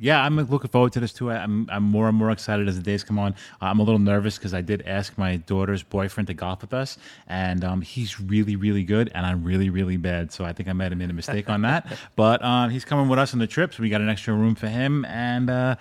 [0.02, 1.30] Yeah, I'm looking forward to this too.
[1.30, 3.36] I'm I'm more and more excited as the days come on.
[3.60, 6.98] I'm a little nervous because I did ask my daughter's boyfriend to golf with us,
[7.28, 10.32] and um, he's really really good, and I'm really really bad.
[10.32, 11.86] So I think I might have made a mistake on that.
[12.16, 14.56] But um, he's coming with us on the trip, so we got an extra room
[14.56, 15.06] for him.
[15.06, 15.76] And uh,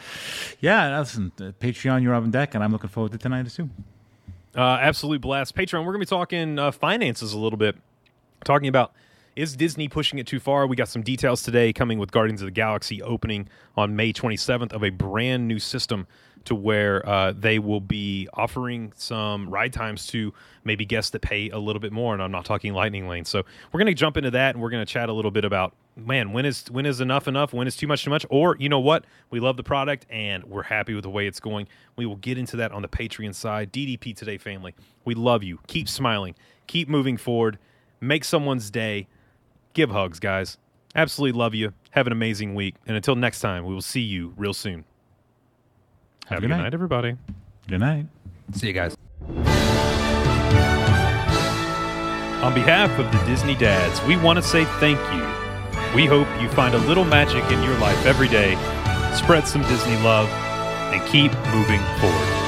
[0.61, 3.71] yeah, listen, uh, Patreon, you're on deck, and I'm looking forward to tonight too.
[4.57, 5.55] Uh, absolute blast.
[5.55, 7.77] Patreon, we're going to be talking uh, finances a little bit,
[8.45, 8.93] talking about
[9.39, 10.67] is Disney pushing it too far?
[10.67, 14.73] We got some details today coming with Guardians of the Galaxy opening on May 27th
[14.73, 16.09] of a brand new system
[16.47, 20.35] to where uh, they will be offering some ride times to
[20.65, 22.15] maybe guests that pay a little bit more.
[22.15, 23.25] And I'm not talking lightning lane.
[23.25, 25.45] So we're going to jump into that and we're going to chat a little bit
[25.45, 27.53] about man when is when is enough enough?
[27.53, 28.27] When is too much too much?
[28.31, 29.05] Or you know what?
[29.31, 31.69] We love the product and we're happy with the way it's going.
[31.95, 33.73] We will get into that on the patreon side.
[33.73, 34.75] Ddp today family
[35.05, 35.61] we love you.
[35.69, 36.35] Keep smiling.
[36.67, 37.59] Keep moving forward.
[38.01, 39.07] Make someone's day
[39.79, 40.59] give hugs, guys.
[40.97, 41.73] Absolutely love you.
[41.93, 42.75] Have an amazing week.
[42.87, 44.85] And until next time, we will see you real soon.
[46.27, 46.63] Have, Have a good night.
[46.65, 47.15] night, everybody.
[47.69, 48.07] Good night.
[48.55, 48.97] See you guys.
[52.43, 55.95] On behalf of the Disney Dads, we want to say thank you.
[55.95, 58.55] We hope you find a little magic in your life every day,
[59.15, 60.29] spread some Disney love,
[60.93, 62.48] and keep moving forward.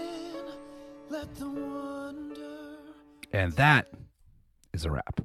[3.33, 3.87] And that
[4.73, 5.21] is a wrap.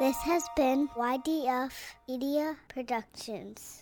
[0.00, 1.72] This has been YDF
[2.08, 3.81] Media Productions.